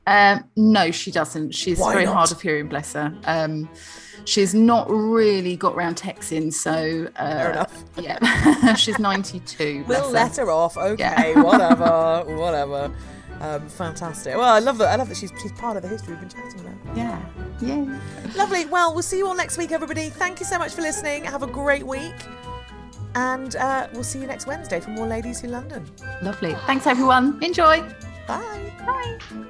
Um, 0.07 0.45
no, 0.57 0.91
she 0.91 1.11
doesn't. 1.11 1.55
She's 1.55 1.79
Why 1.79 1.93
very 1.93 2.05
not? 2.07 2.15
hard 2.15 2.33
of 2.33 2.41
hearing, 2.41 2.69
bless 2.69 2.95
her. 2.95 3.15
Um, 3.25 3.69
she's 4.25 4.55
not 4.55 4.91
really 4.91 5.57
got 5.57 5.77
round 5.77 5.97
texting, 5.97 6.53
so 6.53 7.09
uh, 7.17 7.31
Fair 7.31 7.53
enough. 7.53 7.85
Yeah, 7.97 8.75
she's 8.75 8.99
ninety-two. 8.99 9.85
We'll 9.87 10.07
her. 10.07 10.11
let 10.11 10.37
her 10.39 10.51
off. 10.51 10.77
Okay, 10.77 11.33
Yeah. 11.35 11.41
whatever, 11.43 12.25
whatever. 12.35 12.91
Um, 13.41 13.68
fantastic. 13.68 14.36
Well, 14.36 14.53
I 14.53 14.59
love 14.59 14.78
that. 14.78 14.88
I 14.88 14.97
love 14.97 15.09
that 15.09 15.16
she's 15.16 15.32
she's 15.41 15.53
part 15.53 15.76
of 15.76 15.82
the 15.82 15.88
history 15.88 16.12
we've 16.12 16.20
been 16.20 16.28
chatting 16.28 16.61
about. 16.61 16.97
Yeah, 16.97 17.20
yeah. 17.61 17.99
Lovely. 18.36 18.66
Well, 18.66 18.93
we'll 18.93 19.03
see 19.03 19.18
you 19.18 19.26
all 19.26 19.34
next 19.34 19.57
week, 19.57 19.72
everybody. 19.72 20.11
Thank 20.11 20.41
you 20.41 20.47
so 20.47 20.59
much 20.59 20.72
for 20.74 20.82
listening. 20.82 21.24
Have 21.24 21.43
a 21.43 21.47
great 21.47 21.86
week, 21.86 22.14
and 23.14 23.57
uh, 23.57 23.88
we'll 23.95 24.05
see 24.05 24.20
you 24.20 24.26
next 24.26 24.47
Wednesday 24.47 24.78
for 24.80 24.91
more 24.91 25.07
Ladies 25.07 25.41
Who 25.41 25.49
London. 25.49 25.86
Lovely. 26.22 26.55
Thanks, 26.66 26.86
everyone. 26.86 27.43
Enjoy. 27.43 27.80
Bye. 28.26 28.72
Bye. 28.86 29.47